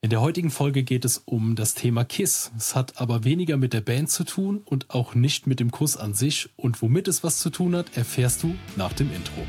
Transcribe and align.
In 0.00 0.10
der 0.10 0.20
heutigen 0.20 0.50
Folge 0.50 0.84
geht 0.84 1.04
es 1.04 1.18
um 1.18 1.56
das 1.56 1.74
Thema 1.74 2.04
Kiss. 2.04 2.52
Es 2.56 2.76
hat 2.76 3.00
aber 3.00 3.24
weniger 3.24 3.56
mit 3.56 3.72
der 3.72 3.80
Band 3.80 4.08
zu 4.08 4.22
tun 4.22 4.62
und 4.64 4.90
auch 4.90 5.16
nicht 5.16 5.48
mit 5.48 5.58
dem 5.58 5.72
Kuss 5.72 5.96
an 5.96 6.14
sich. 6.14 6.50
Und 6.54 6.82
womit 6.82 7.08
es 7.08 7.24
was 7.24 7.38
zu 7.38 7.50
tun 7.50 7.74
hat, 7.74 7.96
erfährst 7.96 8.44
du 8.44 8.54
nach 8.76 8.92
dem 8.92 9.12
Intro. 9.12 9.44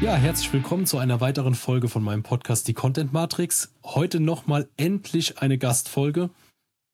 Ja, 0.00 0.14
herzlich 0.14 0.50
willkommen 0.50 0.86
zu 0.86 0.96
einer 0.96 1.20
weiteren 1.20 1.54
Folge 1.54 1.90
von 1.90 2.02
meinem 2.02 2.22
Podcast 2.22 2.66
Die 2.68 2.74
Content 2.74 3.12
Matrix. 3.12 3.74
Heute 3.84 4.18
nochmal 4.18 4.66
endlich 4.78 5.42
eine 5.42 5.58
Gastfolge. 5.58 6.30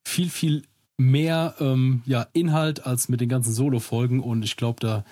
Viel, 0.04 0.28
viel 0.28 0.64
mehr 1.10 1.54
ähm, 1.60 2.02
ja, 2.06 2.26
Inhalt 2.32 2.86
als 2.86 3.08
mit 3.08 3.20
den 3.20 3.28
ganzen 3.28 3.52
Solo-Folgen 3.52 4.20
und 4.20 4.44
ich 4.44 4.56
glaube, 4.56 4.80
da 4.80 5.04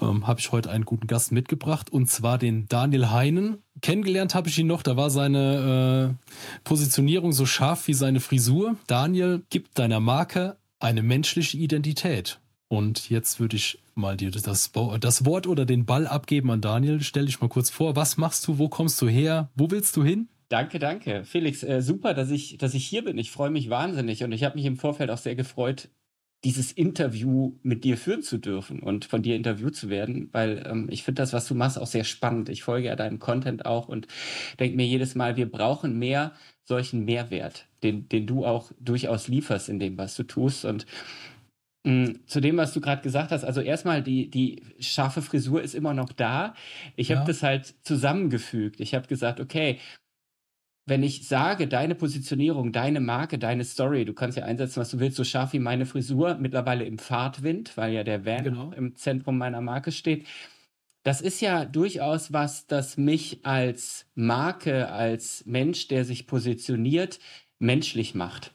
ähm, 0.00 0.26
habe 0.26 0.40
ich 0.40 0.52
heute 0.52 0.70
einen 0.70 0.84
guten 0.84 1.06
Gast 1.06 1.32
mitgebracht 1.32 1.90
und 1.90 2.10
zwar 2.10 2.38
den 2.38 2.66
Daniel 2.68 3.10
Heinen. 3.10 3.58
Kennengelernt 3.84 4.34
habe 4.34 4.48
ich 4.48 4.58
ihn 4.58 4.66
noch, 4.66 4.82
da 4.82 4.96
war 4.96 5.10
seine 5.10 6.16
äh, 6.16 6.60
Positionierung 6.64 7.34
so 7.34 7.44
scharf 7.44 7.86
wie 7.86 7.92
seine 7.92 8.20
Frisur. 8.20 8.76
Daniel 8.86 9.42
gibt 9.50 9.78
deiner 9.78 10.00
Marke 10.00 10.56
eine 10.80 11.02
menschliche 11.02 11.58
Identität. 11.58 12.40
Und 12.68 13.10
jetzt 13.10 13.40
würde 13.40 13.56
ich 13.56 13.78
mal 13.94 14.16
dir 14.16 14.30
das, 14.30 14.72
das 15.00 15.24
Wort 15.26 15.46
oder 15.46 15.66
den 15.66 15.84
Ball 15.84 16.06
abgeben 16.06 16.50
an 16.50 16.62
Daniel. 16.62 17.02
Stell 17.02 17.26
dich 17.26 17.42
mal 17.42 17.48
kurz 17.48 17.68
vor, 17.68 17.94
was 17.94 18.16
machst 18.16 18.48
du, 18.48 18.56
wo 18.56 18.70
kommst 18.70 19.02
du 19.02 19.06
her, 19.06 19.50
wo 19.54 19.70
willst 19.70 19.94
du 19.98 20.02
hin? 20.02 20.28
Danke, 20.48 20.78
danke. 20.78 21.24
Felix, 21.26 21.62
äh, 21.62 21.82
super, 21.82 22.14
dass 22.14 22.30
ich, 22.30 22.56
dass 22.56 22.72
ich 22.72 22.86
hier 22.86 23.04
bin. 23.04 23.18
Ich 23.18 23.30
freue 23.32 23.50
mich 23.50 23.68
wahnsinnig 23.68 24.24
und 24.24 24.32
ich 24.32 24.44
habe 24.44 24.56
mich 24.56 24.64
im 24.64 24.78
Vorfeld 24.78 25.10
auch 25.10 25.18
sehr 25.18 25.34
gefreut, 25.34 25.90
dieses 26.44 26.72
Interview 26.72 27.54
mit 27.62 27.84
dir 27.84 27.96
führen 27.96 28.22
zu 28.22 28.38
dürfen 28.38 28.80
und 28.80 29.06
von 29.06 29.22
dir 29.22 29.34
interviewt 29.34 29.74
zu 29.74 29.88
werden, 29.88 30.28
weil 30.32 30.64
ähm, 30.68 30.88
ich 30.90 31.02
finde 31.02 31.22
das, 31.22 31.32
was 31.32 31.48
du 31.48 31.54
machst, 31.54 31.78
auch 31.78 31.86
sehr 31.86 32.04
spannend. 32.04 32.50
Ich 32.50 32.62
folge 32.62 32.88
ja 32.88 32.96
deinem 32.96 33.18
Content 33.18 33.64
auch 33.64 33.88
und 33.88 34.06
denke 34.60 34.76
mir 34.76 34.86
jedes 34.86 35.14
Mal, 35.14 35.36
wir 35.36 35.50
brauchen 35.50 35.98
mehr 35.98 36.32
solchen 36.64 37.04
Mehrwert, 37.04 37.66
den, 37.82 38.08
den 38.08 38.26
du 38.26 38.44
auch 38.44 38.70
durchaus 38.78 39.28
lieferst 39.28 39.68
in 39.68 39.78
dem, 39.78 39.96
was 39.96 40.16
du 40.16 40.22
tust. 40.22 40.66
Und 40.66 40.84
mm, 41.84 42.26
zu 42.26 42.40
dem, 42.40 42.58
was 42.58 42.74
du 42.74 42.80
gerade 42.80 43.02
gesagt 43.02 43.30
hast, 43.30 43.44
also 43.44 43.62
erstmal 43.62 44.02
die, 44.02 44.30
die 44.30 44.62
scharfe 44.80 45.22
Frisur 45.22 45.62
ist 45.62 45.74
immer 45.74 45.94
noch 45.94 46.12
da. 46.12 46.54
Ich 46.96 47.08
ja. 47.08 47.16
habe 47.16 47.26
das 47.26 47.42
halt 47.42 47.74
zusammengefügt. 47.82 48.80
Ich 48.80 48.94
habe 48.94 49.06
gesagt, 49.06 49.40
okay, 49.40 49.78
wenn 50.86 51.02
ich 51.02 51.26
sage, 51.26 51.66
deine 51.66 51.94
Positionierung, 51.94 52.72
deine 52.72 53.00
Marke, 53.00 53.38
deine 53.38 53.64
Story, 53.64 54.04
du 54.04 54.12
kannst 54.12 54.36
ja 54.36 54.44
einsetzen, 54.44 54.80
was 54.80 54.90
du 54.90 55.00
willst, 55.00 55.16
so 55.16 55.24
scharf 55.24 55.52
wie 55.54 55.58
meine 55.58 55.86
Frisur, 55.86 56.36
mittlerweile 56.36 56.84
im 56.84 56.98
Fahrtwind, 56.98 57.76
weil 57.76 57.94
ja 57.94 58.04
der 58.04 58.26
Van 58.26 58.44
genau. 58.44 58.72
im 58.72 58.94
Zentrum 58.94 59.38
meiner 59.38 59.62
Marke 59.62 59.92
steht. 59.92 60.26
Das 61.02 61.20
ist 61.20 61.40
ja 61.40 61.64
durchaus 61.64 62.32
was, 62.32 62.66
das 62.66 62.96
mich 62.96 63.40
als 63.44 64.06
Marke, 64.14 64.90
als 64.90 65.44
Mensch, 65.46 65.88
der 65.88 66.04
sich 66.04 66.26
positioniert, 66.26 67.18
menschlich 67.58 68.14
macht. 68.14 68.52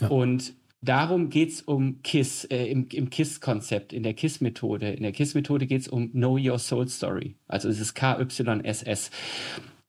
Ja. 0.00 0.08
Und 0.08 0.54
darum 0.82 1.30
geht's 1.30 1.62
um 1.62 2.02
KISS, 2.02 2.44
äh, 2.44 2.66
im, 2.66 2.88
im 2.92 3.10
KISS-Konzept, 3.10 3.92
in 3.92 4.02
der 4.02 4.14
KISS-Methode. 4.14 4.90
In 4.90 5.02
der 5.02 5.12
KISS-Methode 5.12 5.66
geht's 5.66 5.88
um 5.88 6.10
Know 6.12 6.38
Your 6.38 6.58
Soul 6.58 6.88
Story. 6.88 7.36
Also 7.48 7.68
es 7.68 7.80
ist 7.80 7.94
KYSS. 7.94 9.10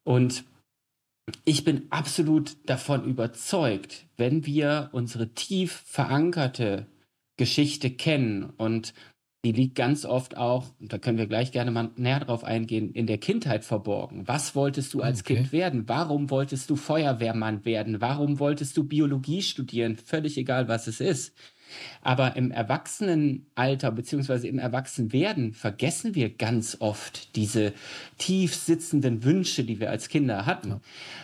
Und 0.04 0.44
ich 1.46 1.64
bin 1.64 1.88
absolut 1.90 2.58
davon 2.66 3.06
überzeugt, 3.06 4.06
wenn 4.18 4.46
wir 4.46 4.90
unsere 4.92 5.34
tief 5.34 5.84
verankerte 5.86 6.88
Geschichte 7.38 7.90
kennen 7.90 8.52
und 8.58 8.94
die 9.46 9.52
liegt 9.52 9.76
ganz 9.76 10.06
oft 10.06 10.38
auch, 10.38 10.68
und 10.80 10.94
da 10.94 10.98
können 10.98 11.18
wir 11.18 11.28
gleich 11.28 11.52
gerne 11.52 11.70
mal 11.70 11.92
näher 11.98 12.22
drauf 12.22 12.46
eingehen, 12.46 12.94
in 12.94 13.08
der 13.08 13.18
Kindheit 13.18 13.66
verborgen. 13.66 14.26
Was 14.26 14.56
wolltest 14.56 14.94
du 14.94 15.02
als 15.02 15.20
okay. 15.20 15.36
Kind 15.36 15.52
werden? 15.52 15.84
Warum 15.90 16.30
wolltest 16.30 16.70
du 16.70 16.78
Feuerwehrmann 16.78 17.66
werden? 17.66 18.00
Warum 18.00 18.40
wolltest 18.40 18.78
du 18.78 18.86
Biologie 18.86 19.42
studieren? 19.42 19.98
Völlig 19.98 20.38
egal, 20.38 20.70
was 20.70 20.88
es 20.88 21.02
ist. 21.02 21.36
Aber 22.02 22.36
im 22.36 22.52
Erwachsenenalter 22.52 23.92
beziehungsweise 23.92 24.48
im 24.48 24.60
Erwachsenwerden 24.60 25.54
vergessen 25.54 26.16
wir 26.16 26.30
ganz 26.30 26.78
oft 26.80 27.36
diese 27.36 27.74
tief 28.18 28.56
sitzenden 28.56 29.24
Wünsche, 29.24 29.64
die 29.64 29.80
wir 29.80 29.90
als 29.90 30.10
Kinder 30.10 30.46
hatten. 30.46 30.82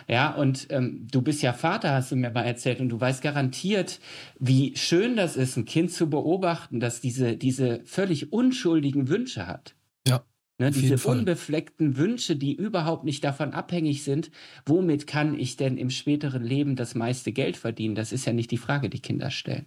Ja, 0.08 0.14
ja 0.14 0.34
und 0.34 0.66
ähm, 0.70 1.06
du 1.10 1.22
bist 1.22 1.42
ja 1.42 1.52
Vater, 1.52 1.92
hast 1.92 2.12
du 2.12 2.16
mir 2.16 2.30
mal 2.30 2.42
erzählt, 2.42 2.80
und 2.80 2.88
du 2.88 3.00
weißt 3.00 3.22
garantiert, 3.22 4.00
wie 4.38 4.76
schön 4.76 5.16
das 5.16 5.36
ist, 5.36 5.56
ein 5.56 5.64
Kind 5.64 5.92
zu 5.92 6.08
beobachten, 6.08 6.80
das 6.80 7.00
diese, 7.00 7.36
diese 7.36 7.80
völlig 7.84 8.32
unschuldigen 8.32 9.08
Wünsche 9.08 9.46
hat. 9.46 9.74
Ja. 10.06 10.24
Ne, 10.58 10.70
diese 10.70 11.08
unbefleckten 11.08 11.96
Wünsche, 11.96 12.36
die 12.36 12.54
überhaupt 12.54 13.04
nicht 13.04 13.24
davon 13.24 13.54
abhängig 13.54 14.04
sind, 14.04 14.30
womit 14.66 15.06
kann 15.06 15.38
ich 15.38 15.56
denn 15.56 15.78
im 15.78 15.88
späteren 15.88 16.44
Leben 16.44 16.76
das 16.76 16.94
meiste 16.94 17.32
Geld 17.32 17.56
verdienen? 17.56 17.94
Das 17.94 18.12
ist 18.12 18.26
ja 18.26 18.34
nicht 18.34 18.50
die 18.50 18.58
Frage, 18.58 18.90
die 18.90 19.00
Kinder 19.00 19.30
stellen. 19.30 19.64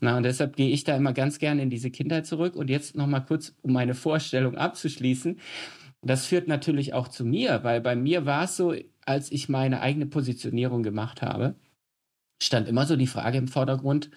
Na, 0.00 0.16
und 0.16 0.22
deshalb 0.22 0.56
gehe 0.56 0.70
ich 0.70 0.84
da 0.84 0.96
immer 0.96 1.12
ganz 1.12 1.38
gerne 1.38 1.62
in 1.62 1.70
diese 1.70 1.90
Kindheit 1.90 2.26
zurück. 2.26 2.56
Und 2.56 2.70
jetzt 2.70 2.96
noch 2.96 3.06
mal 3.06 3.20
kurz, 3.20 3.54
um 3.62 3.72
meine 3.72 3.94
Vorstellung 3.94 4.56
abzuschließen. 4.56 5.40
Das 6.02 6.26
führt 6.26 6.48
natürlich 6.48 6.92
auch 6.92 7.08
zu 7.08 7.24
mir, 7.24 7.64
weil 7.64 7.80
bei 7.80 7.96
mir 7.96 8.26
war 8.26 8.44
es 8.44 8.56
so, 8.56 8.74
als 9.06 9.32
ich 9.32 9.48
meine 9.48 9.80
eigene 9.80 10.06
Positionierung 10.06 10.82
gemacht 10.82 11.22
habe, 11.22 11.54
stand 12.42 12.68
immer 12.68 12.86
so 12.86 12.96
die 12.96 13.06
Frage 13.06 13.38
im 13.38 13.48
Vordergrund, 13.48 14.10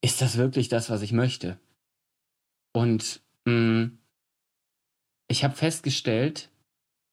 ist 0.00 0.22
das 0.22 0.36
wirklich 0.36 0.68
das, 0.68 0.88
was 0.90 1.02
ich 1.02 1.12
möchte? 1.12 1.58
Und 2.72 3.20
mh, 3.46 3.52
mm, 3.52 3.98
ich 5.28 5.44
habe 5.44 5.54
festgestellt, 5.54 6.50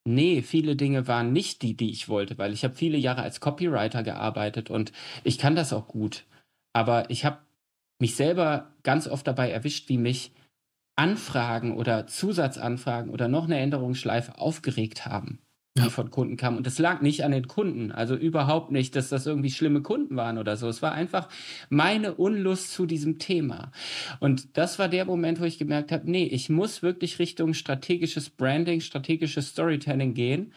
nee, 0.06 0.42
viele 0.42 0.76
Dinge 0.76 1.08
waren 1.08 1.34
nicht 1.34 1.62
die, 1.62 1.76
die 1.76 1.92
ich 1.92 2.10
wollte, 2.10 2.38
weil 2.38 2.54
ich 2.54 2.64
habe 2.64 2.76
viele 2.76 2.98
Jahre 2.98 3.22
als 3.22 3.40
Copywriter 3.40 4.04
gearbeitet 4.04 4.70
und 4.70 4.92
ich 5.24 5.38
kann 5.38 5.56
das 5.56 5.74
auch 5.74 5.88
gut. 5.88 6.26
Aber 6.78 7.10
ich 7.10 7.26
habe 7.26 7.40
mich 8.00 8.16
selber 8.16 8.72
ganz 8.84 9.08
oft 9.08 9.26
dabei 9.26 9.50
erwischt, 9.50 9.90
wie 9.90 9.98
mich 9.98 10.32
Anfragen 10.96 11.76
oder 11.76 12.06
Zusatzanfragen 12.06 13.10
oder 13.10 13.28
noch 13.28 13.46
eine 13.46 13.58
Änderungsschleife 13.58 14.38
aufgeregt 14.38 15.08
haben 15.08 15.40
die 15.78 15.84
ja. 15.84 15.90
von 15.90 16.12
Kunden 16.12 16.38
kamen. 16.38 16.58
Und 16.58 16.68
das 16.68 16.80
lag 16.80 17.02
nicht 17.02 17.24
an 17.24 17.32
den 17.32 17.48
Kunden, 17.48 17.92
also 17.92 18.16
überhaupt 18.16 18.72
nicht, 18.72 18.96
dass 18.96 19.10
das 19.10 19.26
irgendwie 19.26 19.52
schlimme 19.52 19.82
Kunden 19.82 20.16
waren 20.16 20.38
oder 20.38 20.58
so. 20.58 20.68
Es 20.68 20.82
war 20.82 20.92
einfach 20.92 21.30
meine 21.70 22.16
Unlust 22.16 22.72
zu 22.72 22.86
diesem 22.86 23.20
Thema. 23.20 23.72
Und 24.20 24.58
das 24.58 24.80
war 24.80 24.90
der 24.90 25.06
Moment, 25.06 25.40
wo 25.40 25.46
ich 25.46 25.58
gemerkt 25.58 25.92
habe, 25.92 26.10
nee, 26.10 26.26
ich 26.26 26.50
muss 26.50 26.82
wirklich 26.82 27.20
Richtung 27.20 27.54
strategisches 27.54 28.30
Branding, 28.30 28.82
strategisches 28.82 29.50
Storytelling 29.50 30.14
gehen, 30.14 30.54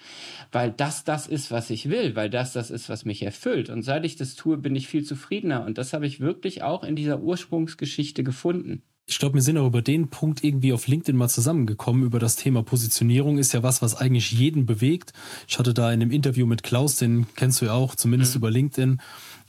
weil 0.52 0.72
das 0.72 1.04
das 1.04 1.26
ist, 1.26 1.50
was 1.50 1.70
ich 1.70 1.90
will, 1.90 2.16
weil 2.16 2.30
das 2.30 2.52
das 2.52 2.70
ist, 2.70 2.88
was 2.88 3.04
mich 3.04 3.22
erfüllt. 3.22 3.70
Und 3.70 3.82
seit 3.82 4.04
ich 4.04 4.16
das 4.16 4.34
tue, 4.34 4.56
bin 4.56 4.74
ich 4.74 4.88
viel 4.88 5.04
zufriedener. 5.04 5.64
Und 5.64 5.78
das 5.78 5.92
habe 5.92 6.06
ich 6.06 6.20
wirklich 6.20 6.62
auch 6.62 6.84
in 6.84 6.96
dieser 6.96 7.20
Ursprungsgeschichte 7.20 8.24
gefunden 8.24 8.82
ich 9.10 9.18
glaube, 9.18 9.34
wir 9.34 9.42
sind 9.42 9.58
auch 9.58 9.66
über 9.66 9.82
den 9.82 10.08
Punkt 10.08 10.44
irgendwie 10.44 10.72
auf 10.72 10.86
LinkedIn 10.86 11.16
mal 11.16 11.28
zusammengekommen. 11.28 12.04
Über 12.04 12.20
das 12.20 12.36
Thema 12.36 12.62
Positionierung 12.62 13.38
ist 13.38 13.52
ja 13.52 13.64
was, 13.64 13.82
was 13.82 13.96
eigentlich 13.96 14.30
jeden 14.30 14.66
bewegt. 14.66 15.12
Ich 15.48 15.58
hatte 15.58 15.74
da 15.74 15.92
in 15.92 16.00
einem 16.00 16.12
Interview 16.12 16.46
mit 16.46 16.62
Klaus, 16.62 16.94
den 16.94 17.26
kennst 17.34 17.60
du 17.60 17.66
ja 17.66 17.72
auch, 17.72 17.96
zumindest 17.96 18.34
mhm. 18.34 18.38
über 18.38 18.50
LinkedIn, 18.52 19.00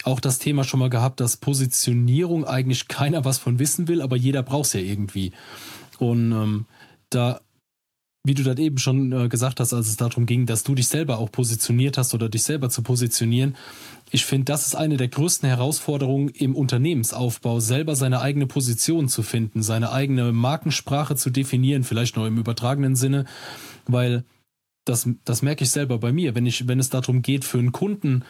auch 0.04 0.20
das 0.20 0.40
Thema 0.40 0.64
schon 0.64 0.80
mal 0.80 0.90
gehabt, 0.90 1.20
dass 1.20 1.38
Positionierung 1.38 2.44
eigentlich 2.44 2.88
keiner 2.88 3.24
was 3.24 3.38
von 3.38 3.60
wissen 3.60 3.88
will, 3.88 4.02
aber 4.02 4.16
jeder 4.16 4.42
braucht 4.42 4.66
es 4.66 4.74
ja 4.74 4.80
irgendwie. 4.80 5.32
Und 6.00 6.32
ähm, 6.32 6.66
da 7.12 7.42
wie 8.24 8.36
du 8.36 8.44
das 8.44 8.58
eben 8.58 8.78
schon 8.78 9.12
äh, 9.12 9.30
gesagt 9.30 9.60
hast, 9.60 9.74
als 9.74 9.88
es 9.88 9.98
darum 9.98 10.26
ging, 10.26 10.46
dass 10.46 10.64
du 10.64 10.76
dich 10.76 10.88
selber 10.88 11.18
auch 11.18 11.32
positioniert 11.32 11.98
hast 11.98 12.14
oder 12.14 12.30
dich 12.30 12.44
selber 12.44 12.70
zu 12.70 12.84
positionieren. 12.84 13.56
Ich 14.12 14.26
finde, 14.26 14.46
das 14.46 14.68
ist 14.68 14.76
eine 14.76 14.98
der 14.98 15.08
größten 15.08 15.50
Herausforderungen 15.50 16.30
im 16.30 16.56
Unternehmensaufbau, 16.56 17.60
selber 17.60 17.96
seine 17.96 18.22
eigene 18.22 18.46
Position 18.46 19.08
zu 19.08 19.24
finden, 19.24 19.64
seine 19.64 19.92
eigene 19.92 20.32
Markensprache 20.34 21.16
zu 21.16 21.32
definieren, 21.32 21.84
vielleicht 21.84 22.16
nur 22.16 22.28
im 22.28 22.38
übertragenen 22.38 22.96
Sinne, 22.96 23.26
weil 23.88 24.24
das, 24.86 25.08
das 25.26 25.42
merke 25.42 25.64
ich 25.64 25.72
selber 25.72 25.98
bei 25.98 26.12
mir, 26.12 26.36
wenn 26.36 26.46
ich, 26.46 26.68
wenn 26.68 26.80
es 26.80 26.90
darum 26.90 27.22
geht, 27.22 27.46
für 27.46 27.60
einen 27.60 27.72
Kunden 27.72 28.24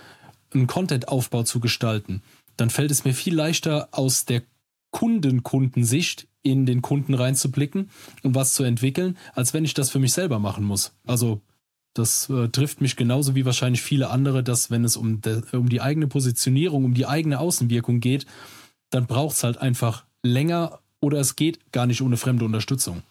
einen 0.54 0.68
Content-Aufbau 0.68 1.44
zu 1.44 1.60
gestalten, 1.60 2.22
dann 2.58 2.70
fällt 2.70 2.92
es 2.92 3.06
mir 3.06 3.14
viel 3.14 3.36
leichter 3.36 3.90
aus 3.92 4.26
der 4.26 4.44
Kunden-Kundensicht 4.92 6.28
in 6.44 6.66
den 6.66 6.82
Kunden 6.82 7.14
reinzublicken 7.14 7.90
und 8.24 8.36
was 8.36 8.54
zu 8.54 8.64
entwickeln, 8.64 9.18
als 9.34 9.54
wenn 9.54 9.66
ich 9.66 9.74
das 9.74 9.90
für 9.90 10.00
mich 10.00 10.14
selber 10.14 10.40
machen 10.40 10.64
muss. 10.64 10.94
Also 11.06 11.42
das 11.94 12.30
äh, 12.30 12.48
trifft 12.50 12.82
mich 12.82 12.96
genauso 12.96 13.36
wie 13.36 13.46
wahrscheinlich 13.46 13.82
viele 13.82 14.10
andere, 14.10 14.44
dass 14.44 14.72
wenn 14.72 14.84
es 14.84 14.96
um, 14.96 15.22
de, 15.22 15.42
um 15.52 15.70
die 15.70 15.82
eigene 15.82 16.08
Positionierung, 16.08 16.86
um 16.86 16.94
die 16.94 17.06
eigene 17.06 17.40
Außenwirkung 17.40 18.00
geht, 18.00 18.26
dann 18.90 19.08
braucht 19.08 19.36
es 19.36 19.44
halt 19.44 19.58
einfach 19.58 20.06
länger 20.24 20.80
oder 21.00 21.20
es 21.20 21.36
geht 21.36 21.72
gar 21.72 21.86
nicht 21.88 22.02
ohne 22.02 22.18
fremde 22.18 22.46
Unterstützung. 22.46 23.04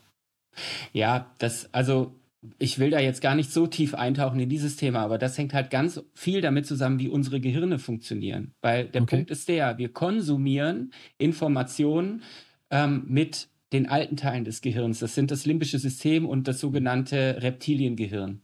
Ja, 0.93 1.27
das, 1.39 1.73
also 1.73 2.15
ich 2.59 2.79
will 2.79 2.91
da 2.91 3.01
jetzt 3.01 3.21
gar 3.21 3.35
nicht 3.35 3.53
so 3.53 3.67
tief 3.67 3.95
eintauchen 3.95 4.41
in 4.41 4.49
dieses 4.49 4.77
Thema, 4.77 5.01
aber 5.01 5.19
das 5.19 5.37
hängt 5.37 5.53
halt 5.53 5.71
ganz 5.71 6.03
viel 6.15 6.41
damit 6.41 6.67
zusammen, 6.67 6.99
wie 6.99 7.09
unsere 7.09 7.41
Gehirne 7.41 7.79
funktionieren. 7.79 8.55
Weil 8.63 8.87
der 8.89 9.03
okay. 9.03 9.17
Punkt 9.17 9.31
ist 9.31 9.49
der, 9.49 9.77
wir 9.79 9.93
konsumieren 9.93 10.93
Informationen 11.19 12.23
ähm, 12.71 13.05
mit 13.07 13.49
den 13.73 13.89
alten 13.89 14.17
Teilen 14.17 14.45
des 14.45 14.63
Gehirns. 14.63 15.01
Das 15.01 15.15
sind 15.15 15.31
das 15.31 15.47
limbische 15.47 15.79
System 15.79 16.27
und 16.27 16.49
das 16.49 16.61
sogenannte 16.61 17.39
Reptiliengehirn. 17.41 18.41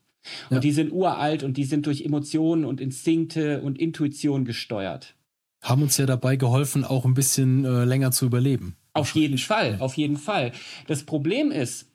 Und 0.50 0.56
ja. 0.56 0.60
die 0.60 0.72
sind 0.72 0.92
uralt 0.92 1.42
und 1.42 1.56
die 1.56 1.64
sind 1.64 1.86
durch 1.86 2.02
Emotionen 2.02 2.64
und 2.64 2.80
Instinkte 2.80 3.62
und 3.62 3.78
Intuition 3.78 4.44
gesteuert. 4.44 5.14
Haben 5.62 5.82
uns 5.82 5.96
ja 5.96 6.06
dabei 6.06 6.36
geholfen, 6.36 6.84
auch 6.84 7.04
ein 7.04 7.14
bisschen 7.14 7.64
äh, 7.64 7.84
länger 7.84 8.10
zu 8.10 8.26
überleben. 8.26 8.76
Auf 8.92 9.14
jeden 9.14 9.38
Fall, 9.38 9.76
auf 9.80 9.94
jeden 9.94 10.16
Fall. 10.16 10.52
Das 10.86 11.04
Problem 11.04 11.50
ist, 11.50 11.90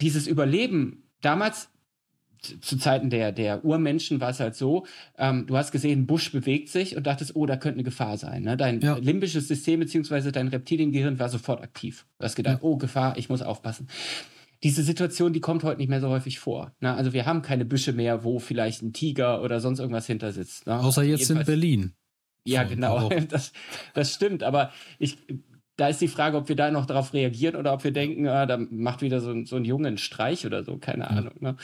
dieses 0.00 0.26
Überleben 0.26 1.09
damals 1.20 1.68
zu 2.60 2.78
Zeiten 2.78 3.10
der, 3.10 3.32
der 3.32 3.64
Urmenschen 3.64 4.20
war 4.20 4.30
es 4.30 4.40
halt 4.40 4.54
so, 4.54 4.86
ähm, 5.18 5.46
du 5.46 5.56
hast 5.56 5.72
gesehen, 5.72 6.00
ein 6.00 6.06
Busch 6.06 6.32
bewegt 6.32 6.68
sich 6.68 6.96
und 6.96 7.06
dachtest, 7.06 7.36
oh, 7.36 7.46
da 7.46 7.56
könnte 7.56 7.76
eine 7.76 7.84
Gefahr 7.84 8.16
sein. 8.16 8.42
Ne? 8.42 8.56
Dein 8.56 8.80
ja. 8.80 8.96
limbisches 8.96 9.48
System 9.48 9.80
beziehungsweise 9.80 10.32
dein 10.32 10.48
Reptiliengehirn 10.48 11.18
war 11.18 11.28
sofort 11.28 11.62
aktiv. 11.62 12.06
Du 12.18 12.24
hast 12.24 12.36
gedacht, 12.36 12.62
ja. 12.62 12.68
oh, 12.68 12.76
Gefahr, 12.76 13.18
ich 13.18 13.28
muss 13.28 13.42
aufpassen. 13.42 13.88
Diese 14.62 14.82
Situation, 14.82 15.32
die 15.32 15.40
kommt 15.40 15.64
heute 15.64 15.78
nicht 15.78 15.88
mehr 15.88 16.00
so 16.00 16.08
häufig 16.08 16.38
vor. 16.38 16.74
Ne? 16.80 16.92
Also 16.94 17.12
wir 17.12 17.26
haben 17.26 17.42
keine 17.42 17.64
Büsche 17.64 17.92
mehr, 17.92 18.24
wo 18.24 18.38
vielleicht 18.38 18.82
ein 18.82 18.92
Tiger 18.92 19.42
oder 19.42 19.60
sonst 19.60 19.78
irgendwas 19.78 20.06
hinter 20.06 20.32
sitzt. 20.32 20.66
Ne? 20.66 20.78
Außer 20.78 21.02
jetzt 21.02 21.20
Jedenfalls, 21.20 21.48
in 21.48 21.52
Berlin. 21.52 21.92
Ja, 22.44 22.64
genau. 22.64 23.10
Das, 23.28 23.52
das 23.94 24.14
stimmt. 24.14 24.42
Aber 24.42 24.72
ich 24.98 25.18
da 25.80 25.88
ist 25.88 26.02
die 26.02 26.08
Frage, 26.08 26.36
ob 26.36 26.50
wir 26.50 26.56
da 26.56 26.70
noch 26.70 26.84
darauf 26.84 27.14
reagieren 27.14 27.56
oder 27.56 27.72
ob 27.72 27.84
wir 27.84 27.90
denken, 27.90 28.28
ah, 28.28 28.44
da 28.44 28.58
macht 28.58 29.00
wieder 29.00 29.20
so, 29.20 29.44
so 29.46 29.56
ein 29.56 29.64
Jungen 29.64 29.96
Streich 29.96 30.44
oder 30.44 30.62
so, 30.62 30.76
keine 30.76 31.08
Ahnung. 31.08 31.32
Ne? 31.40 31.56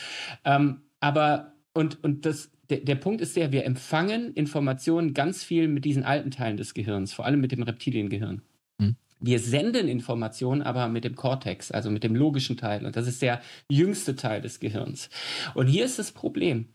Ähm, 0.45 0.81
aber, 1.01 1.53
und, 1.75 2.03
und 2.03 2.25
das, 2.25 2.51
der, 2.71 2.79
der 2.79 2.95
Punkt 2.95 3.21
ist 3.21 3.37
der, 3.37 3.53
wir 3.53 3.67
empfangen 3.67 4.33
Informationen 4.33 5.13
ganz 5.13 5.45
viel 5.45 5.69
mit 5.69 5.85
diesen 5.85 6.03
alten 6.03 6.31
Teilen 6.31 6.57
des 6.57 6.73
Gehirns, 6.73 7.13
vor 7.13 7.27
allem 7.27 7.43
mit 7.43 7.53
dem 7.53 7.63
Reptiliengehirn. 7.63 8.41
Mhm. 8.79 8.97
Wir 9.21 9.39
senden 9.39 9.87
Informationen 9.87 10.62
aber 10.62 10.89
mit 10.89 11.05
dem 11.05 11.15
Kortex, 11.15 11.71
also 11.71 11.91
mit 11.91 12.03
dem 12.03 12.17
logischen 12.17 12.57
Teil. 12.57 12.87
Und 12.87 12.97
das 12.97 13.07
ist 13.07 13.21
der 13.21 13.43
jüngste 13.69 14.17
Teil 14.17 14.41
des 14.41 14.61
Gehirns. 14.61 15.11
Und 15.53 15.67
hier 15.67 15.85
ist 15.85 15.99
das 15.99 16.12
Problem. 16.12 16.69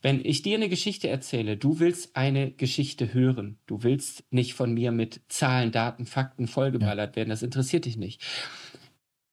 Wenn 0.00 0.24
ich 0.24 0.42
dir 0.42 0.56
eine 0.56 0.68
Geschichte 0.68 1.08
erzähle, 1.08 1.56
du 1.56 1.78
willst 1.80 2.16
eine 2.16 2.50
Geschichte 2.52 3.14
hören. 3.14 3.58
Du 3.66 3.82
willst 3.82 4.24
nicht 4.30 4.54
von 4.54 4.72
mir 4.74 4.92
mit 4.92 5.20
Zahlen, 5.28 5.72
Daten, 5.72 6.06
Fakten 6.06 6.46
vollgeballert 6.46 7.10
ja. 7.10 7.16
werden. 7.16 7.30
Das 7.30 7.42
interessiert 7.42 7.84
dich 7.84 7.96
nicht. 7.96 8.22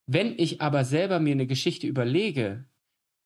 Wenn 0.05 0.33
ich 0.37 0.61
aber 0.61 0.85
selber 0.85 1.19
mir 1.19 1.33
eine 1.33 1.47
Geschichte 1.47 1.87
überlege, 1.87 2.65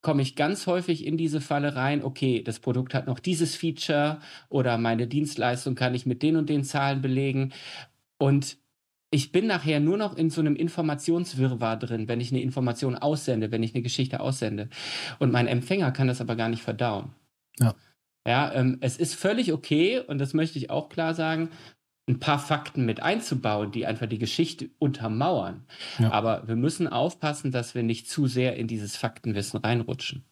komme 0.02 0.22
ich 0.22 0.36
ganz 0.36 0.68
häufig 0.68 1.06
in 1.06 1.18
diese 1.18 1.40
Falle 1.40 1.76
rein, 1.76 2.04
okay, 2.04 2.44
das 2.44 2.60
Produkt 2.60 2.94
hat 2.94 3.08
noch 3.08 3.20
dieses 3.20 3.56
Feature 3.56 4.20
oder 4.50 4.78
meine 4.78 5.08
Dienstleistung 5.08 5.76
kann 5.76 5.96
ich 5.96 6.06
mit 6.06 6.22
den 6.22 6.36
und 6.36 6.50
den 6.50 6.64
Zahlen 6.66 7.02
belegen. 7.02 7.54
Und 8.18 8.58
ich 9.14 9.32
bin 9.32 9.46
nachher 9.46 9.80
nur 9.80 9.98
noch 9.98 10.18
in 10.18 10.30
so 10.30 10.42
einem 10.42 10.56
Informationswirrwarr 10.56 11.78
drin, 11.78 12.08
wenn 12.08 12.20
ich 12.20 12.32
eine 12.32 12.42
Information 12.42 12.96
aussende, 12.96 13.52
wenn 13.52 13.62
ich 13.62 13.76
eine 13.76 13.84
Geschichte 13.84 14.20
aussende. 14.20 14.70
Und 15.20 15.32
mein 15.32 15.48
Empfänger 15.48 15.92
kann 15.92 16.08
das 16.08 16.20
aber 16.20 16.36
gar 16.36 16.50
nicht 16.50 16.64
verdauen. 16.64 17.14
Ja. 17.60 17.76
Ja, 18.26 18.54
ähm, 18.54 18.78
es 18.82 18.98
ist 18.98 19.16
völlig 19.16 19.52
okay, 19.52 20.00
und 20.00 20.18
das 20.18 20.34
möchte 20.34 20.58
ich 20.58 20.70
auch 20.70 20.90
klar 20.90 21.14
sagen, 21.14 21.50
ein 22.08 22.20
paar 22.20 22.40
Fakten 22.40 22.86
mit 22.86 23.02
einzubauen, 23.02 23.72
die 23.72 23.86
einfach 23.86 24.08
die 24.08 24.18
Geschichte 24.18 24.70
untermauern. 24.80 25.66
Ja. 26.00 26.12
Aber 26.12 26.48
wir 26.48 26.56
müssen 26.56 26.88
aufpassen, 26.88 27.52
dass 27.52 27.76
wir 27.76 27.84
nicht 27.84 28.10
zu 28.10 28.28
sehr 28.28 28.56
in 28.56 28.68
dieses 28.68 28.98
Faktenwissen 28.98 29.60
reinrutschen. 29.60 30.26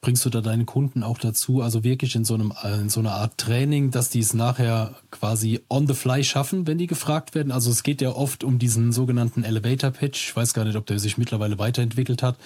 Bringst 0.00 0.24
du 0.24 0.30
da 0.30 0.40
deine 0.40 0.64
Kunden 0.64 1.02
auch 1.02 1.18
dazu, 1.18 1.62
also 1.62 1.82
wirklich 1.82 2.14
in 2.14 2.24
so, 2.24 2.34
einem, 2.34 2.52
in 2.80 2.88
so 2.88 3.00
einer 3.00 3.12
Art 3.12 3.38
Training, 3.38 3.90
dass 3.90 4.08
die 4.08 4.20
es 4.20 4.34
nachher 4.34 4.94
quasi 5.10 5.60
on 5.68 5.86
the 5.86 5.94
fly 5.94 6.22
schaffen, 6.22 6.66
wenn 6.66 6.78
die 6.78 6.86
gefragt 6.86 7.34
werden? 7.34 7.50
Also 7.50 7.70
es 7.70 7.82
geht 7.82 8.00
ja 8.00 8.10
oft 8.10 8.44
um 8.44 8.58
diesen 8.58 8.92
sogenannten 8.92 9.42
Elevator 9.42 9.90
Pitch. 9.90 10.28
Ich 10.28 10.36
weiß 10.36 10.54
gar 10.54 10.64
nicht, 10.64 10.76
ob 10.76 10.86
der 10.86 10.98
sich 10.98 11.18
mittlerweile 11.18 11.58
weiterentwickelt 11.58 12.22
hat. 12.22 12.36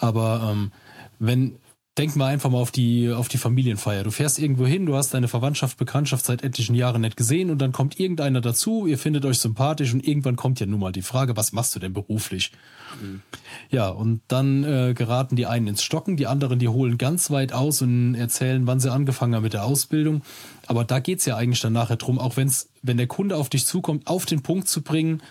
Aber 0.00 0.50
ähm, 0.50 0.72
wenn, 1.18 1.56
denk 1.98 2.14
mal 2.14 2.26
einfach 2.26 2.50
mal 2.50 2.58
auf 2.58 2.70
die, 2.70 3.10
auf 3.10 3.28
die 3.28 3.38
Familienfeier. 3.38 4.04
Du 4.04 4.10
fährst 4.10 4.38
irgendwo 4.38 4.66
hin, 4.66 4.84
du 4.84 4.96
hast 4.96 5.14
deine 5.14 5.28
Verwandtschaft, 5.28 5.78
Bekanntschaft 5.78 6.26
seit 6.26 6.44
etlichen 6.44 6.74
Jahren 6.74 7.00
nicht 7.00 7.16
gesehen 7.16 7.50
und 7.50 7.58
dann 7.58 7.72
kommt 7.72 7.98
irgendeiner 7.98 8.42
dazu, 8.42 8.86
ihr 8.86 8.98
findet 8.98 9.24
euch 9.24 9.38
sympathisch 9.38 9.94
und 9.94 10.06
irgendwann 10.06 10.36
kommt 10.36 10.60
ja 10.60 10.66
nun 10.66 10.80
mal 10.80 10.92
die 10.92 11.02
Frage, 11.02 11.36
was 11.36 11.52
machst 11.52 11.74
du 11.74 11.78
denn 11.78 11.94
beruflich? 11.94 12.52
Mhm. 13.00 13.22
Ja, 13.70 13.88
und 13.88 14.20
dann 14.28 14.62
äh, 14.64 14.92
geraten 14.94 15.36
die 15.36 15.46
einen 15.46 15.68
ins 15.68 15.82
Stocken, 15.82 16.16
die 16.16 16.26
anderen, 16.26 16.58
die 16.58 16.68
holen 16.68 16.98
ganz 16.98 17.30
weit 17.30 17.52
aus 17.52 17.80
und 17.80 18.14
erzählen, 18.14 18.66
wann 18.66 18.78
sie 18.78 18.92
angefangen 18.92 19.34
haben 19.34 19.42
mit 19.42 19.54
der 19.54 19.64
Ausbildung. 19.64 20.22
Aber 20.66 20.84
da 20.84 20.98
geht's 20.98 21.24
ja 21.24 21.36
eigentlich 21.36 21.60
dann 21.60 21.72
nachher 21.72 21.96
drum, 21.96 22.18
auch 22.18 22.36
wenn's, 22.36 22.68
wenn 22.82 22.98
der 22.98 23.06
Kunde 23.06 23.36
auf 23.36 23.48
dich 23.48 23.64
zukommt, 23.64 24.06
auf 24.06 24.26
den 24.26 24.42
Punkt 24.42 24.68
zu 24.68 24.82
bringen, 24.82 25.22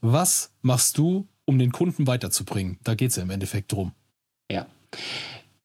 was 0.00 0.52
machst 0.62 0.98
du, 0.98 1.26
um 1.44 1.58
den 1.58 1.72
Kunden 1.72 2.06
weiterzubringen? 2.06 2.78
Da 2.84 2.94
geht's 2.94 3.16
ja 3.16 3.24
im 3.24 3.30
Endeffekt 3.30 3.72
drum. 3.72 3.92
Ja. 4.50 4.66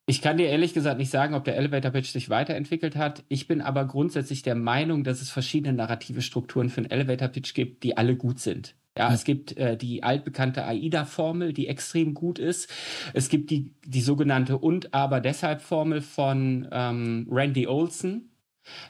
Ich 0.09 0.21
kann 0.21 0.38
dir 0.38 0.48
ehrlich 0.48 0.74
gesagt 0.74 0.98
nicht 0.98 1.12
sagen, 1.12 1.36
ob 1.36 1.44
der 1.44 1.57
Elevator 1.57 1.92
Pitch 1.92 2.12
sich 2.12 2.30
weiterentwickelt 2.30 2.95
hat. 2.95 3.25
Ich 3.27 3.45
bin 3.45 3.62
aber 3.62 3.83
grundsätzlich 3.83 4.42
der 4.42 4.56
Meinung, 4.56 5.04
dass 5.04 5.21
es 5.21 5.30
verschiedene 5.30 5.74
narrative 5.74 6.21
Strukturen 6.21 6.69
für 6.69 6.77
einen 6.77 6.89
Elevator 6.89 7.27
Pitch 7.27 7.54
gibt, 7.54 7.83
die 7.83 7.98
alle 7.98 8.15
gut 8.15 8.39
sind. 8.39 8.74
Ja, 8.98 9.13
es 9.13 9.25
gibt 9.25 9.57
äh, 9.57 9.75
die 9.75 10.04
altbekannte 10.04 10.65
AIDA-Formel, 10.65 11.51
die 11.51 11.68
extrem 11.68 12.13
gut 12.13 12.39
ist. 12.39 12.71
Es 13.13 13.27
gibt 13.27 13.51
die, 13.51 13.74
die 13.86 14.00
sogenannte 14.00 14.57
und 14.57 14.94
aber 14.94 15.19
deshalb 15.19 15.62
Formel 15.62 16.00
von 16.00 16.69
ähm, 16.71 17.27
Randy 17.30 17.68
Olson. 17.68 18.30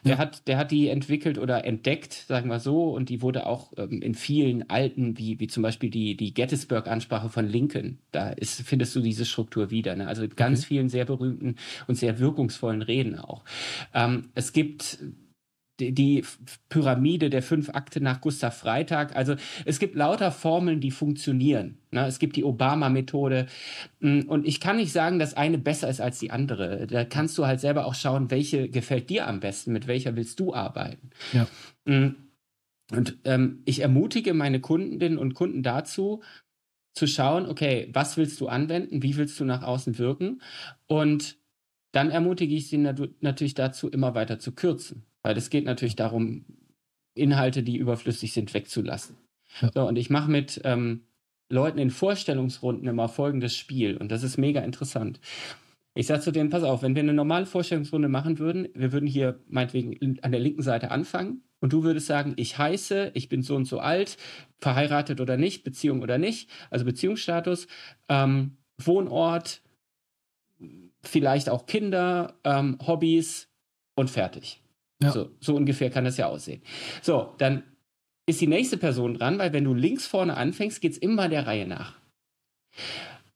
Der, 0.06 0.14
ja. 0.14 0.18
hat, 0.18 0.48
der 0.48 0.58
hat 0.58 0.72
die 0.72 0.90
entwickelt 0.90 1.38
oder 1.38 1.66
entdeckt, 1.66 2.14
sagen 2.14 2.50
wir 2.50 2.60
so, 2.60 2.90
und 2.90 3.10
die 3.10 3.22
wurde 3.22 3.46
auch 3.46 3.74
ähm, 3.78 4.02
in 4.02 4.16
vielen 4.16 4.70
alten, 4.70 5.18
wie, 5.18 5.40
wie 5.40 5.48
zum 5.48 5.64
Beispiel 5.64 5.90
die, 5.90 6.16
die 6.16 6.34
Gettysburg-Ansprache 6.34 7.30
von 7.30 7.48
Lincoln, 7.48 8.00
da 8.12 8.30
ist, 8.30 8.62
findest 8.62 8.96
du 8.96 9.02
diese 9.02 9.26
Struktur 9.26 9.72
wieder. 9.72 9.96
Ne? 9.96 10.08
Also 10.08 10.28
ganz 10.28 10.60
okay. 10.60 10.68
vielen 10.68 10.90
sehr 10.90 11.06
berühmten 11.06 11.56
und 11.88 11.96
sehr 11.96 12.20
wirkungsvollen 12.20 12.82
Reden 12.82 13.18
auch. 13.18 13.44
Ähm, 13.94 14.30
es 14.36 14.54
gibt 14.54 15.00
die 15.80 16.24
Pyramide 16.70 17.30
der 17.30 17.44
fünf 17.44 17.70
Akte 17.70 18.02
nach 18.02 18.22
Gustav 18.22 18.58
Freitag. 18.58 19.16
Also 19.16 19.36
es 19.66 19.80
gibt 19.80 19.96
lauter 19.96 20.32
Formeln, 20.32 20.82
die 20.82 20.92
funktionieren. 20.92 21.78
Ne? 21.92 22.06
Es 22.06 22.20
gibt 22.20 22.36
die 22.36 22.44
Obama-Methode. 22.44 23.48
Mm, 24.00 24.22
und 24.22 24.48
ich 24.48 24.60
kann 24.60 24.78
nicht 24.78 24.92
sagen, 24.92 25.20
dass 25.20 25.36
eine 25.36 25.58
besser 25.58 25.90
ist 25.90 26.02
als 26.02 26.20
die 26.20 26.32
andere. 26.32 26.88
Da 26.88 27.06
kannst 27.06 27.38
du 27.38 27.46
halt 27.46 27.60
selber 27.60 27.86
auch 27.86 27.96
schauen, 27.96 28.32
welche 28.32 28.70
gefällt 28.70 29.10
dir 29.10 29.28
am 29.28 29.40
besten, 29.40 29.72
mit 29.72 29.88
welcher 29.88 30.16
willst 30.16 30.40
du 30.40 30.54
arbeiten. 30.54 31.10
Ja. 31.34 31.48
Mm. 31.86 32.16
Und 32.92 33.18
ähm, 33.26 33.64
ich 33.66 33.82
ermutige 33.82 34.34
meine 34.34 34.62
Kundinnen 34.62 35.18
und 35.18 35.34
Kunden 35.34 35.62
dazu, 35.62 36.22
zu 36.98 37.06
schauen, 37.06 37.46
okay, 37.46 37.90
was 37.94 38.18
willst 38.18 38.42
du 38.42 38.48
anwenden, 38.48 39.04
wie 39.04 39.18
willst 39.18 39.40
du 39.40 39.46
nach 39.46 39.62
außen 39.62 40.00
wirken? 40.00 40.42
Und 40.88 41.38
dann 41.92 42.10
ermutige 42.10 42.56
ich 42.56 42.68
sie 42.68 42.78
natürlich 42.78 43.54
dazu, 43.54 43.90
immer 43.90 44.16
weiter 44.16 44.40
zu 44.40 44.54
kürzen. 44.54 45.07
Weil 45.28 45.36
es 45.36 45.50
geht 45.50 45.66
natürlich 45.66 45.98
darum, 45.98 46.46
Inhalte, 47.14 47.62
die 47.62 47.76
überflüssig 47.76 48.32
sind, 48.32 48.54
wegzulassen. 48.54 49.18
Ja. 49.60 49.72
So, 49.74 49.86
und 49.86 49.98
ich 49.98 50.10
mache 50.10 50.32
mit 50.32 50.62
ähm, 50.64 51.02
Leuten 51.50 51.80
in 51.80 51.90
Vorstellungsrunden 51.90 52.88
immer 52.88 53.10
folgendes 53.10 53.54
Spiel 53.54 53.98
und 53.98 54.10
das 54.10 54.24
ist 54.24 54.38
mega 54.38 54.62
interessant. 54.62 55.20
Ich 55.96 56.08
sage 56.08 56.22
zu 56.22 56.32
denen, 56.32 56.50
pass 56.50 56.64
auf, 56.64 56.82
wenn 56.82 56.96
wir 56.96 57.04
eine 57.04 57.14
normale 57.14 57.46
Vorstellungsrunde 57.46 58.08
machen 58.08 58.40
würden, 58.40 58.70
wir 58.74 58.94
würden 58.94 59.06
hier 59.06 59.42
meinetwegen 59.50 60.18
an 60.22 60.32
der 60.32 60.40
linken 60.40 60.62
Seite 60.62 60.92
anfangen 60.92 61.42
und 61.60 61.74
du 61.74 61.84
würdest 61.84 62.08
sagen, 62.08 62.32
ich 62.38 62.58
heiße, 62.58 63.12
ich 63.14 63.28
bin 63.28 63.42
so 63.42 63.58
und 63.58 63.66
so 63.66 63.80
alt, 63.80 64.16
verheiratet 64.60 65.20
oder 65.20 65.36
nicht, 65.36 65.66
Beziehung 65.66 66.02
oder 66.04 66.18
nicht, 66.18 66.50
also 66.70 66.86
Beziehungsstatus, 66.86 67.68
ähm, 68.08 68.56
Wohnort, 68.78 69.62
vielleicht 71.02 71.50
auch 71.50 71.66
Kinder, 71.66 72.40
ähm, 72.46 72.78
Hobbys 72.88 73.50
und 73.96 74.10
fertig. 74.10 74.62
Ja. 75.02 75.12
So, 75.12 75.32
so 75.40 75.56
ungefähr 75.56 75.90
kann 75.90 76.06
das 76.06 76.18
ja 76.18 76.28
aussehen. 76.28 76.62
So, 77.02 77.34
dann 77.38 77.64
ist 78.26 78.42
die 78.42 78.48
nächste 78.48 78.78
Person 78.78 79.14
dran, 79.14 79.40
weil 79.40 79.54
wenn 79.54 79.64
du 79.64 79.74
links 79.74 80.08
vorne 80.08 80.36
anfängst, 80.36 80.82
geht 80.82 80.94
es 80.94 80.98
immer 80.98 81.30
der 81.30 81.48
Reihe 81.48 81.68
nach. 81.68 81.98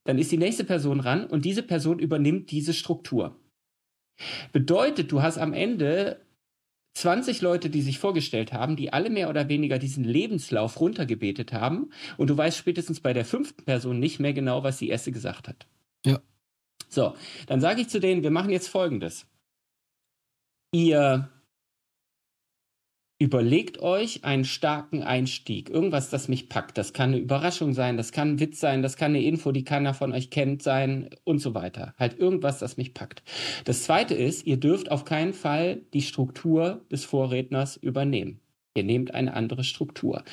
Dann 0.03 0.17
ist 0.17 0.31
die 0.31 0.37
nächste 0.37 0.63
Person 0.63 0.99
dran 0.99 1.25
und 1.25 1.45
diese 1.45 1.63
Person 1.63 1.99
übernimmt 1.99 2.51
diese 2.51 2.73
Struktur. 2.73 3.39
Bedeutet, 4.51 5.11
du 5.11 5.21
hast 5.21 5.37
am 5.37 5.53
Ende 5.53 6.25
20 6.95 7.41
Leute, 7.41 7.69
die 7.69 7.81
sich 7.81 7.99
vorgestellt 7.99 8.51
haben, 8.51 8.75
die 8.75 8.91
alle 8.91 9.09
mehr 9.09 9.29
oder 9.29 9.47
weniger 9.47 9.79
diesen 9.79 10.03
Lebenslauf 10.03 10.79
runtergebetet 10.79 11.53
haben 11.53 11.91
und 12.17 12.29
du 12.29 12.37
weißt 12.37 12.57
spätestens 12.57 12.99
bei 12.99 13.13
der 13.13 13.23
fünften 13.23 13.63
Person 13.63 13.99
nicht 13.99 14.19
mehr 14.19 14.33
genau, 14.33 14.63
was 14.63 14.77
die 14.77 14.89
erste 14.89 15.11
gesagt 15.11 15.47
hat. 15.47 15.67
Ja. 16.05 16.19
So, 16.89 17.15
dann 17.47 17.61
sage 17.61 17.81
ich 17.81 17.87
zu 17.87 17.99
denen, 17.99 18.23
wir 18.23 18.31
machen 18.31 18.49
jetzt 18.49 18.67
Folgendes. 18.67 19.25
Ihr 20.73 21.29
Überlegt 23.21 23.79
euch 23.83 24.23
einen 24.23 24.45
starken 24.45 25.03
Einstieg, 25.03 25.69
irgendwas, 25.69 26.09
das 26.09 26.27
mich 26.27 26.49
packt. 26.49 26.75
Das 26.79 26.91
kann 26.91 27.11
eine 27.11 27.19
Überraschung 27.19 27.75
sein, 27.75 27.95
das 27.95 28.11
kann 28.11 28.29
ein 28.29 28.39
Witz 28.39 28.59
sein, 28.59 28.81
das 28.81 28.97
kann 28.97 29.11
eine 29.11 29.21
Info, 29.21 29.51
die 29.51 29.63
keiner 29.63 29.93
von 29.93 30.11
euch 30.11 30.31
kennt 30.31 30.63
sein 30.63 31.07
und 31.23 31.37
so 31.37 31.53
weiter. 31.53 31.93
Halt 31.99 32.17
irgendwas, 32.17 32.57
das 32.57 32.77
mich 32.77 32.95
packt. 32.95 33.21
Das 33.65 33.83
zweite 33.83 34.15
ist, 34.15 34.47
ihr 34.47 34.57
dürft 34.57 34.89
auf 34.89 35.05
keinen 35.05 35.33
Fall 35.33 35.83
die 35.93 36.01
Struktur 36.01 36.83
des 36.91 37.05
Vorredners 37.05 37.77
übernehmen. 37.77 38.39
Ihr 38.75 38.85
nehmt 38.85 39.13
eine 39.13 39.35
andere 39.35 39.63
Struktur. 39.63 40.23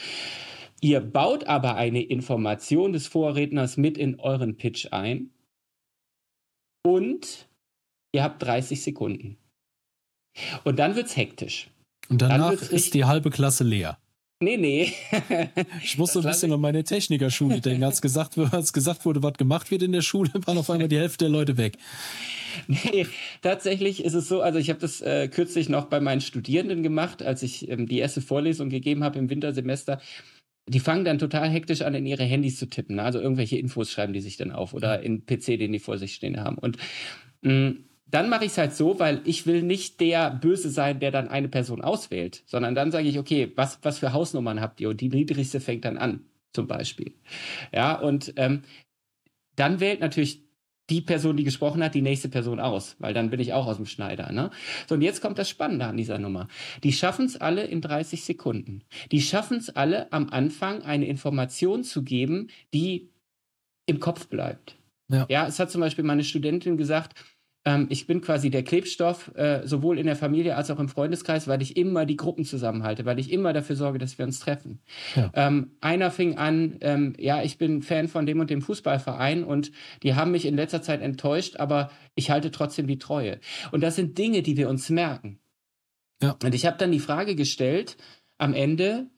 Ihr 0.80 1.02
baut 1.02 1.44
aber 1.44 1.74
eine 1.74 2.00
Information 2.00 2.94
des 2.94 3.06
Vorredners 3.06 3.76
mit 3.76 3.98
in 3.98 4.18
euren 4.18 4.56
Pitch 4.56 4.94
ein 4.94 5.28
und 6.86 7.50
ihr 8.12 8.22
habt 8.22 8.42
30 8.42 8.82
Sekunden. 8.82 9.36
Und 10.64 10.78
dann 10.78 10.96
wird's 10.96 11.18
hektisch. 11.18 11.68
Und 12.08 12.22
danach 12.22 12.52
ist 12.52 12.94
die 12.94 13.04
halbe 13.04 13.30
Klasse 13.30 13.64
leer. 13.64 13.98
Nee, 14.40 14.56
nee. 14.56 14.92
ich 15.82 15.98
muss 15.98 16.12
so 16.12 16.20
ein 16.20 16.26
bisschen 16.26 16.52
an 16.52 16.60
meine 16.60 16.84
Technikerschule 16.84 17.60
denken. 17.60 17.82
Als 17.82 18.00
gesagt, 18.00 18.38
als 18.52 18.72
gesagt 18.72 19.04
wurde, 19.04 19.22
was 19.22 19.34
gemacht 19.34 19.70
wird 19.70 19.82
in 19.82 19.92
der 19.92 20.02
Schule, 20.02 20.30
waren 20.46 20.58
auf 20.58 20.70
einmal 20.70 20.88
die 20.88 20.98
Hälfte 20.98 21.24
der 21.24 21.30
Leute 21.30 21.56
weg. 21.56 21.76
Nee, 22.68 23.06
tatsächlich 23.42 24.04
ist 24.04 24.14
es 24.14 24.28
so, 24.28 24.40
also 24.40 24.58
ich 24.58 24.70
habe 24.70 24.78
das 24.78 25.00
äh, 25.00 25.28
kürzlich 25.28 25.68
noch 25.68 25.86
bei 25.86 26.00
meinen 26.00 26.20
Studierenden 26.20 26.82
gemacht, 26.82 27.22
als 27.22 27.42
ich 27.42 27.68
ähm, 27.68 27.88
die 27.88 27.98
erste 27.98 28.20
Vorlesung 28.20 28.70
gegeben 28.70 29.02
habe 29.02 29.18
im 29.18 29.28
Wintersemester. 29.28 30.00
Die 30.68 30.80
fangen 30.80 31.04
dann 31.04 31.18
total 31.18 31.48
hektisch 31.48 31.82
an, 31.82 31.94
in 31.94 32.06
ihre 32.06 32.24
Handys 32.24 32.58
zu 32.58 32.66
tippen. 32.66 32.96
Ne? 32.96 33.02
Also 33.02 33.20
irgendwelche 33.20 33.58
Infos 33.58 33.90
schreiben 33.90 34.12
die 34.12 34.20
sich 34.20 34.36
dann 34.36 34.52
auf 34.52 34.72
oder 34.72 35.02
in 35.02 35.26
PC, 35.26 35.58
den 35.58 35.72
die 35.72 35.78
vor 35.78 35.98
sich 35.98 36.14
stehen 36.14 36.38
haben. 36.38 36.58
Und 36.58 36.76
mh, 37.42 37.52
mm, 37.52 37.84
dann 38.10 38.28
mache 38.28 38.44
ich 38.44 38.52
es 38.52 38.58
halt 38.58 38.74
so, 38.74 38.98
weil 38.98 39.20
ich 39.24 39.46
will 39.46 39.62
nicht 39.62 40.00
der 40.00 40.30
Böse 40.30 40.70
sein, 40.70 41.00
der 41.00 41.10
dann 41.10 41.28
eine 41.28 41.48
Person 41.48 41.82
auswählt, 41.82 42.42
sondern 42.46 42.74
dann 42.74 42.90
sage 42.90 43.08
ich, 43.08 43.18
okay, 43.18 43.52
was, 43.56 43.78
was 43.82 43.98
für 43.98 44.12
Hausnummern 44.12 44.60
habt 44.60 44.80
ihr? 44.80 44.88
Und 44.88 45.00
die 45.00 45.08
niedrigste 45.08 45.60
fängt 45.60 45.84
dann 45.84 45.98
an, 45.98 46.24
zum 46.52 46.66
Beispiel. 46.66 47.12
Ja, 47.72 47.98
und 47.98 48.32
ähm, 48.36 48.62
dann 49.56 49.80
wählt 49.80 50.00
natürlich 50.00 50.42
die 50.90 51.00
Person, 51.02 51.36
die 51.36 51.44
gesprochen 51.44 51.82
hat, 51.82 51.94
die 51.94 52.02
nächste 52.02 52.28
Person 52.30 52.60
aus, 52.60 52.96
weil 52.98 53.12
dann 53.12 53.28
bin 53.28 53.40
ich 53.40 53.52
auch 53.52 53.66
aus 53.66 53.76
dem 53.76 53.84
Schneider. 53.86 54.32
Ne? 54.32 54.50
So, 54.86 54.94
und 54.94 55.02
jetzt 55.02 55.20
kommt 55.20 55.38
das 55.38 55.50
Spannende 55.50 55.84
an 55.84 55.96
dieser 55.96 56.18
Nummer. 56.18 56.48
Die 56.82 56.92
schaffen 56.92 57.26
es 57.26 57.36
alle 57.36 57.64
in 57.64 57.82
30 57.82 58.24
Sekunden. 58.24 58.82
Die 59.12 59.20
schaffen 59.20 59.58
es 59.58 59.68
alle 59.68 60.10
am 60.12 60.30
Anfang, 60.30 60.82
eine 60.82 61.06
Information 61.06 61.84
zu 61.84 62.02
geben, 62.02 62.48
die 62.72 63.10
im 63.86 64.00
Kopf 64.00 64.28
bleibt. 64.28 64.76
Ja. 65.10 65.26
ja, 65.28 65.46
es 65.46 65.58
hat 65.58 65.70
zum 65.70 65.80
Beispiel 65.80 66.04
meine 66.04 66.24
Studentin 66.24 66.76
gesagt, 66.76 67.14
ähm, 67.64 67.86
ich 67.90 68.06
bin 68.06 68.20
quasi 68.20 68.50
der 68.50 68.62
Klebstoff, 68.62 69.34
äh, 69.34 69.66
sowohl 69.66 69.98
in 69.98 70.06
der 70.06 70.16
Familie 70.16 70.56
als 70.56 70.70
auch 70.70 70.78
im 70.78 70.88
Freundeskreis, 70.88 71.48
weil 71.48 71.60
ich 71.62 71.76
immer 71.76 72.06
die 72.06 72.16
Gruppen 72.16 72.44
zusammenhalte, 72.44 73.04
weil 73.04 73.18
ich 73.18 73.30
immer 73.32 73.52
dafür 73.52 73.76
sorge, 73.76 73.98
dass 73.98 74.18
wir 74.18 74.24
uns 74.24 74.40
treffen. 74.40 74.80
Ja. 75.14 75.30
Ähm, 75.34 75.72
einer 75.80 76.10
fing 76.10 76.36
an, 76.36 76.76
ähm, 76.80 77.14
ja, 77.18 77.42
ich 77.42 77.58
bin 77.58 77.82
Fan 77.82 78.08
von 78.08 78.26
dem 78.26 78.40
und 78.40 78.50
dem 78.50 78.62
Fußballverein 78.62 79.44
und 79.44 79.72
die 80.02 80.14
haben 80.14 80.30
mich 80.30 80.46
in 80.46 80.56
letzter 80.56 80.82
Zeit 80.82 81.02
enttäuscht, 81.02 81.56
aber 81.56 81.90
ich 82.14 82.30
halte 82.30 82.50
trotzdem 82.50 82.86
die 82.86 82.98
Treue. 82.98 83.38
Und 83.72 83.82
das 83.82 83.96
sind 83.96 84.18
Dinge, 84.18 84.42
die 84.42 84.56
wir 84.56 84.68
uns 84.68 84.88
merken. 84.90 85.38
Ja. 86.22 86.36
Und 86.42 86.54
ich 86.54 86.66
habe 86.66 86.78
dann 86.78 86.92
die 86.92 87.00
Frage 87.00 87.34
gestellt, 87.34 87.96
am 88.38 88.54
Ende, 88.54 89.08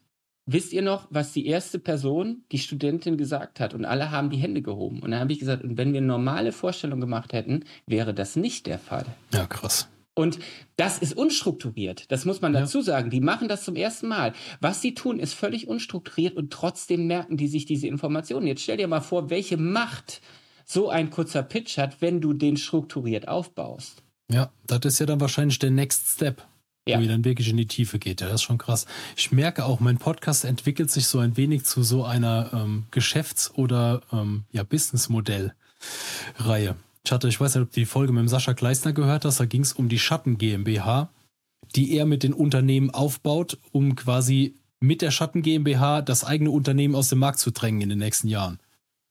wisst 0.52 0.73
ihr 0.73 0.83
noch, 0.83 1.07
was 1.11 1.33
die 1.33 1.47
erste 1.47 1.78
Person, 1.78 2.45
die 2.52 2.59
Studentin, 2.59 3.16
gesagt 3.16 3.61
hat? 3.61 3.75
Und 3.75 3.85
alle 3.85 4.11
haben 4.11 4.30
die 4.30 4.38
Hände 4.38 4.62
gehoben. 4.62 5.00
Und 5.00 5.12
dann 5.12 5.21
habe 5.21 5.33
ich 5.33 5.38
gesagt, 5.38 5.64
und 5.64 5.76
wenn 5.78 5.92
wir 5.92 6.00
normale 6.00 6.52
Vorstellung 6.52 7.00
gemacht 7.00 7.33
hätten, 7.33 7.64
wäre 7.87 8.14
das 8.14 8.37
nicht 8.37 8.66
der 8.66 8.78
Fall. 8.78 9.07
Ja, 9.33 9.47
krass. 9.47 9.88
Und 10.14 10.38
das 10.76 10.99
ist 10.99 11.16
unstrukturiert. 11.16 12.11
Das 12.11 12.25
muss 12.25 12.40
man 12.40 12.52
dazu 12.52 12.78
ja. 12.78 12.85
sagen. 12.85 13.11
Die 13.11 13.21
machen 13.21 13.49
das 13.49 13.64
zum 13.64 13.76
ersten 13.76 14.09
Mal. 14.09 14.33
Was 14.61 14.83
sie 14.83 14.95
tun, 14.95 15.19
ist 15.19 15.35
völlig 15.35 15.69
unstrukturiert 15.69 16.37
und 16.37 16.52
trotzdem 16.52 17.07
merken 17.07 17.37
die 17.37 17.49
sich 17.49 17.64
diese 17.64 17.87
Informationen. 17.87 18.47
Jetzt 18.47 18.62
stell 18.62 18.76
dir 18.76 18.88
mal 18.88 19.00
vor, 19.00 19.30
welche 19.30 19.57
Macht 19.57 20.21
so 20.64 20.88
ein 20.88 21.11
kurzer 21.11 21.42
Pitch 21.42 21.78
hat, 21.78 22.00
wenn 22.00 22.21
du 22.21 22.33
den 22.33 22.57
strukturiert 22.57 23.28
aufbaust. 23.28 24.02
Ja, 24.30 24.52
das 24.66 24.80
ist 24.85 24.99
ja 25.00 25.07
dann 25.07 25.21
wahrscheinlich 25.21 25.59
der 25.59 25.71
Next 25.71 26.07
Step 26.09 26.42
ja. 26.90 26.99
wo 26.99 27.02
ihr 27.02 27.09
dann 27.09 27.25
wirklich 27.25 27.49
in 27.49 27.56
die 27.56 27.66
Tiefe 27.66 27.99
geht. 27.99 28.20
Ja, 28.20 28.26
das 28.26 28.37
ist 28.37 28.42
schon 28.42 28.59
krass. 28.59 28.87
Ich 29.16 29.32
merke 29.32 29.64
auch, 29.64 29.80
mein 29.80 29.99
Podcast 29.99 30.44
entwickelt 30.44 30.90
sich 30.90 31.06
so 31.06 31.18
ein 31.18 31.37
wenig 31.37 31.64
zu 31.64 31.82
so 31.82 32.04
einer 32.04 32.50
ähm, 32.52 32.85
Geschäfts- 32.90 33.52
oder 33.54 34.02
ähm, 34.12 34.44
ja, 34.52 34.62
Businessmodell-Reihe. 34.62 36.76
Ich 37.04 37.12
hatte, 37.12 37.28
ich 37.28 37.40
weiß 37.40 37.54
nicht, 37.54 37.62
ob 37.62 37.70
du 37.70 37.80
die 37.80 37.87
Folge 37.87 38.12
mit 38.12 38.20
dem 38.20 38.28
Sascha 38.28 38.52
Gleisner 38.52 38.92
gehört 38.92 39.25
hast, 39.25 39.40
da 39.40 39.47
ging 39.47 39.62
es 39.62 39.73
um 39.73 39.88
die 39.88 39.99
Schatten 39.99 40.38
GmbH, 40.38 41.11
die 41.75 41.97
er 41.97 42.04
mit 42.04 42.23
den 42.23 42.35
Unternehmen 42.35 42.90
aufbaut, 42.90 43.59
um 43.73 43.97
quasi 43.97 44.54
mit 44.80 45.02
der 45.02 45.11
Schatten 45.11 45.42
GmbH 45.42 46.02
das 46.02 46.25
eigene 46.25 46.50
Unternehmen 46.50 46.94
aus 46.94 47.09
dem 47.09 47.18
Markt 47.18 47.38
zu 47.38 47.50
drängen 47.50 47.82
in 47.82 47.88
den 47.88 47.99
nächsten 47.99 48.28
Jahren. 48.28 48.59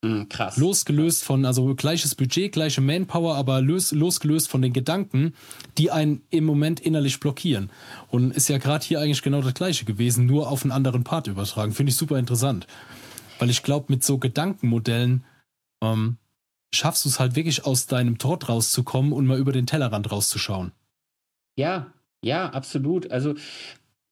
Mhm, 0.01 0.29
krass. 0.29 0.58
Losgelöst 0.58 1.24
von, 1.24 1.46
also 1.46 1.75
gleiches 1.75 2.15
Budget, 2.15 2.53
gleiche 2.53 2.79
Manpower, 2.79 3.36
aber 3.36 3.62
los, 3.62 3.91
losgelöst 3.91 4.48
von 4.50 4.62
den 4.62 4.72
Gedanken, 4.72 5.34
die 5.77 5.91
einen 5.91 6.22
im 6.29 6.46
Moment 6.46 6.79
innerlich 6.79 7.20
blockieren. 7.20 7.70
Und 8.08 8.32
ist 8.32 8.48
ja 8.48 8.60
gerade 8.60 8.86
hier 8.86 9.01
eigentlich 9.01 9.22
genau 9.22 9.41
das 9.41 9.53
gleiche 9.53 9.86
gewesen, 9.86 10.25
nur 10.25 10.50
auf 10.50 10.63
einen 10.63 10.72
anderen 10.72 11.03
Part 11.03 11.27
übertragen. 11.27 11.74
Finde 11.74 11.91
ich 11.91 11.98
super 11.98 12.18
interessant. 12.18 12.65
Weil 13.39 13.50
ich 13.50 13.62
glaube, 13.62 13.88
mit 13.89 14.03
so 14.03 14.18
Gedankenmodellen 14.18 15.25
ähm, 15.82 16.18
schaffst 16.74 17.03
du 17.03 17.10
es 17.10 17.20
halt 17.20 17.36
wirklich 17.36 17.65
aus 17.65 17.88
deinem 17.88 18.18
Trott 18.18 18.48
rauszukommen 18.48 19.12
und 19.12 19.25
mal 19.25 19.39
über 19.39 19.51
den 19.51 19.65
Tellerrand 19.65 20.12
rauszuschauen. 20.12 20.72
Ja, 21.58 21.94
ja, 22.24 22.50
absolut. 22.50 23.12
Also 23.12 23.36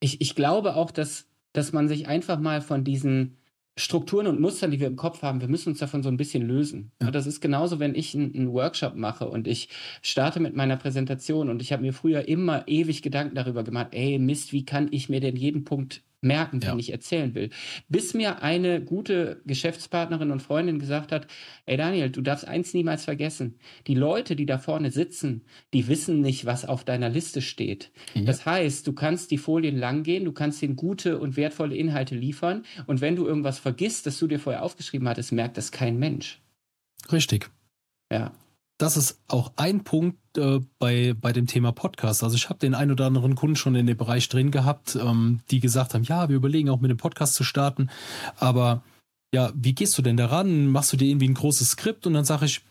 ich, 0.01 0.19
ich 0.19 0.35
glaube 0.35 0.75
auch, 0.75 0.91
dass, 0.91 1.27
dass 1.53 1.71
man 1.71 1.87
sich 1.87 2.07
einfach 2.07 2.39
mal 2.39 2.61
von 2.61 2.83
diesen 2.83 3.36
Strukturen 3.77 4.25
und 4.25 4.39
Mustern, 4.39 4.71
die 4.71 4.79
wir 4.79 4.87
im 4.87 4.95
Kopf 4.95 5.21
haben, 5.21 5.39
wir 5.39 5.47
müssen 5.47 5.69
uns 5.69 5.79
davon 5.79 6.01
so 6.01 6.09
ein 6.09 6.17
bisschen 6.17 6.41
lösen. 6.41 6.91
Ja. 7.01 7.11
Das 7.11 7.27
ist 7.27 7.41
genauso, 7.41 7.79
wenn 7.79 7.93
ich 7.93 8.15
einen 8.15 8.51
Workshop 8.51 8.95
mache 8.95 9.29
und 9.29 9.47
ich 9.47 9.69
starte 10.01 10.39
mit 10.39 10.55
meiner 10.55 10.77
Präsentation 10.77 11.49
und 11.49 11.61
ich 11.61 11.71
habe 11.71 11.83
mir 11.83 11.93
früher 11.93 12.27
immer 12.27 12.67
ewig 12.67 13.03
Gedanken 13.03 13.35
darüber 13.35 13.63
gemacht, 13.63 13.89
ey 13.91 14.17
Mist, 14.17 14.51
wie 14.51 14.65
kann 14.65 14.87
ich 14.91 15.09
mir 15.09 15.19
denn 15.19 15.35
jeden 15.35 15.63
Punkt 15.63 16.01
merken, 16.27 16.59
den 16.59 16.71
ja. 16.71 16.77
ich 16.77 16.91
erzählen 16.91 17.33
will. 17.33 17.49
Bis 17.89 18.13
mir 18.13 18.43
eine 18.43 18.81
gute 18.81 19.41
Geschäftspartnerin 19.45 20.31
und 20.31 20.41
Freundin 20.41 20.79
gesagt 20.79 21.11
hat, 21.11 21.27
ey 21.65 21.77
Daniel, 21.77 22.09
du 22.09 22.21
darfst 22.21 22.47
eins 22.47 22.73
niemals 22.73 23.05
vergessen. 23.05 23.59
Die 23.87 23.95
Leute, 23.95 24.35
die 24.35 24.45
da 24.45 24.57
vorne 24.57 24.91
sitzen, 24.91 25.45
die 25.73 25.87
wissen 25.87 26.21
nicht, 26.21 26.45
was 26.45 26.65
auf 26.65 26.83
deiner 26.83 27.09
Liste 27.09 27.41
steht. 27.41 27.91
Ja. 28.13 28.23
Das 28.23 28.45
heißt, 28.45 28.85
du 28.85 28.93
kannst 28.93 29.31
die 29.31 29.37
Folien 29.37 29.77
lang 29.77 30.03
gehen, 30.03 30.25
du 30.25 30.33
kannst 30.33 30.61
ihnen 30.61 30.75
gute 30.75 31.17
und 31.19 31.37
wertvolle 31.37 31.75
Inhalte 31.75 32.15
liefern 32.15 32.63
und 32.85 33.01
wenn 33.01 33.15
du 33.15 33.25
irgendwas 33.25 33.59
vergisst, 33.59 34.05
das 34.05 34.19
du 34.19 34.27
dir 34.27 34.39
vorher 34.39 34.63
aufgeschrieben 34.63 35.07
hattest, 35.07 35.31
merkt 35.31 35.57
das 35.57 35.71
kein 35.71 35.97
Mensch. 35.97 36.41
Richtig. 37.11 37.49
Ja 38.11 38.33
das 38.77 38.95
ist 38.95 39.19
auch 39.27 39.53
ein 39.55 39.83
Punkt 39.83 40.37
äh, 40.37 40.59
bei, 40.77 41.15
bei 41.19 41.33
dem 41.33 41.47
Thema 41.47 41.71
Podcast. 41.71 42.23
Also 42.23 42.35
ich 42.35 42.49
habe 42.49 42.59
den 42.59 42.75
ein 42.75 42.91
oder 42.91 43.07
anderen 43.07 43.35
Kunden 43.35 43.55
schon 43.55 43.75
in 43.75 43.87
dem 43.87 43.97
Bereich 43.97 44.29
drin 44.29 44.51
gehabt, 44.51 44.95
ähm, 44.95 45.39
die 45.49 45.59
gesagt 45.59 45.93
haben, 45.93 46.03
ja, 46.03 46.29
wir 46.29 46.35
überlegen 46.35 46.69
auch 46.69 46.79
mit 46.79 46.91
dem 46.91 46.97
Podcast 46.97 47.33
zu 47.33 47.43
starten. 47.43 47.89
Aber 48.37 48.83
ja, 49.33 49.51
wie 49.55 49.73
gehst 49.73 49.97
du 49.97 50.01
denn 50.01 50.17
daran? 50.17 50.67
Machst 50.67 50.93
du 50.93 50.97
dir 50.97 51.07
irgendwie 51.07 51.27
ein 51.27 51.33
großes 51.33 51.71
Skript? 51.71 52.05
Und 52.05 52.13
dann 52.13 52.25
sage 52.25 52.45
ich, 52.45 52.61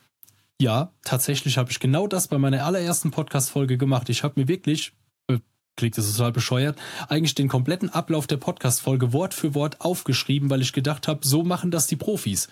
ja, 0.61 0.93
tatsächlich 1.03 1.59
habe 1.59 1.71
ich 1.71 1.81
genau 1.81 2.07
das 2.07 2.29
bei 2.29 2.39
meiner 2.39 2.65
allerersten 2.65 3.11
Podcast-Folge 3.11 3.77
gemacht. 3.77 4.09
Ich 4.09 4.23
habe 4.23 4.41
mir 4.41 4.49
wirklich, 4.49 4.93
äh, 5.29 5.39
klingt 5.77 5.99
das 5.99 6.11
total 6.11 6.33
bescheuert, 6.33 6.79
eigentlich 7.09 7.35
den 7.35 7.49
kompletten 7.49 7.91
Ablauf 7.91 8.29
der 8.29 8.39
Podcast-Folge 8.39 9.13
Wort 9.13 9.35
für 9.35 9.55
Wort 9.55 9.81
aufgeschrieben, 9.81 10.51
weil 10.51 10.63
ich 10.63 10.73
gedacht 10.73 11.09
habe, 11.09 11.27
so 11.27 11.43
machen 11.43 11.73
das 11.73 11.89
die 11.89 11.97
Profis. 11.97 12.49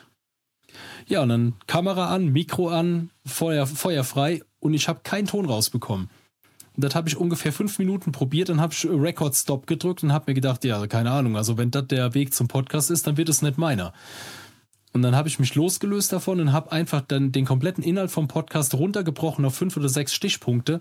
Ja, 1.06 1.22
und 1.22 1.28
dann 1.28 1.54
Kamera 1.66 2.08
an, 2.08 2.32
Mikro 2.32 2.68
an, 2.68 3.10
Feuer, 3.26 3.66
Feuer 3.66 4.04
frei 4.04 4.42
und 4.60 4.74
ich 4.74 4.88
habe 4.88 5.00
keinen 5.02 5.26
Ton 5.26 5.46
rausbekommen. 5.46 6.10
Und 6.76 6.82
das 6.82 6.94
habe 6.94 7.08
ich 7.08 7.16
ungefähr 7.16 7.52
fünf 7.52 7.78
Minuten 7.78 8.12
probiert, 8.12 8.48
dann 8.48 8.60
habe 8.60 8.72
ich 8.72 8.84
Record 8.84 9.34
Stop 9.36 9.66
gedrückt 9.66 10.02
und 10.02 10.12
habe 10.12 10.30
mir 10.30 10.34
gedacht, 10.34 10.64
ja, 10.64 10.86
keine 10.86 11.12
Ahnung, 11.12 11.36
also 11.36 11.56
wenn 11.56 11.70
das 11.70 11.86
der 11.86 12.14
Weg 12.14 12.34
zum 12.34 12.48
Podcast 12.48 12.90
ist, 12.90 13.06
dann 13.06 13.16
wird 13.16 13.28
es 13.28 13.42
nicht 13.42 13.58
meiner. 13.58 13.92
Und 14.92 15.02
dann 15.02 15.16
habe 15.16 15.28
ich 15.28 15.38
mich 15.38 15.54
losgelöst 15.54 16.12
davon 16.12 16.40
und 16.40 16.52
habe 16.52 16.70
einfach 16.72 17.00
dann 17.00 17.32
den 17.32 17.44
kompletten 17.44 17.82
Inhalt 17.82 18.10
vom 18.10 18.28
Podcast 18.28 18.74
runtergebrochen 18.74 19.44
auf 19.44 19.54
fünf 19.54 19.76
oder 19.76 19.88
sechs 19.88 20.14
Stichpunkte 20.14 20.80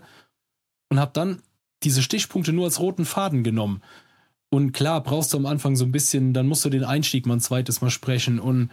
und 0.88 1.00
habe 1.00 1.10
dann 1.12 1.42
diese 1.82 2.02
Stichpunkte 2.02 2.52
nur 2.52 2.64
als 2.64 2.80
roten 2.80 3.04
Faden 3.04 3.42
genommen. 3.42 3.82
Und 4.50 4.72
klar, 4.72 5.02
brauchst 5.02 5.32
du 5.32 5.36
am 5.38 5.46
Anfang 5.46 5.74
so 5.74 5.84
ein 5.84 5.90
bisschen, 5.90 6.32
dann 6.32 6.46
musst 6.46 6.64
du 6.64 6.70
den 6.70 6.84
Einstieg 6.84 7.26
mal 7.26 7.34
ein 7.34 7.40
zweites 7.40 7.80
Mal 7.80 7.90
sprechen 7.90 8.38
und 8.38 8.70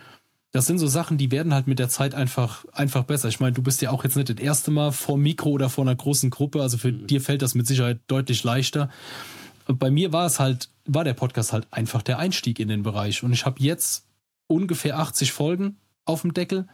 das 0.51 0.65
sind 0.65 0.79
so 0.79 0.87
Sachen, 0.87 1.17
die 1.17 1.31
werden 1.31 1.53
halt 1.53 1.67
mit 1.67 1.79
der 1.79 1.89
Zeit 1.89 2.13
einfach, 2.13 2.65
einfach 2.73 3.03
besser. 3.03 3.29
Ich 3.29 3.39
meine, 3.39 3.53
du 3.53 3.61
bist 3.61 3.81
ja 3.81 3.91
auch 3.91 4.03
jetzt 4.03 4.17
nicht 4.17 4.29
das 4.29 4.37
erste 4.37 4.69
Mal 4.69 4.91
vor 4.91 5.17
Mikro 5.17 5.49
oder 5.49 5.69
vor 5.69 5.85
einer 5.85 5.95
großen 5.95 6.29
Gruppe, 6.29 6.61
also 6.61 6.77
für 6.77 6.91
mhm. 6.91 7.07
dir 7.07 7.21
fällt 7.21 7.41
das 7.41 7.55
mit 7.55 7.67
Sicherheit 7.67 7.99
deutlich 8.07 8.43
leichter. 8.43 8.89
Bei 9.67 9.89
mir 9.89 10.11
war 10.11 10.25
es 10.25 10.39
halt, 10.39 10.69
war 10.85 11.05
der 11.05 11.13
Podcast 11.13 11.53
halt 11.53 11.67
einfach 11.71 12.01
der 12.01 12.19
Einstieg 12.19 12.59
in 12.59 12.67
den 12.67 12.83
Bereich. 12.83 13.23
Und 13.23 13.31
ich 13.31 13.45
habe 13.45 13.61
jetzt 13.61 14.05
ungefähr 14.47 14.99
80 14.99 15.31
Folgen 15.31 15.77
auf 16.03 16.21
dem 16.21 16.33
Deckel, 16.33 16.67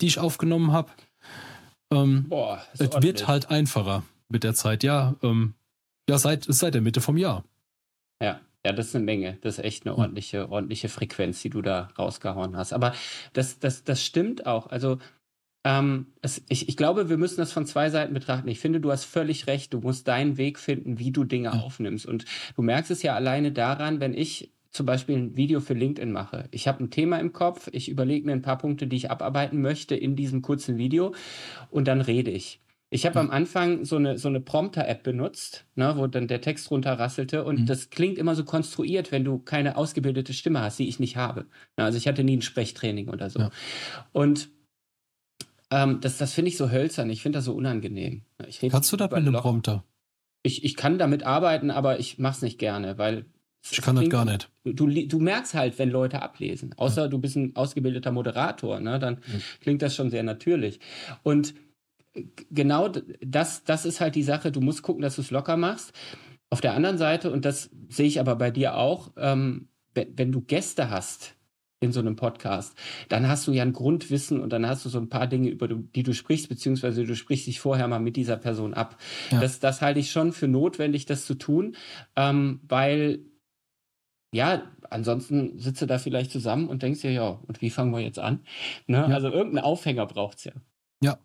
die 0.00 0.06
ich 0.06 0.20
aufgenommen 0.20 0.72
habe. 0.72 0.90
Ähm, 1.90 2.28
Boah, 2.28 2.62
es 2.74 2.80
wird 3.02 3.26
halt 3.26 3.50
einfacher 3.50 4.04
mit 4.28 4.44
der 4.44 4.54
Zeit, 4.54 4.84
ja. 4.84 5.16
Ähm, 5.22 5.54
ja, 6.08 6.18
seit, 6.18 6.44
seit 6.48 6.74
der 6.74 6.80
Mitte 6.80 7.00
vom 7.00 7.16
Jahr. 7.16 7.44
Ja. 8.22 8.40
Ja, 8.64 8.72
das 8.72 8.88
ist 8.88 8.96
eine 8.96 9.04
Menge. 9.04 9.38
Das 9.40 9.58
ist 9.58 9.64
echt 9.64 9.86
eine 9.86 9.94
hm. 9.94 10.00
ordentliche, 10.00 10.50
ordentliche 10.50 10.88
Frequenz, 10.88 11.40
die 11.42 11.50
du 11.50 11.62
da 11.62 11.88
rausgehauen 11.98 12.56
hast. 12.56 12.72
Aber 12.72 12.94
das, 13.32 13.58
das, 13.58 13.84
das 13.84 14.04
stimmt 14.04 14.46
auch. 14.46 14.66
Also, 14.66 14.98
ähm, 15.64 16.06
es, 16.22 16.42
ich, 16.48 16.68
ich 16.68 16.76
glaube, 16.76 17.08
wir 17.10 17.18
müssen 17.18 17.38
das 17.38 17.52
von 17.52 17.66
zwei 17.66 17.90
Seiten 17.90 18.14
betrachten. 18.14 18.48
Ich 18.48 18.60
finde, 18.60 18.80
du 18.80 18.90
hast 18.90 19.04
völlig 19.04 19.46
recht. 19.46 19.72
Du 19.72 19.80
musst 19.80 20.08
deinen 20.08 20.36
Weg 20.36 20.58
finden, 20.58 20.98
wie 20.98 21.10
du 21.10 21.24
Dinge 21.24 21.50
mhm. 21.50 21.60
aufnimmst. 21.60 22.06
Und 22.06 22.24
du 22.56 22.62
merkst 22.62 22.90
es 22.90 23.02
ja 23.02 23.14
alleine 23.14 23.52
daran, 23.52 24.00
wenn 24.00 24.14
ich 24.14 24.52
zum 24.70 24.86
Beispiel 24.86 25.16
ein 25.16 25.36
Video 25.36 25.60
für 25.60 25.74
LinkedIn 25.74 26.12
mache. 26.12 26.48
Ich 26.52 26.68
habe 26.68 26.84
ein 26.84 26.90
Thema 26.90 27.18
im 27.18 27.32
Kopf, 27.32 27.68
ich 27.72 27.88
überlege 27.88 28.26
mir 28.26 28.32
ein 28.32 28.42
paar 28.42 28.58
Punkte, 28.58 28.86
die 28.86 28.96
ich 28.96 29.10
abarbeiten 29.10 29.60
möchte 29.60 29.96
in 29.96 30.14
diesem 30.14 30.42
kurzen 30.42 30.78
Video 30.78 31.14
und 31.70 31.88
dann 31.88 32.00
rede 32.00 32.30
ich. 32.30 32.60
Ich 32.92 33.06
habe 33.06 33.20
am 33.20 33.30
Anfang 33.30 33.84
so 33.84 33.96
eine, 33.96 34.18
so 34.18 34.26
eine 34.26 34.40
Prompter-App 34.40 35.04
benutzt, 35.04 35.64
ne, 35.76 35.94
wo 35.96 36.08
dann 36.08 36.26
der 36.26 36.40
Text 36.40 36.72
runterrasselte 36.72 37.44
und 37.44 37.60
mhm. 37.60 37.66
das 37.66 37.90
klingt 37.90 38.18
immer 38.18 38.34
so 38.34 38.44
konstruiert, 38.44 39.12
wenn 39.12 39.24
du 39.24 39.38
keine 39.38 39.76
ausgebildete 39.76 40.32
Stimme 40.34 40.60
hast, 40.60 40.80
die 40.80 40.88
ich 40.88 40.98
nicht 40.98 41.16
habe. 41.16 41.46
Also 41.76 41.96
ich 41.96 42.08
hatte 42.08 42.24
nie 42.24 42.36
ein 42.36 42.42
Sprechtraining 42.42 43.08
oder 43.08 43.30
so. 43.30 43.38
Ja. 43.38 43.50
Und 44.12 44.50
ähm, 45.70 46.00
das, 46.00 46.18
das 46.18 46.34
finde 46.34 46.48
ich 46.48 46.56
so 46.56 46.72
hölzern, 46.72 47.08
ich 47.10 47.22
finde 47.22 47.38
das 47.38 47.44
so 47.44 47.54
unangenehm. 47.54 48.22
Kannst 48.70 48.92
du 48.92 48.96
das 48.96 49.10
mit 49.10 49.18
einem 49.18 49.34
Prompter? 49.34 49.84
Ich, 50.42 50.64
ich 50.64 50.74
kann 50.74 50.98
damit 50.98 51.22
arbeiten, 51.22 51.70
aber 51.70 52.00
ich 52.00 52.18
mache 52.18 52.36
es 52.36 52.42
nicht 52.42 52.58
gerne, 52.58 52.98
weil 52.98 53.26
ich 53.70 53.82
kann 53.82 53.94
das 53.94 54.08
gar 54.08 54.24
nicht. 54.24 54.50
Du, 54.64 54.88
du 54.88 55.18
merkst 55.18 55.54
halt, 55.54 55.78
wenn 55.78 55.90
Leute 55.90 56.22
ablesen. 56.22 56.74
Außer 56.76 57.02
ja. 57.02 57.08
du 57.08 57.18
bist 57.18 57.36
ein 57.36 57.54
ausgebildeter 57.54 58.10
Moderator, 58.10 58.80
ne? 58.80 58.98
dann 58.98 59.18
ja. 59.26 59.38
klingt 59.60 59.82
das 59.82 59.94
schon 59.94 60.10
sehr 60.10 60.22
natürlich. 60.22 60.80
Und 61.22 61.54
genau 62.50 62.88
das, 63.20 63.64
das 63.64 63.84
ist 63.84 64.00
halt 64.00 64.14
die 64.14 64.22
Sache. 64.22 64.52
Du 64.52 64.60
musst 64.60 64.82
gucken, 64.82 65.02
dass 65.02 65.16
du 65.16 65.22
es 65.22 65.30
locker 65.30 65.56
machst. 65.56 65.92
Auf 66.50 66.60
der 66.60 66.74
anderen 66.74 66.98
Seite, 66.98 67.30
und 67.30 67.44
das 67.44 67.70
sehe 67.88 68.06
ich 68.06 68.18
aber 68.18 68.36
bei 68.36 68.50
dir 68.50 68.76
auch, 68.76 69.12
ähm, 69.16 69.68
wenn, 69.94 70.32
du 70.32 70.40
Gäste 70.40 70.90
hast, 70.90 71.36
in 71.82 71.92
so 71.92 72.00
einem 72.00 72.14
Podcast, 72.14 72.76
dann 73.08 73.26
hast 73.26 73.46
du 73.46 73.52
ja 73.52 73.62
ein 73.62 73.72
Grundwissen 73.72 74.40
und 74.40 74.52
dann 74.52 74.66
hast 74.66 74.84
du 74.84 74.90
so 74.90 74.98
ein 74.98 75.08
paar 75.08 75.26
Dinge, 75.26 75.48
über 75.48 75.66
die 75.66 76.02
du 76.02 76.12
sprichst, 76.12 76.50
beziehungsweise 76.50 77.04
du 77.04 77.16
sprichst 77.16 77.46
dich 77.46 77.58
vorher 77.58 77.88
mal 77.88 78.00
mit 78.00 78.16
dieser 78.16 78.36
Person 78.36 78.74
ab. 78.74 78.98
Ja. 79.30 79.40
Das, 79.40 79.60
das 79.60 79.80
halte 79.80 79.98
ich 79.98 80.10
schon 80.10 80.32
für 80.32 80.46
notwendig, 80.46 81.06
das 81.06 81.24
zu 81.24 81.34
tun, 81.34 81.76
ähm, 82.16 82.60
weil 82.68 83.20
ja, 84.32 84.62
ansonsten 84.90 85.58
sitzt 85.58 85.82
du 85.82 85.86
da 85.86 85.98
vielleicht 85.98 86.30
zusammen 86.30 86.68
und 86.68 86.82
denkst 86.82 87.00
dir, 87.00 87.12
ja, 87.12 87.40
und 87.46 87.60
wie 87.62 87.70
fangen 87.70 87.92
wir 87.92 88.00
jetzt 88.00 88.18
an? 88.18 88.40
Ne? 88.86 88.98
Ja. 88.98 89.06
Also 89.06 89.28
irgendeinen 89.28 89.64
Aufhänger 89.64 90.06
braucht 90.06 90.38
es 90.38 90.44
ja. 90.44 90.52
Ja. 91.02 91.18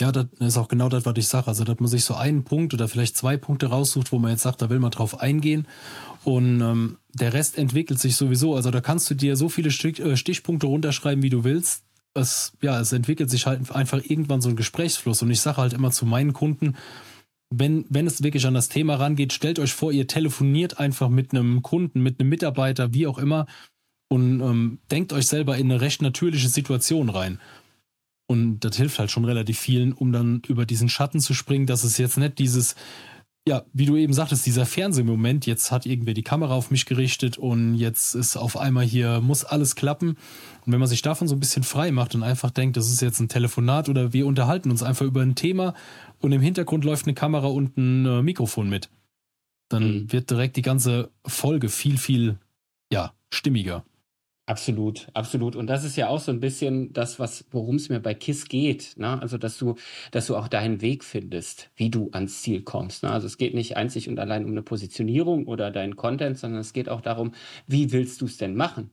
Ja, 0.00 0.10
das 0.10 0.26
ist 0.40 0.56
auch 0.56 0.68
genau 0.68 0.88
das, 0.88 1.06
was 1.06 1.14
ich 1.16 1.28
sage. 1.28 1.46
Also, 1.46 1.62
dass 1.62 1.78
man 1.78 1.88
sich 1.88 2.04
so 2.04 2.14
einen 2.14 2.44
Punkt 2.44 2.74
oder 2.74 2.88
vielleicht 2.88 3.16
zwei 3.16 3.36
Punkte 3.36 3.66
raussucht, 3.66 4.10
wo 4.10 4.18
man 4.18 4.32
jetzt 4.32 4.42
sagt, 4.42 4.60
da 4.60 4.68
will 4.70 4.80
man 4.80 4.90
drauf 4.90 5.20
eingehen. 5.20 5.68
Und 6.24 6.60
ähm, 6.60 6.98
der 7.12 7.32
Rest 7.32 7.58
entwickelt 7.58 8.00
sich 8.00 8.16
sowieso. 8.16 8.56
Also, 8.56 8.70
da 8.70 8.80
kannst 8.80 9.08
du 9.10 9.14
dir 9.14 9.36
so 9.36 9.48
viele 9.48 9.68
äh, 9.68 10.16
Stichpunkte 10.16 10.66
runterschreiben, 10.66 11.22
wie 11.22 11.30
du 11.30 11.44
willst. 11.44 11.84
Es, 12.14 12.52
ja, 12.60 12.80
es 12.80 12.92
entwickelt 12.92 13.30
sich 13.30 13.46
halt 13.46 13.70
einfach 13.70 14.02
irgendwann 14.02 14.40
so 14.40 14.48
ein 14.48 14.56
Gesprächsfluss. 14.56 15.22
Und 15.22 15.30
ich 15.30 15.40
sage 15.40 15.58
halt 15.58 15.72
immer 15.72 15.92
zu 15.92 16.06
meinen 16.06 16.32
Kunden, 16.32 16.76
wenn, 17.50 17.84
wenn 17.88 18.06
es 18.06 18.22
wirklich 18.22 18.46
an 18.46 18.54
das 18.54 18.68
Thema 18.68 18.96
rangeht, 18.96 19.32
stellt 19.32 19.60
euch 19.60 19.72
vor, 19.72 19.92
ihr 19.92 20.08
telefoniert 20.08 20.78
einfach 20.78 21.08
mit 21.08 21.32
einem 21.32 21.62
Kunden, 21.62 22.02
mit 22.02 22.18
einem 22.18 22.30
Mitarbeiter, 22.30 22.92
wie 22.94 23.06
auch 23.06 23.18
immer, 23.18 23.46
und 24.08 24.40
ähm, 24.40 24.78
denkt 24.90 25.12
euch 25.12 25.26
selber 25.26 25.56
in 25.56 25.70
eine 25.70 25.80
recht 25.80 26.02
natürliche 26.02 26.48
Situation 26.48 27.08
rein. 27.08 27.40
Und 28.26 28.60
das 28.60 28.76
hilft 28.76 28.98
halt 28.98 29.10
schon 29.10 29.24
relativ 29.24 29.58
vielen, 29.58 29.92
um 29.92 30.12
dann 30.12 30.42
über 30.46 30.64
diesen 30.64 30.88
Schatten 30.88 31.20
zu 31.20 31.34
springen, 31.34 31.66
dass 31.66 31.84
es 31.84 31.98
jetzt 31.98 32.16
nicht 32.16 32.38
dieses, 32.38 32.74
ja, 33.46 33.64
wie 33.74 33.84
du 33.84 33.96
eben 33.96 34.14
sagtest, 34.14 34.46
dieser 34.46 34.64
Fernsehmoment, 34.64 35.44
jetzt 35.44 35.70
hat 35.70 35.84
irgendwer 35.84 36.14
die 36.14 36.22
Kamera 36.22 36.54
auf 36.54 36.70
mich 36.70 36.86
gerichtet 36.86 37.36
und 37.36 37.74
jetzt 37.74 38.14
ist 38.14 38.36
auf 38.36 38.56
einmal 38.56 38.84
hier, 38.84 39.20
muss 39.20 39.44
alles 39.44 39.76
klappen. 39.76 40.16
Und 40.64 40.72
wenn 40.72 40.80
man 40.80 40.88
sich 40.88 41.02
davon 41.02 41.28
so 41.28 41.36
ein 41.36 41.40
bisschen 41.40 41.62
frei 41.62 41.92
macht 41.92 42.14
und 42.14 42.22
einfach 42.22 42.50
denkt, 42.50 42.78
das 42.78 42.90
ist 42.90 43.02
jetzt 43.02 43.20
ein 43.20 43.28
Telefonat 43.28 43.90
oder 43.90 44.14
wir 44.14 44.26
unterhalten 44.26 44.70
uns 44.70 44.82
einfach 44.82 45.04
über 45.04 45.20
ein 45.20 45.34
Thema 45.34 45.74
und 46.20 46.32
im 46.32 46.40
Hintergrund 46.40 46.84
läuft 46.84 47.06
eine 47.06 47.14
Kamera 47.14 47.48
und 47.48 47.76
ein 47.76 48.06
äh, 48.06 48.22
Mikrofon 48.22 48.70
mit, 48.70 48.88
dann 49.68 49.82
mhm. 49.82 50.12
wird 50.12 50.30
direkt 50.30 50.56
die 50.56 50.62
ganze 50.62 51.10
Folge 51.26 51.68
viel, 51.68 51.98
viel, 51.98 52.38
ja, 52.90 53.12
stimmiger. 53.30 53.84
Absolut, 54.46 55.08
absolut. 55.14 55.56
Und 55.56 55.68
das 55.68 55.84
ist 55.84 55.96
ja 55.96 56.08
auch 56.08 56.20
so 56.20 56.30
ein 56.30 56.38
bisschen 56.38 56.92
das, 56.92 57.18
was, 57.18 57.46
worum 57.50 57.76
es 57.76 57.88
mir 57.88 57.98
bei 58.00 58.12
KISS 58.12 58.46
geht. 58.48 58.92
Ne? 58.98 59.20
Also, 59.22 59.38
dass 59.38 59.56
du, 59.56 59.74
dass 60.10 60.26
du 60.26 60.36
auch 60.36 60.48
deinen 60.48 60.82
Weg 60.82 61.02
findest, 61.02 61.70
wie 61.76 61.88
du 61.88 62.10
ans 62.12 62.42
Ziel 62.42 62.62
kommst. 62.62 63.04
Ne? 63.04 63.10
Also, 63.10 63.26
es 63.26 63.38
geht 63.38 63.54
nicht 63.54 63.78
einzig 63.78 64.06
und 64.06 64.18
allein 64.18 64.44
um 64.44 64.50
eine 64.50 64.62
Positionierung 64.62 65.46
oder 65.46 65.70
deinen 65.70 65.96
Content, 65.96 66.36
sondern 66.36 66.60
es 66.60 66.74
geht 66.74 66.90
auch 66.90 67.00
darum, 67.00 67.32
wie 67.66 67.90
willst 67.92 68.20
du 68.20 68.26
es 68.26 68.36
denn 68.36 68.54
machen? 68.54 68.90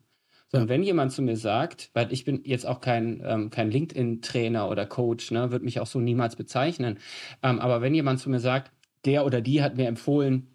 Sondern 0.48 0.70
wenn 0.70 0.84
jemand 0.84 1.12
zu 1.12 1.22
mir 1.22 1.36
sagt, 1.36 1.90
weil 1.94 2.14
ich 2.14 2.24
bin 2.24 2.42
jetzt 2.46 2.66
auch 2.66 2.80
kein, 2.80 3.22
ähm, 3.26 3.50
kein 3.50 3.72
LinkedIn-Trainer 3.72 4.70
oder 4.70 4.86
Coach, 4.86 5.32
ne, 5.32 5.52
wird 5.52 5.64
mich 5.64 5.82
auch 5.82 5.88
so 5.88 6.00
niemals 6.00 6.38
bezeichnen. 6.38 6.98
Ähm, 7.44 7.60
aber 7.60 7.82
wenn 7.82 7.94
jemand 7.94 8.22
zu 8.22 8.30
mir 8.30 8.40
sagt, 8.40 8.72
der 9.06 9.26
oder 9.26 9.42
die 9.42 9.62
hat 9.62 9.76
mir 9.76 9.88
empfohlen, 9.88 10.48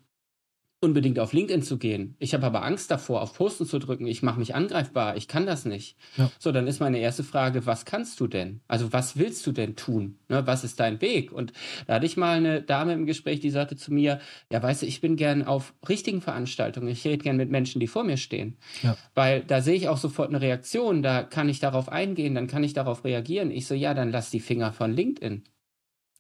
unbedingt 0.81 1.19
auf 1.19 1.33
LinkedIn 1.33 1.63
zu 1.63 1.79
gehen. 1.79 2.17
Ich 2.19 2.35
habe 2.35 2.45
aber 2.45 2.63
Angst 2.63 2.91
davor, 2.91 3.23
auf 3.23 3.35
Posten 3.35 3.65
zu 3.65 3.79
drücken. 3.79 4.07
Ich 4.07 4.23
mache 4.23 4.39
mich 4.39 4.55
angreifbar. 4.55 5.17
Ich 5.17 5.27
kann 5.27 5.47
das 5.47 5.65
nicht. 5.65 5.97
Ja. 6.17 6.31
So, 6.39 6.53
dann 6.53 6.67
ist 6.67 6.81
meine 6.81 6.99
erste 6.99 7.25
Frage, 7.25 7.65
was 7.65 7.87
kannst 7.87 8.21
du 8.21 8.27
denn? 8.27 8.61
Also 8.69 8.93
was 8.93 9.17
willst 9.17 9.47
du 9.47 9.53
denn 9.53 9.75
tun? 9.75 10.19
Ne, 10.29 10.47
was 10.47 10.65
ist 10.65 10.79
dein 10.79 11.01
Weg? 11.01 11.33
Und 11.33 11.55
da 11.87 11.95
hatte 11.95 12.07
ich 12.07 12.19
mal 12.19 12.37
eine 12.37 12.61
Dame 12.61 12.93
im 12.93 13.07
Gespräch, 13.07 13.41
die 13.41 13.51
sagte 13.51 13.77
zu 13.77 13.93
mir, 13.93 14.21
ja, 14.53 14.63
weißt 14.63 14.83
du, 14.83 14.87
ich 14.87 15.01
bin 15.01 15.17
gern 15.17 15.45
auf 15.45 15.75
richtigen 15.89 16.21
Veranstaltungen. 16.21 16.89
Ich 16.89 17.05
rede 17.07 17.25
gern 17.25 17.37
mit 17.37 17.51
Menschen, 17.51 17.81
die 17.81 17.87
vor 17.87 18.05
mir 18.05 18.19
stehen. 18.19 18.59
Ja. 18.83 18.97
Weil 19.15 19.43
da 19.43 19.63
sehe 19.63 19.77
ich 19.77 19.89
auch 19.89 19.99
sofort 19.99 20.29
eine 20.29 20.43
Reaktion. 20.43 21.03
Da 21.03 21.23
kann 21.23 21.49
ich 21.49 21.59
darauf 21.59 21.89
eingehen, 21.89 22.35
dann 22.35 22.49
kann 22.49 22.63
ich 22.63 22.75
darauf 22.75 23.05
reagieren. 23.05 23.51
Ich 23.51 23.67
so, 23.67 23.75
ja, 23.75 23.95
dann 23.95 24.11
lass 24.11 24.31
die 24.31 24.41
Finger 24.41 24.75
von 24.75 24.93
LinkedIn. 24.93 25.45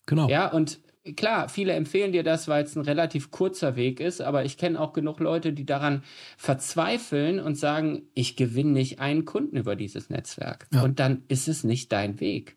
Genau. 0.07 0.29
Ja, 0.29 0.51
und 0.51 0.81
klar, 1.14 1.49
viele 1.49 1.73
empfehlen 1.73 2.12
dir 2.12 2.23
das, 2.23 2.49
weil 2.49 2.64
es 2.64 2.77
ein 2.77 2.83
relativ 2.83 3.31
kurzer 3.31 3.77
Weg 3.77 4.01
ist, 4.01 4.21
aber 4.21 4.45
ich 4.45 4.57
kenne 4.57 4.81
auch 4.81 4.92
genug 4.92 5.21
Leute, 5.21 5.53
die 5.53 5.66
daran 5.66 6.03
verzweifeln 6.37 7.38
und 7.38 7.57
sagen, 7.57 8.03
ich 8.14 8.37
gewinne 8.37 8.73
nicht 8.73 8.99
einen 8.99 9.25
Kunden 9.25 9.57
über 9.57 9.77
dieses 9.77 10.11
Netzwerk. 10.11 10.66
Ja. 10.73 10.83
Und 10.83 10.99
dann 10.99 11.23
ist 11.29 11.49
es 11.49 11.64
nicht 11.64 11.92
dein 11.92 12.21
Weg. 12.21 12.57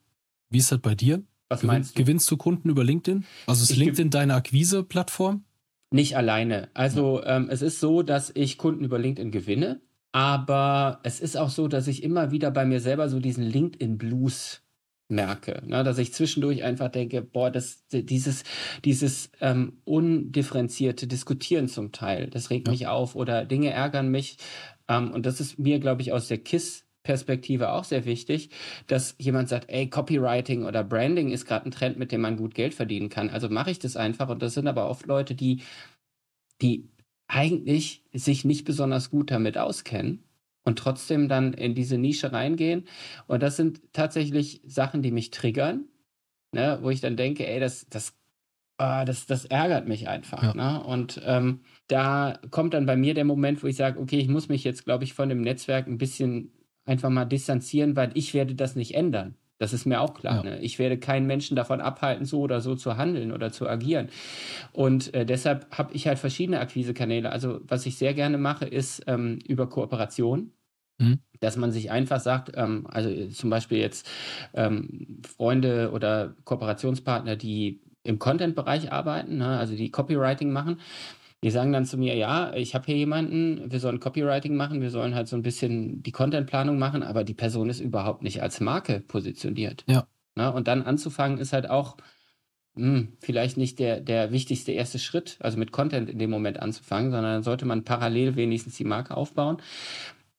Wie 0.50 0.58
ist 0.58 0.72
das 0.72 0.80
bei 0.80 0.96
dir? 0.96 1.24
Was 1.50 1.62
Gewin 1.62 1.74
meinst 1.74 1.98
du? 1.98 2.02
Gewinnst 2.02 2.30
du 2.32 2.38
Kunden 2.38 2.70
über 2.70 2.84
LinkedIn? 2.84 3.26
Also 3.48 3.64
ist 3.64 3.72
ich 3.72 3.78
LinkedIn 3.78 4.10
deine 4.10 4.36
Akquise-Plattform? 4.36 5.44
Nicht 5.92 6.16
alleine. 6.16 6.70
Also 6.74 7.20
ja. 7.20 7.38
ähm, 7.38 7.50
es 7.50 7.62
ist 7.62 7.80
so, 7.80 8.04
dass 8.04 8.32
ich 8.36 8.58
Kunden 8.58 8.84
über 8.84 9.00
LinkedIn 9.00 9.32
gewinne, 9.32 9.82
aber 10.12 11.00
es 11.04 11.20
ist 11.20 11.38
auch 11.38 11.50
so, 11.50 11.68
dass 11.68 11.88
ich 11.88 12.04
immer 12.04 12.32
wieder 12.32 12.52
bei 12.52 12.66
mir 12.66 12.80
selber 12.80 13.10
so 13.10 13.20
diesen 13.20 13.44
LinkedIn-Blues 13.44 14.62
merke, 15.10 15.64
ne, 15.66 15.84
dass 15.84 15.98
ich 15.98 16.14
zwischendurch 16.14 16.64
einfach 16.64 16.90
denke, 16.90 17.22
boah, 17.22 17.52
das, 17.52 17.86
dieses, 17.92 18.44
dieses 18.86 19.32
ähm, 19.42 19.82
undifferenzierte 19.84 21.08
Diskutieren 21.08 21.68
zum 21.68 21.92
Teil, 21.92 22.28
das 22.28 22.50
regt 22.50 22.68
ja. 22.68 22.72
mich 22.72 22.88
auf 22.88 23.16
oder 23.16 23.46
Dinge 23.46 23.72
ärgern 23.72 24.10
mich. 24.10 24.38
Ähm, 24.88 25.12
und 25.12 25.26
das 25.26 25.42
ist 25.42 25.60
mir, 25.60 25.80
glaube 25.80 26.02
ich, 26.02 26.14
aus 26.14 26.28
der 26.28 26.38
KISS 26.38 26.86
Perspektive 27.02 27.72
auch 27.72 27.86
sehr 27.86 28.06
wichtig, 28.06 28.50
dass 28.88 29.16
jemand 29.18 29.50
sagt, 29.50 29.70
ey, 29.70 29.90
Copywriting 29.90 30.66
oder 30.66 30.84
Branding 30.84 31.32
ist 31.32 31.46
gerade 31.46 31.66
ein 31.66 31.72
Trend, 31.72 31.98
mit 31.98 32.12
dem 32.12 32.22
man 32.22 32.38
gut 32.38 32.54
Geld 32.54 32.74
verdienen 32.74 33.10
kann. 33.10 33.30
Also 33.30 33.50
mache 33.50 33.72
ich 33.72 33.80
das 33.80 33.96
einfach. 33.96 34.30
Und 34.30 34.44
das 34.44 34.54
sind 34.54 34.68
aber 34.68 34.90
oft 34.90 35.08
Leute, 35.08 35.34
die, 35.34 35.64
die 36.62 36.90
eigentlich 37.28 38.04
sich 38.14 38.44
nicht 38.44 38.66
besonders 38.66 39.10
gut 39.10 39.32
damit 39.32 39.58
auskennen 39.58 40.24
und 40.64 40.80
trotzdem 40.80 41.28
dann 41.28 41.54
in 41.54 41.76
diese 41.76 41.98
Nische 41.98 42.32
reingehen. 42.32 42.86
Und 43.28 43.44
das 43.44 43.56
sind 43.56 43.82
tatsächlich 43.94 44.62
Sachen, 44.66 45.02
die 45.02 45.12
mich 45.12 45.32
triggern, 45.32 45.86
ne, 46.54 46.80
wo 46.82 46.90
ich 46.90 47.02
dann 47.02 47.18
denke, 47.18 47.48
ey, 47.48 47.60
das, 47.60 47.88
das, 47.90 48.14
ah, 48.78 49.06
das, 49.06 49.26
das 49.26 49.46
ärgert 49.46 49.88
mich 49.88 50.08
einfach. 50.08 50.44
Ja. 50.44 50.54
Ne? 50.54 50.84
Und 50.84 51.22
ähm, 51.26 51.62
da 51.88 52.40
kommt 52.52 52.74
dann 52.74 52.86
bei 52.86 52.96
mir 52.96 53.14
der 53.14 53.26
Moment, 53.26 53.64
wo 53.64 53.68
ich 53.68 53.76
sage, 53.76 54.00
okay, 54.00 54.20
ich 54.20 54.28
muss 54.28 54.50
mich 54.50 54.64
jetzt, 54.64 54.86
glaube 54.86 55.04
ich, 55.04 55.14
von 55.14 55.30
dem 55.30 55.42
Netzwerk 55.42 55.88
ein 55.88 55.98
bisschen 55.98 56.52
einfach 56.86 57.10
mal 57.10 57.26
distanzieren, 57.26 57.96
weil 57.96 58.12
ich 58.16 58.34
werde 58.34 58.56
das 58.56 58.76
nicht 58.76 58.96
ändern. 58.96 59.36
Das 59.60 59.74
ist 59.74 59.86
mir 59.86 60.02
auch 60.02 60.14
klar. 60.14 60.44
Ja. 60.44 60.52
Ne? 60.52 60.60
Ich 60.62 60.80
werde 60.80 60.98
keinen 60.98 61.28
Menschen 61.28 61.56
davon 61.56 61.82
abhalten, 61.82 62.26
so 62.26 62.40
oder 62.40 62.62
so 62.62 62.76
zu 62.76 62.98
handeln 62.98 63.32
oder 63.32 63.52
zu 63.52 63.68
agieren. 63.68 64.10
Und 64.72 65.14
äh, 65.14 65.26
deshalb 65.26 65.68
habe 65.78 65.94
ich 65.94 66.08
halt 66.08 66.18
verschiedene 66.18 66.60
Akquisekanäle. 66.60 67.32
Also 67.32 67.60
was 67.68 67.86
ich 67.86 67.98
sehr 67.98 68.14
gerne 68.14 68.38
mache, 68.38 68.66
ist 68.66 69.04
ähm, 69.06 69.40
über 69.46 69.70
Kooperation. 69.70 70.54
Mhm. 70.98 71.20
Dass 71.40 71.56
man 71.56 71.72
sich 71.72 71.92
einfach 71.92 72.20
sagt, 72.20 72.52
ähm, 72.56 72.88
also 72.90 73.28
zum 73.28 73.50
Beispiel 73.50 73.78
jetzt 73.78 74.10
ähm, 74.54 75.22
Freunde 75.26 75.92
oder 75.92 76.36
Kooperationspartner, 76.44 77.36
die 77.36 77.82
im 78.04 78.20
Content-Bereich 78.20 78.92
arbeiten, 78.92 79.38
ne, 79.38 79.58
also 79.58 79.76
die 79.76 79.92
Copywriting 79.92 80.52
machen, 80.52 80.80
die 81.44 81.52
sagen 81.52 81.72
dann 81.72 81.86
zu 81.86 81.98
mir, 81.98 82.16
ja, 82.16 82.54
ich 82.54 82.76
habe 82.76 82.86
hier 82.86 82.98
jemanden, 82.98 83.72
wir 83.72 83.80
sollen 83.80 84.00
Copywriting 84.00 84.56
machen, 84.56 84.82
wir 84.82 84.90
sollen 84.90 85.16
halt 85.16 85.28
so 85.28 85.36
ein 85.36 85.42
bisschen 85.42 86.04
die 86.04 86.12
Contentplanung 86.12 86.78
machen, 86.78 87.02
aber 87.02 87.24
die 87.24 87.34
Person 87.34 87.70
ist 87.70 87.80
überhaupt 87.80 88.24
nicht 88.24 88.42
als 88.42 88.60
Marke 88.60 89.00
positioniert. 89.00 89.84
Ja. 89.88 90.08
Na, 90.36 90.50
ne? 90.50 90.56
und 90.56 90.68
dann 90.68 90.82
anzufangen 90.82 91.38
ist 91.38 91.54
halt 91.54 91.70
auch 91.70 91.98
mh, 92.76 92.98
hm, 92.98 93.18
vielleicht 93.20 93.58
nicht 93.58 93.80
der, 93.80 94.02
der 94.02 94.32
wichtigste 94.32 94.72
erste 94.74 95.00
Schritt, 95.00 95.38
also 95.40 95.58
mit 95.58 95.72
Content 95.72 96.10
in 96.10 96.20
dem 96.20 96.30
Moment 96.30 96.60
anzufangen, 96.60 97.12
sondern 97.12 97.34
dann 97.36 97.44
sollte 97.44 97.66
man 97.66 97.84
parallel 97.84 98.36
wenigstens 98.36 98.76
die 98.76 98.86
Marke 98.86 99.16
aufbauen. 99.16 99.58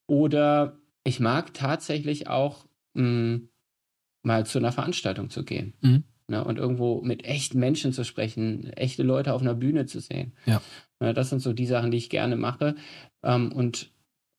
Oder 0.06 0.78
ich 1.04 1.20
mag 1.20 1.54
tatsächlich 1.54 2.28
auch 2.28 2.66
mh, 2.94 3.02
hm, 3.02 3.48
mal 4.22 4.44
zu 4.44 4.58
einer 4.58 4.72
Veranstaltung 4.72 5.30
zu 5.30 5.44
gehen. 5.44 5.74
Mhm. 5.80 6.04
Ne, 6.28 6.44
und 6.44 6.58
irgendwo 6.58 7.02
mit 7.02 7.24
echten 7.24 7.58
Menschen 7.58 7.92
zu 7.92 8.04
sprechen, 8.04 8.72
echte 8.74 9.02
Leute 9.02 9.34
auf 9.34 9.40
einer 9.40 9.54
Bühne 9.54 9.86
zu 9.86 9.98
sehen. 9.98 10.32
Ja. 10.46 10.62
Ne, 11.00 11.14
das 11.14 11.30
sind 11.30 11.40
so 11.40 11.52
die 11.52 11.66
Sachen, 11.66 11.90
die 11.90 11.98
ich 11.98 12.10
gerne 12.10 12.36
mache. 12.36 12.76
Ähm, 13.22 13.52
und 13.52 13.90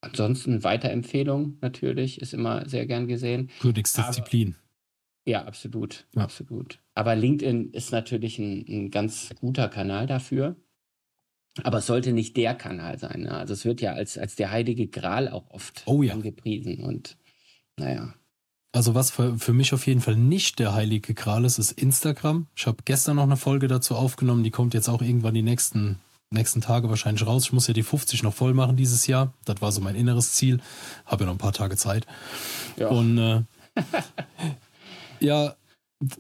ansonsten 0.02 0.64
Weiterempfehlung 0.64 1.58
natürlich 1.62 2.22
ist 2.22 2.34
immer 2.34 2.68
sehr 2.70 2.86
gern 2.86 3.08
gesehen. 3.08 3.50
Königsdisziplin. 3.60 4.56
Ja, 5.26 5.46
absolut, 5.46 6.08
ja. 6.16 6.24
absolut. 6.24 6.80
Aber 6.96 7.16
LinkedIn 7.16 7.72
ist 7.72 7.92
natürlich 7.92 8.40
ein, 8.40 8.66
ein, 8.68 8.92
ganz 8.92 9.30
guter 9.40 9.70
Kanal 9.70 10.08
dafür. 10.08 10.56
Aber 11.64 11.80
es 11.80 11.86
sollte 11.86 12.14
nicht 12.14 12.38
der 12.38 12.56
Kanal 12.56 12.98
sein. 12.98 13.24
Ne? 13.24 13.32
Also 13.32 13.54
es 13.54 13.66
wird 13.66 13.82
ja 13.82 13.94
als, 13.94 14.18
als 14.18 14.36
der 14.36 14.52
heilige 14.52 14.88
Gral 14.88 15.28
auch 15.28 15.50
oft 15.50 15.84
oh, 15.86 16.02
ja. 16.02 16.14
angepriesen. 16.14 16.80
Und 16.84 17.18
naja. 17.78 18.14
Also 18.72 18.96
was 18.96 19.12
für, 19.12 19.38
für 19.38 19.54
mich 19.54 19.74
auf 19.74 19.86
jeden 19.86 20.00
Fall 20.00 20.16
nicht 20.16 20.60
der 20.60 20.74
heilige 20.74 21.14
Gral 21.14 21.44
ist, 21.44 21.60
ist 21.60 21.74
Instagram. 21.74 22.48
Ich 22.56 22.68
habe 22.68 22.78
gestern 22.86 23.18
noch 23.18 23.24
eine 23.24 23.36
Folge 23.36 23.68
dazu 23.68 23.96
aufgenommen, 23.96 24.44
die 24.44 24.52
kommt 24.52 24.74
jetzt 24.74 24.88
auch 24.88 25.02
irgendwann 25.02 25.34
die 25.34 25.42
nächsten, 25.42 26.00
nächsten 26.32 26.62
Tage 26.62 26.90
wahrscheinlich 26.90 27.26
raus. 27.26 27.46
Ich 27.46 27.54
muss 27.54 27.68
ja 27.68 27.74
die 27.74 27.84
50 27.84 28.24
noch 28.24 28.34
voll 28.34 28.54
machen 28.54 28.78
dieses 28.78 29.08
Jahr. 29.08 29.34
Das 29.46 29.62
war 29.62 29.72
so 29.72 29.82
mein 29.82 29.96
inneres 29.96 30.34
Ziel. 30.34 30.60
Habe 31.06 31.24
ja 31.24 31.26
noch 31.28 31.36
ein 31.36 31.40
paar 31.40 31.54
Tage 31.54 31.76
Zeit. 31.76 32.08
Ja. 32.78 32.88
Und 32.88 33.18
äh, 33.18 33.44
ja, 35.20 35.56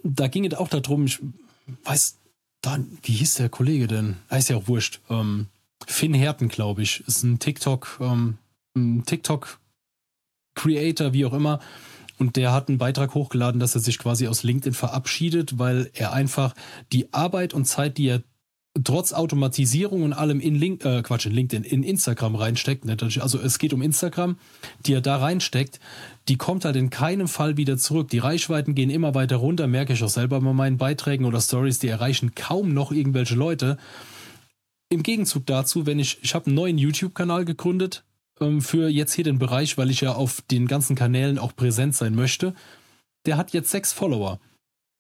da 0.04 0.28
ging 0.28 0.46
es 0.46 0.54
auch 0.54 0.68
darum, 0.68 1.06
ich 1.06 1.20
weiß, 1.86 2.18
da, 2.62 2.78
wie 3.04 3.14
hieß 3.14 3.36
der 3.36 3.50
Kollege 3.50 3.88
denn? 3.88 4.18
Ah, 4.30 4.38
ist 4.38 4.50
ja 4.50 4.58
auch 4.58 4.68
wurscht. 4.68 5.00
Ähm, 5.10 5.48
Finn 5.88 6.14
Herten, 6.14 6.50
glaube 6.50 6.84
ich, 6.84 7.04
ist 7.08 7.24
ein 7.24 7.40
TikTok, 7.40 7.98
ähm, 8.02 8.38
ein 8.76 9.04
TikTok-Creator, 9.06 11.14
wie 11.14 11.26
auch 11.26 11.34
immer. 11.34 11.60
Und 12.20 12.36
der 12.36 12.52
hat 12.52 12.70
einen 12.70 12.78
Beitrag 12.78 13.16
hochgeladen, 13.16 13.60
dass 13.60 13.74
er 13.74 13.82
sich 13.82 13.98
quasi 13.98 14.28
aus 14.28 14.44
LinkedIn 14.44 14.74
verabschiedet, 14.74 15.58
weil 15.58 15.90
er 15.94 16.14
einfach 16.14 16.54
die 16.92 17.12
Arbeit 17.14 17.56
und 17.56 17.66
Zeit, 17.66 17.98
die 17.98 18.10
er 18.10 18.22
trotz 18.84 19.12
Automatisierung 19.12 20.04
und 20.04 20.14
allem 20.14 20.40
in 20.40 20.56
Link, 20.56 20.86
äh, 20.86 21.02
Quatsch, 21.02 21.26
in 21.26 21.34
LinkedIn, 21.34 21.64
in 21.64 21.84
Instagram 21.84 22.36
reinsteckt, 22.36 22.86
also 23.20 23.40
es 23.40 23.60
geht 23.60 23.74
um 23.74 23.82
Instagram, 23.82 24.38
die 24.86 24.94
er 24.94 25.02
da 25.02 25.18
reinsteckt, 25.18 25.80
die 26.28 26.38
kommt 26.38 26.64
halt 26.64 26.78
in 26.78 26.90
keinem 26.90 27.28
Fall 27.28 27.58
wieder 27.58 27.78
zurück. 27.78 28.10
Die 28.10 28.20
Reichweiten 28.20 28.74
gehen 28.74 28.90
immer 28.90 29.14
weiter 29.14 29.38
runter, 29.38 29.68
merke 29.68 29.94
ich 29.94 30.04
auch 30.04 30.10
selber 30.10 30.40
bei 30.40 30.54
meinen 30.54 30.78
Beiträgen 30.78 31.26
oder 31.26 31.42
Stories, 31.42 31.80
die 31.80 31.88
erreichen 31.88 32.34
kaum 32.34 32.74
noch 32.74 32.92
irgendwelche 32.92 33.36
Leute. 33.36 33.78
Im 34.90 35.04
Gegenzug 35.04 35.46
dazu, 35.46 35.86
wenn 35.86 36.00
ich, 36.00 36.20
ich 36.22 36.34
habe 36.36 36.48
einen 36.48 36.56
neuen 36.56 36.78
YouTube-Kanal 36.78 37.46
gegründet 37.46 38.04
ähm, 38.40 38.62
für 38.62 38.88
jetzt 38.90 39.14
hier 39.14 39.24
den 39.24 39.40
Bereich, 39.40 39.78
weil 39.78 39.90
ich 39.90 40.02
ja 40.02 40.14
auf 40.14 40.42
den 40.50 40.68
ganzen 40.68 40.96
Kanälen 40.96 41.40
auch 41.40 41.56
präsent 41.56 41.96
sein 41.96 42.16
möchte. 42.16 42.54
Der 43.26 43.38
hat 43.38 43.54
jetzt 43.54 43.72
sechs 43.72 43.94
Follower. 43.94 44.40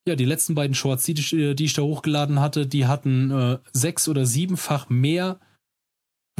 Ja, 0.08 0.16
die 0.16 0.26
letzten 0.26 0.56
beiden 0.56 0.74
Shorts, 0.74 1.04
die, 1.04 1.14
die 1.14 1.64
ich 1.64 1.74
da 1.74 1.84
hochgeladen 1.84 2.40
hatte, 2.40 2.66
die 2.66 2.88
hatten 2.88 3.30
äh, 3.32 3.58
sechs 3.72 4.08
oder 4.08 4.26
siebenfach 4.26 4.90
mehr 4.90 5.40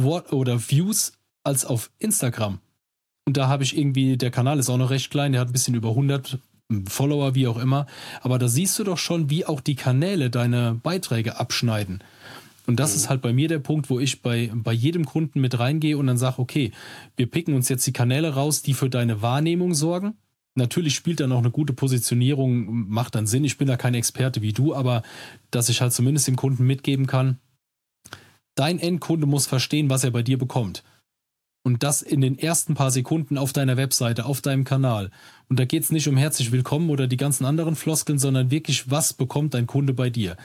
Wort 0.00 0.32
oder 0.32 0.68
Views 0.68 1.12
als 1.44 1.64
auf 1.64 1.90
Instagram. 1.98 2.58
Und 3.24 3.36
da 3.36 3.48
habe 3.48 3.62
ich 3.62 3.76
irgendwie, 3.76 4.16
der 4.16 4.30
Kanal 4.30 4.58
ist 4.58 4.68
auch 4.68 4.78
noch 4.78 4.90
recht 4.90 5.10
klein, 5.10 5.32
der 5.32 5.40
hat 5.40 5.48
ein 5.48 5.52
bisschen 5.52 5.76
über 5.76 5.90
100 5.90 6.38
hm, 6.70 6.86
Follower, 6.86 7.34
wie 7.36 7.46
auch 7.46 7.58
immer. 7.58 7.86
Aber 8.20 8.38
da 8.38 8.48
siehst 8.48 8.78
du 8.78 8.84
doch 8.84 8.98
schon, 8.98 9.30
wie 9.30 9.46
auch 9.46 9.60
die 9.60 9.76
Kanäle 9.76 10.28
deine 10.28 10.74
Beiträge 10.82 11.38
abschneiden. 11.38 12.02
Und 12.66 12.80
das 12.80 12.92
mhm. 12.92 12.96
ist 12.96 13.08
halt 13.08 13.22
bei 13.22 13.32
mir 13.32 13.48
der 13.48 13.58
Punkt, 13.58 13.90
wo 13.90 14.00
ich 14.00 14.22
bei, 14.22 14.50
bei 14.52 14.72
jedem 14.72 15.04
Kunden 15.04 15.40
mit 15.40 15.58
reingehe 15.58 15.98
und 15.98 16.06
dann 16.06 16.18
sage, 16.18 16.38
okay, 16.38 16.72
wir 17.16 17.30
picken 17.30 17.54
uns 17.54 17.68
jetzt 17.68 17.86
die 17.86 17.92
Kanäle 17.92 18.34
raus, 18.34 18.62
die 18.62 18.74
für 18.74 18.90
deine 18.90 19.22
Wahrnehmung 19.22 19.74
sorgen. 19.74 20.14
Natürlich 20.54 20.94
spielt 20.94 21.20
dann 21.20 21.32
auch 21.32 21.38
eine 21.38 21.50
gute 21.50 21.72
Positionierung, 21.72 22.88
macht 22.88 23.14
dann 23.14 23.26
Sinn. 23.26 23.44
Ich 23.44 23.56
bin 23.56 23.68
da 23.68 23.76
kein 23.76 23.94
Experte 23.94 24.42
wie 24.42 24.52
du, 24.52 24.74
aber 24.74 25.02
dass 25.50 25.68
ich 25.68 25.80
halt 25.80 25.92
zumindest 25.92 26.28
dem 26.28 26.36
Kunden 26.36 26.66
mitgeben 26.66 27.06
kann, 27.06 27.38
dein 28.54 28.78
Endkunde 28.78 29.26
muss 29.26 29.46
verstehen, 29.46 29.88
was 29.88 30.04
er 30.04 30.10
bei 30.10 30.22
dir 30.22 30.38
bekommt. 30.38 30.82
Und 31.64 31.82
das 31.84 32.02
in 32.02 32.20
den 32.20 32.38
ersten 32.38 32.74
paar 32.74 32.90
Sekunden 32.90 33.38
auf 33.38 33.52
deiner 33.52 33.76
Webseite, 33.76 34.26
auf 34.26 34.40
deinem 34.40 34.64
Kanal. 34.64 35.10
Und 35.48 35.60
da 35.60 35.64
geht 35.64 35.84
es 35.84 35.92
nicht 35.92 36.08
um 36.08 36.16
herzlich 36.16 36.50
willkommen 36.50 36.90
oder 36.90 37.06
die 37.06 37.16
ganzen 37.16 37.44
anderen 37.44 37.76
Floskeln, 37.76 38.18
sondern 38.18 38.50
wirklich, 38.50 38.90
was 38.90 39.12
bekommt 39.12 39.54
dein 39.54 39.68
Kunde 39.68 39.94
bei 39.94 40.10
dir? 40.10 40.36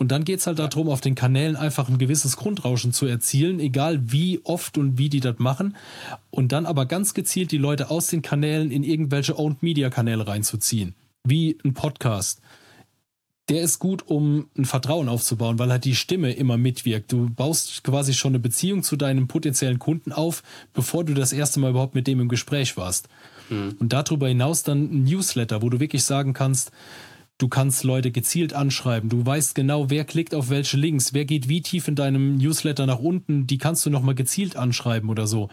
Und 0.00 0.10
dann 0.10 0.24
geht 0.24 0.40
es 0.40 0.46
halt 0.46 0.58
darum, 0.58 0.88
auf 0.88 1.02
den 1.02 1.14
Kanälen 1.14 1.56
einfach 1.56 1.90
ein 1.90 1.98
gewisses 1.98 2.38
Grundrauschen 2.38 2.94
zu 2.94 3.04
erzielen, 3.04 3.60
egal 3.60 4.00
wie 4.10 4.40
oft 4.44 4.78
und 4.78 4.96
wie 4.96 5.10
die 5.10 5.20
das 5.20 5.38
machen. 5.38 5.76
Und 6.30 6.52
dann 6.52 6.64
aber 6.64 6.86
ganz 6.86 7.12
gezielt 7.12 7.52
die 7.52 7.58
Leute 7.58 7.90
aus 7.90 8.06
den 8.06 8.22
Kanälen 8.22 8.70
in 8.70 8.82
irgendwelche 8.82 9.38
Owned-Media-Kanäle 9.38 10.26
reinzuziehen. 10.26 10.94
Wie 11.22 11.58
ein 11.66 11.74
Podcast. 11.74 12.40
Der 13.50 13.60
ist 13.60 13.78
gut, 13.78 14.04
um 14.06 14.48
ein 14.56 14.64
Vertrauen 14.64 15.10
aufzubauen, 15.10 15.58
weil 15.58 15.70
halt 15.70 15.84
die 15.84 15.94
Stimme 15.94 16.32
immer 16.32 16.56
mitwirkt. 16.56 17.12
Du 17.12 17.28
baust 17.28 17.84
quasi 17.84 18.14
schon 18.14 18.30
eine 18.30 18.38
Beziehung 18.38 18.82
zu 18.82 18.96
deinem 18.96 19.28
potenziellen 19.28 19.78
Kunden 19.78 20.12
auf, 20.12 20.42
bevor 20.72 21.04
du 21.04 21.12
das 21.12 21.34
erste 21.34 21.60
Mal 21.60 21.72
überhaupt 21.72 21.94
mit 21.94 22.06
dem 22.06 22.20
im 22.20 22.28
Gespräch 22.28 22.78
warst. 22.78 23.10
Mhm. 23.50 23.76
Und 23.78 23.92
darüber 23.92 24.28
hinaus 24.28 24.62
dann 24.62 24.84
ein 24.84 25.04
Newsletter, 25.04 25.60
wo 25.60 25.68
du 25.68 25.78
wirklich 25.78 26.04
sagen 26.04 26.32
kannst, 26.32 26.70
Du 27.40 27.48
kannst 27.48 27.84
Leute 27.84 28.10
gezielt 28.10 28.52
anschreiben. 28.52 29.08
Du 29.08 29.24
weißt 29.24 29.54
genau, 29.54 29.88
wer 29.88 30.04
klickt 30.04 30.34
auf 30.34 30.50
welche 30.50 30.76
Links, 30.76 31.14
wer 31.14 31.24
geht 31.24 31.48
wie 31.48 31.62
tief 31.62 31.88
in 31.88 31.94
deinem 31.94 32.36
Newsletter 32.36 32.84
nach 32.84 32.98
unten. 32.98 33.46
Die 33.46 33.56
kannst 33.56 33.86
du 33.86 33.88
nochmal 33.88 34.14
gezielt 34.14 34.56
anschreiben 34.56 35.08
oder 35.08 35.26
so. 35.26 35.48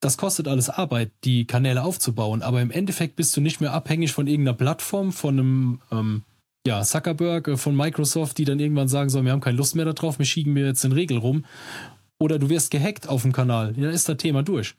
Das 0.00 0.16
kostet 0.16 0.48
alles 0.48 0.68
Arbeit, 0.68 1.12
die 1.22 1.46
Kanäle 1.46 1.84
aufzubauen. 1.84 2.42
Aber 2.42 2.60
im 2.60 2.72
Endeffekt 2.72 3.14
bist 3.14 3.36
du 3.36 3.40
nicht 3.40 3.60
mehr 3.60 3.72
abhängig 3.72 4.10
von 4.10 4.26
irgendeiner 4.26 4.56
Plattform, 4.56 5.12
von 5.12 5.38
einem 5.38 5.80
ähm, 5.92 6.22
ja, 6.66 6.82
Zuckerberg, 6.82 7.46
äh, 7.46 7.56
von 7.56 7.76
Microsoft, 7.76 8.36
die 8.38 8.44
dann 8.44 8.58
irgendwann 8.58 8.88
sagen 8.88 9.08
sollen, 9.08 9.26
wir 9.26 9.32
haben 9.32 9.40
keine 9.40 9.58
Lust 9.58 9.76
mehr 9.76 9.84
darauf, 9.84 10.18
wir 10.18 10.26
schieben 10.26 10.54
mir 10.54 10.66
jetzt 10.66 10.82
den 10.82 10.90
Regel 10.90 11.18
rum. 11.18 11.44
Oder 12.18 12.40
du 12.40 12.48
wirst 12.48 12.72
gehackt 12.72 13.08
auf 13.08 13.22
dem 13.22 13.32
Kanal. 13.32 13.74
Ja, 13.76 13.84
dann 13.84 13.94
ist 13.94 14.08
das 14.08 14.16
Thema 14.16 14.42
durch. 14.42 14.74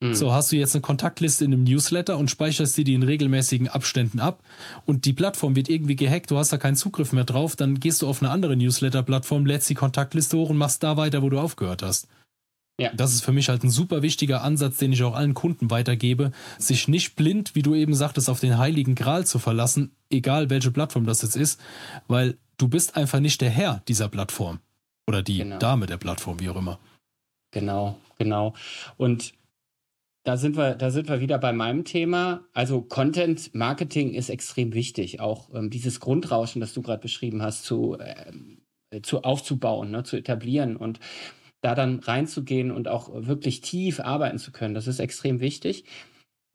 Mhm. 0.00 0.14
So 0.14 0.32
hast 0.32 0.50
du 0.50 0.56
jetzt 0.56 0.74
eine 0.74 0.82
Kontaktliste 0.82 1.44
in 1.44 1.52
einem 1.52 1.64
Newsletter 1.64 2.16
und 2.16 2.30
speicherst 2.30 2.76
dir 2.76 2.84
die 2.84 2.94
in 2.94 3.02
regelmäßigen 3.02 3.68
Abständen 3.68 4.18
ab 4.18 4.42
und 4.86 5.04
die 5.04 5.12
Plattform 5.12 5.56
wird 5.56 5.68
irgendwie 5.68 5.96
gehackt, 5.96 6.30
du 6.30 6.38
hast 6.38 6.52
da 6.52 6.56
keinen 6.56 6.76
Zugriff 6.76 7.12
mehr 7.12 7.24
drauf, 7.24 7.54
dann 7.54 7.80
gehst 7.80 8.00
du 8.00 8.08
auf 8.08 8.22
eine 8.22 8.30
andere 8.30 8.56
Newsletter-Plattform, 8.56 9.44
lädst 9.44 9.68
die 9.68 9.74
Kontaktliste 9.74 10.38
hoch 10.38 10.50
und 10.50 10.56
machst 10.56 10.82
da 10.82 10.96
weiter, 10.96 11.22
wo 11.22 11.28
du 11.28 11.38
aufgehört 11.38 11.82
hast. 11.82 12.08
Ja. 12.80 12.90
Das 12.94 13.12
ist 13.12 13.22
für 13.22 13.32
mich 13.32 13.50
halt 13.50 13.62
ein 13.62 13.68
super 13.68 14.00
wichtiger 14.00 14.42
Ansatz, 14.42 14.78
den 14.78 14.94
ich 14.94 15.02
auch 15.02 15.14
allen 15.14 15.34
Kunden 15.34 15.70
weitergebe, 15.70 16.32
sich 16.58 16.88
nicht 16.88 17.14
blind, 17.14 17.54
wie 17.54 17.60
du 17.60 17.74
eben 17.74 17.94
sagtest, 17.94 18.30
auf 18.30 18.40
den 18.40 18.56
heiligen 18.56 18.94
Gral 18.94 19.26
zu 19.26 19.38
verlassen, 19.38 19.94
egal 20.08 20.48
welche 20.48 20.70
Plattform 20.70 21.04
das 21.04 21.20
jetzt 21.20 21.36
ist, 21.36 21.60
weil 22.08 22.38
du 22.56 22.68
bist 22.68 22.96
einfach 22.96 23.20
nicht 23.20 23.42
der 23.42 23.50
Herr 23.50 23.82
dieser 23.86 24.08
Plattform 24.08 24.60
oder 25.06 25.22
die 25.22 25.38
genau. 25.38 25.58
Dame 25.58 25.84
der 25.84 25.98
Plattform, 25.98 26.40
wie 26.40 26.48
auch 26.48 26.56
immer. 26.56 26.78
Genau, 27.50 27.98
genau. 28.16 28.54
Und 28.96 29.34
da 30.24 30.36
sind 30.36 30.56
wir, 30.56 30.74
da 30.74 30.90
sind 30.90 31.08
wir 31.08 31.20
wieder 31.20 31.38
bei 31.38 31.52
meinem 31.52 31.84
Thema. 31.84 32.44
Also 32.52 32.82
Content 32.82 33.54
Marketing 33.54 34.12
ist 34.12 34.28
extrem 34.28 34.74
wichtig, 34.74 35.20
auch 35.20 35.54
ähm, 35.54 35.70
dieses 35.70 36.00
Grundrauschen, 36.00 36.60
das 36.60 36.74
du 36.74 36.82
gerade 36.82 37.00
beschrieben 37.00 37.42
hast, 37.42 37.64
zu, 37.64 37.96
äh, 37.98 39.00
zu 39.02 39.22
aufzubauen, 39.22 39.90
ne, 39.90 40.02
zu 40.04 40.16
etablieren 40.16 40.76
und 40.76 41.00
da 41.62 41.74
dann 41.74 42.00
reinzugehen 42.00 42.70
und 42.70 42.88
auch 42.88 43.10
wirklich 43.12 43.60
tief 43.60 44.00
arbeiten 44.00 44.38
zu 44.38 44.52
können. 44.52 44.74
Das 44.74 44.86
ist 44.86 44.98
extrem 44.98 45.40
wichtig. 45.40 45.84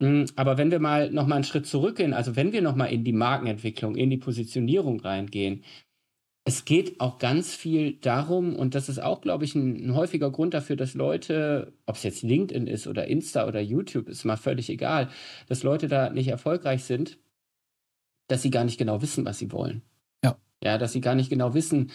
Hm, 0.02 0.26
aber 0.36 0.58
wenn 0.58 0.70
wir 0.70 0.78
mal 0.78 1.10
noch 1.10 1.26
mal 1.26 1.36
einen 1.36 1.44
Schritt 1.44 1.66
zurückgehen, 1.66 2.12
also 2.12 2.36
wenn 2.36 2.52
wir 2.52 2.62
noch 2.62 2.76
mal 2.76 2.86
in 2.86 3.04
die 3.04 3.12
Markenentwicklung, 3.12 3.96
in 3.96 4.10
die 4.10 4.18
Positionierung 4.18 5.00
reingehen, 5.00 5.64
es 6.48 6.64
geht 6.64 7.00
auch 7.00 7.18
ganz 7.18 7.56
viel 7.56 7.94
darum, 7.94 8.54
und 8.54 8.76
das 8.76 8.88
ist 8.88 9.02
auch, 9.02 9.20
glaube 9.20 9.44
ich, 9.44 9.56
ein, 9.56 9.88
ein, 9.88 9.94
häufiger 9.96 10.30
Grund 10.30 10.54
dafür, 10.54 10.76
dass 10.76 10.94
Leute, 10.94 11.72
ob 11.86 11.96
es 11.96 12.04
jetzt 12.04 12.22
LinkedIn 12.22 12.68
ist 12.68 12.86
oder 12.86 13.08
Insta 13.08 13.48
oder 13.48 13.60
YouTube, 13.60 14.08
ist 14.08 14.24
mal 14.24 14.36
völlig 14.36 14.70
egal, 14.70 15.10
dass 15.48 15.64
Leute 15.64 15.88
da 15.88 16.08
nicht 16.08 16.28
erfolgreich 16.28 16.84
sind, 16.84 17.18
dass 18.28 18.42
sie 18.42 18.50
gar 18.50 18.62
nicht 18.62 18.78
genau 18.78 19.02
wissen, 19.02 19.24
was 19.24 19.40
sie 19.40 19.50
wollen. 19.50 19.82
Ja. 20.22 20.38
Ja, 20.62 20.78
dass 20.78 20.92
sie 20.92 21.00
gar 21.00 21.16
nicht 21.16 21.30
genau 21.30 21.52
wissen, 21.52 21.90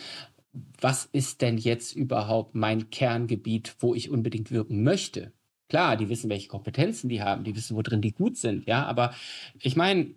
was 0.82 1.06
ist 1.06 1.42
denn 1.42 1.58
jetzt 1.58 1.96
überhaupt 1.96 2.54
mein 2.54 2.90
Kerngebiet, 2.90 3.78
wo 3.80 3.96
ich 3.96 4.10
unbedingt 4.10 4.52
wirken 4.52 4.84
möchte. 4.84 5.32
Klar, 5.70 5.96
die 5.96 6.10
wissen, 6.10 6.30
welche 6.30 6.50
Kompetenzen 6.50 7.08
die 7.08 7.22
haben, 7.22 7.46
die 7.46 7.56
wissen, 7.56 7.78
wo 7.78 7.82
drin 7.84 8.02
die 8.02 8.12
gut 8.12 8.36
sind, 8.36 8.68
ja, 8.68 8.86
aber 8.86 9.14
ich 9.62 9.78
meine, 9.78 10.14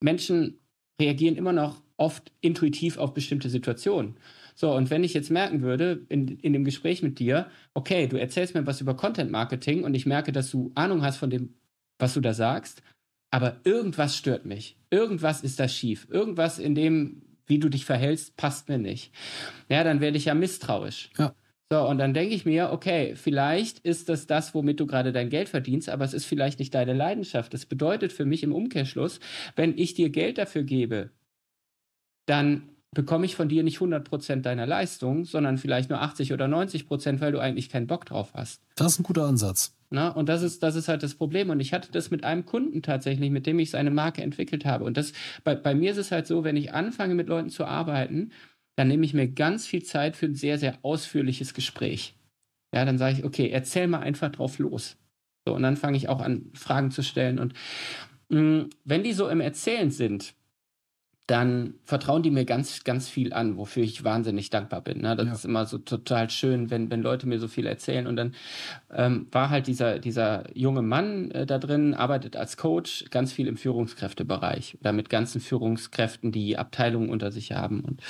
Menschen 0.00 0.58
reagieren 1.00 1.36
immer 1.36 1.54
noch 1.54 1.80
oft 2.00 2.32
intuitiv 2.40 2.98
auf 2.98 3.14
bestimmte 3.14 3.50
Situationen. 3.50 4.16
So, 4.54 4.74
und 4.74 4.90
wenn 4.90 5.04
ich 5.04 5.14
jetzt 5.14 5.30
merken 5.30 5.62
würde, 5.62 6.04
in, 6.08 6.28
in 6.38 6.52
dem 6.52 6.64
Gespräch 6.64 7.02
mit 7.02 7.18
dir, 7.18 7.48
okay, 7.74 8.08
du 8.08 8.16
erzählst 8.16 8.54
mir 8.54 8.66
was 8.66 8.80
über 8.80 8.96
Content 8.96 9.30
Marketing 9.30 9.84
und 9.84 9.94
ich 9.94 10.06
merke, 10.06 10.32
dass 10.32 10.50
du 10.50 10.72
Ahnung 10.74 11.02
hast 11.02 11.18
von 11.18 11.30
dem, 11.30 11.54
was 11.98 12.14
du 12.14 12.20
da 12.20 12.34
sagst, 12.34 12.82
aber 13.30 13.60
irgendwas 13.64 14.16
stört 14.16 14.44
mich. 14.44 14.76
Irgendwas 14.90 15.42
ist 15.42 15.60
da 15.60 15.68
schief. 15.68 16.08
Irgendwas 16.10 16.58
in 16.58 16.74
dem, 16.74 17.22
wie 17.46 17.58
du 17.58 17.68
dich 17.68 17.84
verhältst, 17.84 18.36
passt 18.36 18.68
mir 18.68 18.78
nicht. 18.78 19.12
Ja, 19.68 19.84
dann 19.84 20.00
werde 20.00 20.16
ich 20.16 20.24
ja 20.24 20.34
misstrauisch. 20.34 21.10
Ja. 21.18 21.34
So, 21.72 21.86
und 21.86 21.98
dann 21.98 22.14
denke 22.14 22.34
ich 22.34 22.44
mir, 22.44 22.72
okay, 22.72 23.14
vielleicht 23.14 23.78
ist 23.78 24.08
das 24.08 24.26
das, 24.26 24.54
womit 24.54 24.80
du 24.80 24.86
gerade 24.86 25.12
dein 25.12 25.30
Geld 25.30 25.48
verdienst, 25.48 25.88
aber 25.88 26.04
es 26.04 26.14
ist 26.14 26.24
vielleicht 26.24 26.58
nicht 26.58 26.74
deine 26.74 26.94
Leidenschaft. 26.94 27.54
Das 27.54 27.64
bedeutet 27.64 28.12
für 28.12 28.24
mich 28.24 28.42
im 28.42 28.52
Umkehrschluss, 28.52 29.20
wenn 29.54 29.78
ich 29.78 29.94
dir 29.94 30.10
Geld 30.10 30.38
dafür 30.38 30.64
gebe, 30.64 31.10
dann 32.30 32.62
bekomme 32.92 33.26
ich 33.26 33.36
von 33.36 33.48
dir 33.48 33.62
nicht 33.62 33.78
100% 33.78 34.42
deiner 34.42 34.66
Leistung, 34.66 35.24
sondern 35.24 35.58
vielleicht 35.58 35.90
nur 35.90 36.00
80 36.00 36.32
oder 36.32 36.46
90%, 36.46 37.20
weil 37.20 37.32
du 37.32 37.38
eigentlich 37.38 37.68
keinen 37.68 37.86
Bock 37.86 38.04
drauf 38.04 38.30
hast. 38.34 38.62
Das 38.76 38.92
ist 38.92 39.00
ein 39.00 39.04
guter 39.04 39.26
Ansatz. 39.26 39.76
Na, 39.90 40.08
und 40.08 40.28
das 40.28 40.42
ist, 40.42 40.62
das 40.62 40.76
ist 40.76 40.88
halt 40.88 41.02
das 41.02 41.14
Problem. 41.14 41.50
Und 41.50 41.58
ich 41.58 41.72
hatte 41.72 41.90
das 41.90 42.10
mit 42.10 42.24
einem 42.24 42.46
Kunden 42.46 42.82
tatsächlich, 42.82 43.30
mit 43.30 43.46
dem 43.46 43.58
ich 43.58 43.70
seine 43.70 43.90
Marke 43.90 44.22
entwickelt 44.22 44.64
habe. 44.64 44.84
Und 44.84 44.96
das, 44.96 45.12
bei, 45.42 45.56
bei 45.56 45.74
mir 45.74 45.90
ist 45.90 45.96
es 45.96 46.12
halt 46.12 46.26
so, 46.26 46.44
wenn 46.44 46.56
ich 46.56 46.72
anfange, 46.72 47.14
mit 47.14 47.28
Leuten 47.28 47.50
zu 47.50 47.64
arbeiten, 47.64 48.30
dann 48.76 48.88
nehme 48.88 49.04
ich 49.04 49.14
mir 49.14 49.28
ganz 49.28 49.66
viel 49.66 49.82
Zeit 49.82 50.16
für 50.16 50.26
ein 50.26 50.36
sehr, 50.36 50.58
sehr 50.58 50.78
ausführliches 50.82 51.54
Gespräch. 51.54 52.14
Ja, 52.72 52.84
dann 52.84 52.98
sage 52.98 53.18
ich, 53.18 53.24
okay, 53.24 53.50
erzähl 53.50 53.88
mal 53.88 54.00
einfach 54.00 54.30
drauf 54.30 54.58
los. 54.60 54.96
So, 55.46 55.54
und 55.54 55.62
dann 55.62 55.76
fange 55.76 55.96
ich 55.96 56.08
auch 56.08 56.20
an, 56.20 56.50
Fragen 56.54 56.92
zu 56.92 57.02
stellen. 57.02 57.40
Und 57.40 57.54
mh, 58.28 58.40
mm, 58.40 58.70
wenn 58.84 59.02
die 59.02 59.12
so 59.12 59.28
im 59.28 59.40
Erzählen 59.40 59.90
sind, 59.90 60.34
dann 61.30 61.74
vertrauen 61.84 62.24
die 62.24 62.32
mir 62.32 62.44
ganz, 62.44 62.82
ganz 62.82 63.08
viel 63.08 63.32
an, 63.32 63.56
wofür 63.56 63.84
ich 63.84 64.02
wahnsinnig 64.02 64.50
dankbar 64.50 64.80
bin. 64.80 65.00
Ne? 65.00 65.14
Das 65.14 65.26
ja. 65.26 65.32
ist 65.32 65.44
immer 65.44 65.64
so 65.64 65.78
total 65.78 66.28
schön, 66.28 66.70
wenn, 66.70 66.90
wenn 66.90 67.02
Leute 67.02 67.28
mir 67.28 67.38
so 67.38 67.46
viel 67.46 67.66
erzählen. 67.66 68.08
Und 68.08 68.16
dann 68.16 68.34
ähm, 68.92 69.28
war 69.30 69.48
halt 69.48 69.68
dieser, 69.68 70.00
dieser 70.00 70.44
junge 70.56 70.82
Mann 70.82 71.30
äh, 71.30 71.46
da 71.46 71.58
drin, 71.58 71.94
arbeitet 71.94 72.34
als 72.34 72.56
Coach, 72.56 73.04
ganz 73.10 73.32
viel 73.32 73.46
im 73.46 73.56
Führungskräftebereich 73.56 74.78
oder 74.80 74.92
mit 74.92 75.08
ganzen 75.08 75.40
Führungskräften, 75.40 76.32
die 76.32 76.58
Abteilungen 76.58 77.10
unter 77.10 77.30
sich 77.30 77.52
haben. 77.52 77.80
Und, 77.80 78.02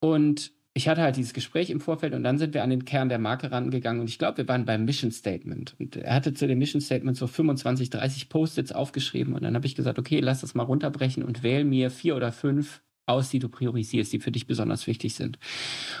und 0.00 0.52
ich 0.76 0.88
hatte 0.88 1.02
halt 1.02 1.16
dieses 1.16 1.32
Gespräch 1.32 1.70
im 1.70 1.80
Vorfeld 1.80 2.14
und 2.14 2.24
dann 2.24 2.36
sind 2.36 2.52
wir 2.52 2.64
an 2.64 2.70
den 2.70 2.84
Kern 2.84 3.08
der 3.08 3.20
Marke 3.20 3.52
rangegangen 3.52 4.00
und 4.00 4.10
ich 4.10 4.18
glaube, 4.18 4.38
wir 4.38 4.48
waren 4.48 4.64
beim 4.64 4.84
Mission 4.84 5.12
Statement. 5.12 5.76
Und 5.78 5.94
er 5.94 6.12
hatte 6.12 6.34
zu 6.34 6.48
dem 6.48 6.58
Mission 6.58 6.80
Statement 6.80 7.16
so 7.16 7.28
25, 7.28 7.90
30 7.90 8.28
Post-its 8.28 8.72
aufgeschrieben 8.72 9.34
und 9.34 9.44
dann 9.44 9.54
habe 9.54 9.66
ich 9.66 9.76
gesagt, 9.76 10.00
okay, 10.00 10.18
lass 10.18 10.40
das 10.40 10.56
mal 10.56 10.64
runterbrechen 10.64 11.22
und 11.22 11.44
wähl 11.44 11.64
mir 11.64 11.90
vier 11.90 12.16
oder 12.16 12.32
fünf 12.32 12.82
aus, 13.06 13.28
die 13.28 13.38
du 13.38 13.48
priorisierst, 13.48 14.12
die 14.12 14.18
für 14.18 14.32
dich 14.32 14.48
besonders 14.48 14.86
wichtig 14.88 15.14
sind. 15.14 15.38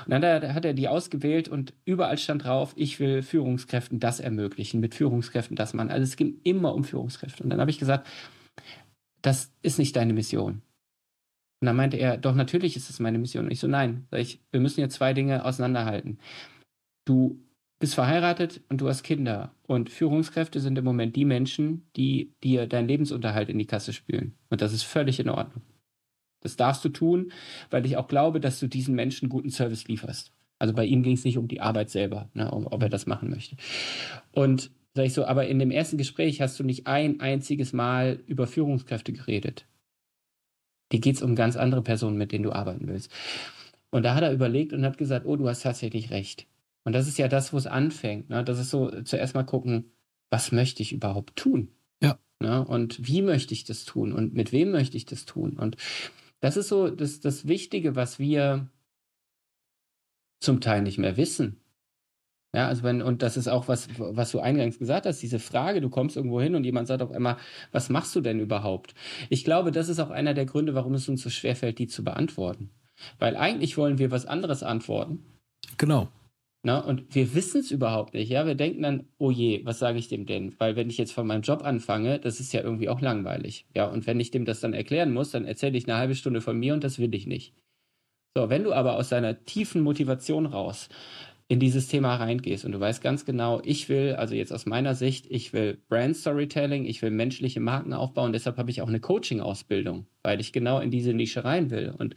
Und 0.06 0.10
dann 0.10 0.54
hat 0.54 0.64
er 0.64 0.74
die 0.74 0.88
ausgewählt 0.88 1.48
und 1.48 1.72
überall 1.84 2.18
stand 2.18 2.44
drauf, 2.44 2.72
ich 2.76 2.98
will 2.98 3.22
Führungskräften 3.22 4.00
das 4.00 4.18
ermöglichen, 4.18 4.80
mit 4.80 4.94
Führungskräften 4.96 5.54
das 5.54 5.74
machen. 5.74 5.90
Also 5.90 6.02
es 6.02 6.16
ging 6.16 6.40
immer 6.42 6.74
um 6.74 6.82
Führungskräfte. 6.82 7.44
Und 7.44 7.50
dann 7.50 7.60
habe 7.60 7.70
ich 7.70 7.78
gesagt, 7.78 8.08
das 9.22 9.52
ist 9.62 9.78
nicht 9.78 9.94
deine 9.94 10.14
Mission. 10.14 10.62
Und 11.64 11.68
dann 11.68 11.76
meinte 11.76 11.96
er, 11.96 12.18
doch 12.18 12.34
natürlich 12.34 12.76
ist 12.76 12.90
es 12.90 13.00
meine 13.00 13.16
Mission. 13.16 13.46
Und 13.46 13.50
ich 13.50 13.58
so, 13.58 13.66
nein, 13.66 14.06
ich, 14.14 14.38
wir 14.52 14.60
müssen 14.60 14.80
jetzt 14.80 14.96
zwei 14.96 15.14
Dinge 15.14 15.46
auseinanderhalten. 15.46 16.18
Du 17.06 17.40
bist 17.78 17.94
verheiratet 17.94 18.60
und 18.68 18.82
du 18.82 18.88
hast 18.88 19.02
Kinder. 19.02 19.54
Und 19.66 19.88
Führungskräfte 19.88 20.60
sind 20.60 20.76
im 20.76 20.84
Moment 20.84 21.16
die 21.16 21.24
Menschen, 21.24 21.86
die 21.96 22.34
dir 22.44 22.66
deinen 22.66 22.86
Lebensunterhalt 22.86 23.48
in 23.48 23.58
die 23.58 23.64
Kasse 23.64 23.94
spülen. 23.94 24.34
Und 24.50 24.60
das 24.60 24.74
ist 24.74 24.82
völlig 24.82 25.18
in 25.20 25.30
Ordnung. 25.30 25.62
Das 26.42 26.56
darfst 26.56 26.84
du 26.84 26.90
tun, 26.90 27.32
weil 27.70 27.86
ich 27.86 27.96
auch 27.96 28.08
glaube, 28.08 28.40
dass 28.40 28.60
du 28.60 28.66
diesen 28.66 28.94
Menschen 28.94 29.30
guten 29.30 29.48
Service 29.48 29.88
lieferst. 29.88 30.34
Also 30.58 30.74
bei 30.74 30.84
ihm 30.84 31.02
ging 31.02 31.14
es 31.14 31.24
nicht 31.24 31.38
um 31.38 31.48
die 31.48 31.62
Arbeit 31.62 31.88
selber, 31.88 32.28
ne, 32.34 32.52
ob 32.52 32.82
er 32.82 32.90
das 32.90 33.06
machen 33.06 33.30
möchte. 33.30 33.56
Und 34.32 34.70
sag 34.92 35.06
ich 35.06 35.14
so, 35.14 35.24
aber 35.24 35.46
in 35.46 35.58
dem 35.58 35.70
ersten 35.70 35.96
Gespräch 35.96 36.42
hast 36.42 36.60
du 36.60 36.62
nicht 36.62 36.86
ein 36.86 37.20
einziges 37.20 37.72
Mal 37.72 38.20
über 38.26 38.46
Führungskräfte 38.46 39.14
geredet. 39.14 39.64
Hier 40.94 41.00
geht 41.00 41.16
es 41.16 41.22
um 41.22 41.34
ganz 41.34 41.56
andere 41.56 41.82
Personen, 41.82 42.16
mit 42.16 42.30
denen 42.30 42.44
du 42.44 42.52
arbeiten 42.52 42.86
willst. 42.86 43.10
Und 43.90 44.04
da 44.04 44.14
hat 44.14 44.22
er 44.22 44.32
überlegt 44.32 44.72
und 44.72 44.84
hat 44.84 44.96
gesagt, 44.96 45.26
oh, 45.26 45.34
du 45.34 45.48
hast 45.48 45.64
tatsächlich 45.64 46.12
recht. 46.12 46.46
Und 46.84 46.92
das 46.92 47.08
ist 47.08 47.18
ja 47.18 47.26
das, 47.26 47.52
wo 47.52 47.56
es 47.56 47.66
anfängt. 47.66 48.30
Ne? 48.30 48.44
Das 48.44 48.60
ist 48.60 48.70
so, 48.70 49.02
zuerst 49.02 49.34
mal 49.34 49.42
gucken, 49.42 49.90
was 50.30 50.52
möchte 50.52 50.84
ich 50.84 50.92
überhaupt 50.92 51.34
tun? 51.34 51.72
Ja. 52.00 52.20
Ne? 52.38 52.64
Und 52.64 53.08
wie 53.08 53.22
möchte 53.22 53.54
ich 53.54 53.64
das 53.64 53.84
tun? 53.84 54.12
Und 54.12 54.34
mit 54.34 54.52
wem 54.52 54.70
möchte 54.70 54.96
ich 54.96 55.04
das 55.04 55.24
tun? 55.24 55.54
Und 55.58 55.78
das 56.38 56.56
ist 56.56 56.68
so 56.68 56.88
das, 56.88 57.18
das 57.18 57.48
Wichtige, 57.48 57.96
was 57.96 58.20
wir 58.20 58.68
zum 60.38 60.60
Teil 60.60 60.82
nicht 60.82 60.98
mehr 60.98 61.16
wissen. 61.16 61.60
Ja, 62.54 62.68
also 62.68 62.84
wenn, 62.84 63.02
und 63.02 63.22
das 63.22 63.36
ist 63.36 63.48
auch 63.48 63.66
was, 63.66 63.88
was 63.98 64.30
du 64.30 64.38
eingangs 64.38 64.78
gesagt 64.78 65.06
hast, 65.06 65.20
diese 65.20 65.40
Frage, 65.40 65.80
du 65.80 65.90
kommst 65.90 66.16
irgendwo 66.16 66.40
hin 66.40 66.54
und 66.54 66.64
jemand 66.64 66.86
sagt 66.86 67.02
auf 67.02 67.10
einmal, 67.10 67.36
was 67.72 67.90
machst 67.90 68.14
du 68.14 68.20
denn 68.20 68.38
überhaupt? 68.38 68.94
Ich 69.28 69.44
glaube, 69.44 69.72
das 69.72 69.88
ist 69.88 69.98
auch 69.98 70.10
einer 70.10 70.34
der 70.34 70.46
Gründe, 70.46 70.74
warum 70.74 70.94
es 70.94 71.08
uns 71.08 71.22
so 71.22 71.30
schwerfällt, 71.30 71.80
die 71.80 71.88
zu 71.88 72.04
beantworten. 72.04 72.70
Weil 73.18 73.36
eigentlich 73.36 73.76
wollen 73.76 73.98
wir 73.98 74.12
was 74.12 74.26
anderes 74.26 74.62
antworten. 74.62 75.24
Genau. 75.78 76.08
Na, 76.62 76.78
und 76.78 77.14
wir 77.14 77.34
wissen 77.34 77.60
es 77.60 77.72
überhaupt 77.72 78.14
nicht. 78.14 78.30
Ja, 78.30 78.46
wir 78.46 78.54
denken 78.54 78.82
dann, 78.82 79.04
oh 79.18 79.30
je, 79.30 79.62
was 79.64 79.80
sage 79.80 79.98
ich 79.98 80.08
dem 80.08 80.24
denn? 80.24 80.54
Weil 80.58 80.76
wenn 80.76 80.88
ich 80.88 80.96
jetzt 80.96 81.12
von 81.12 81.26
meinem 81.26 81.42
Job 81.42 81.62
anfange, 81.64 82.20
das 82.20 82.40
ist 82.40 82.52
ja 82.52 82.62
irgendwie 82.62 82.88
auch 82.88 83.00
langweilig. 83.00 83.66
Ja, 83.74 83.86
und 83.86 84.06
wenn 84.06 84.20
ich 84.20 84.30
dem 84.30 84.44
das 84.44 84.60
dann 84.60 84.72
erklären 84.72 85.12
muss, 85.12 85.32
dann 85.32 85.44
erzähle 85.44 85.76
ich 85.76 85.86
eine 85.86 85.98
halbe 85.98 86.14
Stunde 86.14 86.40
von 86.40 86.58
mir 86.58 86.72
und 86.72 86.84
das 86.84 86.98
will 86.98 87.14
ich 87.14 87.26
nicht. 87.26 87.52
So, 88.36 88.48
wenn 88.48 88.64
du 88.64 88.72
aber 88.72 88.96
aus 88.96 89.10
deiner 89.10 89.44
tiefen 89.44 89.82
Motivation 89.82 90.46
raus 90.46 90.88
in 91.48 91.60
dieses 91.60 91.88
Thema 91.88 92.16
reingehst 92.16 92.64
und 92.64 92.72
du 92.72 92.80
weißt 92.80 93.02
ganz 93.02 93.26
genau, 93.26 93.60
ich 93.64 93.88
will, 93.88 94.14
also 94.14 94.34
jetzt 94.34 94.52
aus 94.52 94.64
meiner 94.64 94.94
Sicht, 94.94 95.26
ich 95.28 95.52
will 95.52 95.78
Brand 95.88 96.16
Storytelling, 96.16 96.86
ich 96.86 97.02
will 97.02 97.10
menschliche 97.10 97.60
Marken 97.60 97.92
aufbauen, 97.92 98.32
deshalb 98.32 98.56
habe 98.56 98.70
ich 98.70 98.80
auch 98.80 98.88
eine 98.88 99.00
Coaching-Ausbildung, 99.00 100.06
weil 100.22 100.40
ich 100.40 100.52
genau 100.52 100.80
in 100.80 100.90
diese 100.90 101.12
Nische 101.12 101.44
rein 101.44 101.70
will. 101.70 101.94
Und 101.98 102.14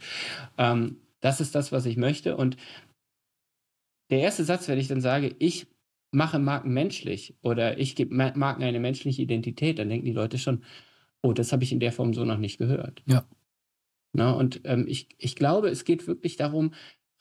ähm, 0.56 0.96
das 1.20 1.40
ist 1.40 1.54
das, 1.54 1.72
was 1.72 1.84
ich 1.84 1.98
möchte. 1.98 2.36
Und 2.36 2.56
der 4.10 4.20
erste 4.20 4.44
Satz, 4.44 4.66
wenn 4.68 4.78
ich 4.78 4.88
dann 4.88 5.02
sage, 5.02 5.36
ich 5.38 5.66
mache 6.10 6.38
Marken 6.38 6.72
menschlich 6.72 7.36
oder 7.42 7.78
ich 7.78 7.96
gebe 7.96 8.14
Marken 8.14 8.62
eine 8.62 8.80
menschliche 8.80 9.20
Identität, 9.20 9.78
dann 9.78 9.90
denken 9.90 10.06
die 10.06 10.12
Leute 10.12 10.38
schon, 10.38 10.64
oh, 11.22 11.34
das 11.34 11.52
habe 11.52 11.64
ich 11.64 11.72
in 11.72 11.80
der 11.80 11.92
Form 11.92 12.14
so 12.14 12.24
noch 12.24 12.38
nicht 12.38 12.56
gehört. 12.56 13.02
Ja. 13.06 13.28
Na, 14.14 14.32
und 14.32 14.62
ähm, 14.64 14.86
ich, 14.88 15.08
ich 15.18 15.36
glaube, 15.36 15.68
es 15.68 15.84
geht 15.84 16.06
wirklich 16.06 16.36
darum, 16.36 16.72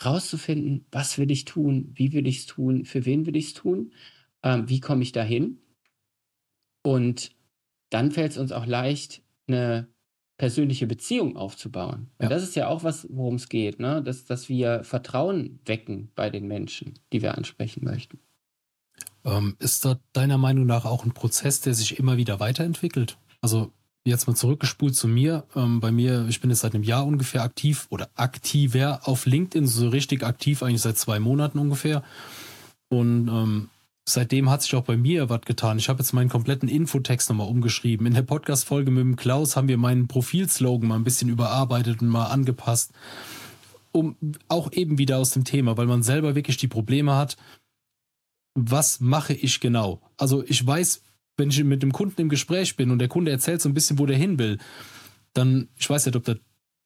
rauszufinden, 0.03 0.85
was 0.91 1.17
will 1.17 1.31
ich 1.31 1.45
tun, 1.45 1.91
wie 1.93 2.13
will 2.13 2.27
ich 2.27 2.39
es 2.39 2.45
tun, 2.45 2.85
für 2.85 3.05
wen 3.05 3.25
will 3.25 3.35
ich 3.35 3.47
es 3.47 3.53
tun, 3.53 3.91
ähm, 4.43 4.69
wie 4.69 4.79
komme 4.79 5.03
ich 5.03 5.11
dahin. 5.11 5.59
Und 6.83 7.31
dann 7.89 8.11
fällt 8.11 8.31
es 8.31 8.37
uns 8.37 8.51
auch 8.51 8.65
leicht, 8.65 9.21
eine 9.47 9.87
persönliche 10.37 10.85
Beziehung 10.85 11.35
aufzubauen. 11.35 12.11
Ja. 12.21 12.29
das 12.29 12.43
ist 12.43 12.55
ja 12.55 12.67
auch 12.67 12.83
was, 12.83 13.07
worum 13.09 13.35
es 13.35 13.49
geht, 13.49 13.79
ne? 13.79 14.03
dass, 14.03 14.25
dass 14.25 14.49
wir 14.49 14.83
Vertrauen 14.83 15.59
wecken 15.65 16.11
bei 16.15 16.29
den 16.29 16.47
Menschen, 16.47 16.99
die 17.11 17.21
wir 17.21 17.35
ansprechen 17.35 17.83
möchten. 17.83 18.19
Ähm, 19.25 19.55
ist 19.59 19.83
da 19.83 19.99
deiner 20.13 20.37
Meinung 20.37 20.65
nach 20.65 20.85
auch 20.85 21.05
ein 21.05 21.13
Prozess, 21.13 21.61
der 21.61 21.73
sich 21.73 21.97
immer 21.97 22.17
wieder 22.17 22.39
weiterentwickelt? 22.39 23.17
Also 23.41 23.73
jetzt 24.09 24.27
mal 24.27 24.35
zurückgespult 24.35 24.95
zu 24.95 25.07
mir. 25.07 25.43
Ähm, 25.55 25.79
bei 25.79 25.91
mir, 25.91 26.25
ich 26.29 26.41
bin 26.41 26.49
jetzt 26.49 26.61
seit 26.61 26.73
einem 26.73 26.83
Jahr 26.83 27.05
ungefähr 27.05 27.43
aktiv 27.43 27.87
oder 27.89 28.09
aktiver 28.15 29.01
auf 29.03 29.25
LinkedIn, 29.25 29.67
so 29.67 29.89
richtig 29.89 30.23
aktiv 30.23 30.63
eigentlich 30.63 30.81
seit 30.81 30.97
zwei 30.97 31.19
Monaten 31.19 31.59
ungefähr. 31.59 32.03
Und 32.89 33.27
ähm, 33.27 33.69
seitdem 34.07 34.49
hat 34.49 34.61
sich 34.63 34.75
auch 34.75 34.83
bei 34.83 34.97
mir 34.97 35.29
was 35.29 35.41
getan. 35.41 35.77
Ich 35.77 35.89
habe 35.89 35.99
jetzt 35.99 36.13
meinen 36.13 36.29
kompletten 36.29 36.69
Infotext 36.69 37.29
nochmal 37.29 37.47
umgeschrieben. 37.49 38.07
In 38.07 38.13
der 38.13 38.21
Podcast-Folge 38.21 38.89
mit 38.91 39.01
dem 39.01 39.15
Klaus 39.15 39.55
haben 39.55 39.67
wir 39.67 39.77
meinen 39.77 40.07
Profilslogan 40.07 40.87
mal 40.87 40.95
ein 40.95 41.03
bisschen 41.03 41.29
überarbeitet 41.29 42.01
und 42.01 42.07
mal 42.07 42.27
angepasst. 42.27 42.91
Um 43.91 44.15
auch 44.47 44.71
eben 44.71 44.97
wieder 44.97 45.17
aus 45.17 45.31
dem 45.31 45.43
Thema, 45.43 45.77
weil 45.77 45.87
man 45.87 46.03
selber 46.03 46.35
wirklich 46.35 46.57
die 46.57 46.67
Probleme 46.67 47.15
hat, 47.15 47.37
was 48.55 48.99
mache 48.99 49.33
ich 49.33 49.59
genau? 49.59 50.01
Also 50.17 50.43
ich 50.45 50.65
weiß, 50.65 51.01
wenn 51.37 51.49
ich 51.49 51.63
mit 51.63 51.83
dem 51.83 51.93
Kunden 51.93 52.21
im 52.21 52.29
Gespräch 52.29 52.75
bin 52.75 52.91
und 52.91 52.99
der 52.99 53.07
Kunde 53.07 53.31
erzählt 53.31 53.61
so 53.61 53.69
ein 53.69 53.73
bisschen, 53.73 53.99
wo 53.99 54.05
der 54.05 54.17
hin 54.17 54.39
will, 54.39 54.57
dann, 55.33 55.69
ich 55.77 55.89
weiß 55.89 56.05
nicht, 56.07 56.15
ob 56.15 56.25
das 56.25 56.37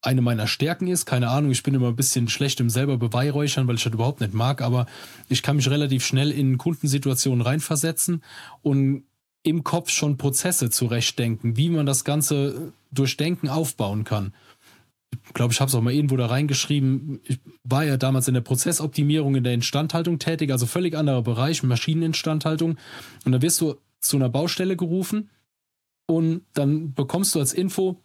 eine 0.02 0.22
meiner 0.22 0.48
Stärken 0.48 0.88
ist, 0.88 1.06
keine 1.06 1.30
Ahnung, 1.30 1.52
ich 1.52 1.64
bin 1.64 1.74
immer 1.74 1.90
ein 1.90 1.96
bisschen 1.96 2.28
schlecht 2.28 2.60
im 2.60 2.70
selber 2.70 2.98
Beweihräuchern, 2.98 3.68
weil 3.68 3.76
ich 3.76 3.84
das 3.84 3.94
überhaupt 3.94 4.20
nicht 4.20 4.34
mag, 4.34 4.62
aber 4.62 4.88
ich 5.30 5.44
kann 5.44 5.56
mich 5.56 5.70
relativ 5.70 6.04
schnell 6.04 6.32
in 6.32 6.58
Kundensituationen 6.58 7.42
reinversetzen 7.42 8.24
und 8.62 9.04
im 9.44 9.64
Kopf 9.64 9.90
schon 9.90 10.18
Prozesse 10.18 10.70
zurechtdenken, 10.70 11.56
wie 11.56 11.70
man 11.70 11.86
das 11.86 12.04
Ganze 12.04 12.74
durch 12.92 13.18
Denken 13.18 13.48
aufbauen 13.48 14.04
kann. 14.04 14.34
Ich 15.28 15.34
glaube, 15.34 15.54
ich 15.54 15.60
habe 15.60 15.70
es 15.70 15.76
auch 15.76 15.82
mal 15.82 15.94
irgendwo 15.94 16.16
da 16.16 16.28
reingeschrieben. 16.28 17.20
Ich 17.26 17.40
war 17.64 17.84
ja 17.84 17.98
damals 17.98 18.28
in 18.28 18.34
der 18.34 18.42
Prozessoptimierung 18.42 19.36
in 19.36 19.44
der 19.44 19.54
Instandhaltung 19.54 20.20
tätig, 20.20 20.52
also 20.52 20.66
völlig 20.66 20.96
anderer 20.96 21.22
Bereich, 21.22 21.64
Maschineninstandhaltung. 21.64 22.78
Und 23.26 23.32
da 23.32 23.42
wirst 23.42 23.62
du 23.62 23.76
zu 24.02 24.18
einer 24.18 24.30
Baustelle 24.30 24.76
gerufen 24.76 25.30
und 26.08 26.42
dann 26.54 26.94
bekommst 26.94 27.36
du 27.36 27.40
als 27.40 27.54
Info, 27.54 28.02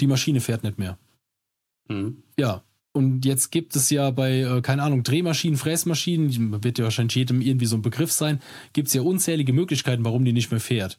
die 0.00 0.06
Maschine 0.06 0.40
fährt 0.40 0.64
nicht 0.64 0.78
mehr. 0.78 0.98
Mhm. 1.88 2.22
Ja. 2.38 2.62
Und 2.92 3.24
jetzt 3.24 3.50
gibt 3.50 3.76
es 3.76 3.90
ja 3.90 4.10
bei, 4.10 4.40
äh, 4.40 4.60
keine 4.60 4.82
Ahnung, 4.82 5.04
Drehmaschinen, 5.04 5.56
Fräsmaschinen, 5.56 6.64
wird 6.64 6.78
ja 6.78 6.84
wahrscheinlich 6.84 7.14
jedem 7.14 7.40
irgendwie 7.40 7.66
so 7.66 7.76
ein 7.76 7.82
Begriff 7.82 8.10
sein, 8.10 8.40
gibt 8.72 8.88
es 8.88 8.94
ja 8.94 9.02
unzählige 9.02 9.52
Möglichkeiten, 9.52 10.04
warum 10.04 10.24
die 10.24 10.32
nicht 10.32 10.50
mehr 10.50 10.60
fährt. 10.60 10.98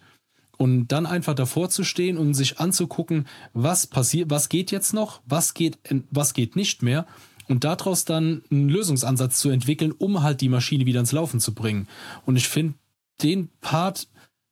Und 0.58 0.88
dann 0.88 1.06
einfach 1.06 1.34
davor 1.34 1.70
zu 1.70 1.84
stehen 1.84 2.18
und 2.18 2.36
sich 2.36 2.60
anzugucken, 2.60 3.28
was 3.54 3.88
passiert, 3.88 4.30
was 4.30 4.50
geht 4.50 4.72
jetzt 4.72 4.94
noch, 4.94 5.22
was 5.26 5.54
geht, 5.54 5.78
was 6.12 6.34
geht 6.34 6.56
nicht 6.56 6.84
mehr 6.84 7.06
und 7.50 7.64
daraus 7.64 8.06
dann 8.06 8.44
einen 8.52 8.70
Lösungsansatz 8.70 9.40
zu 9.40 9.50
entwickeln, 9.50 9.92
um 9.92 10.22
halt 10.22 10.42
die 10.42 10.50
Maschine 10.50 10.86
wieder 10.86 11.00
ins 11.00 11.12
Laufen 11.12 11.40
zu 11.40 11.54
bringen. 11.54 11.88
Und 12.26 12.36
ich 12.36 12.48
finde 12.48 12.76
den 13.22 13.50
Part 13.60 14.08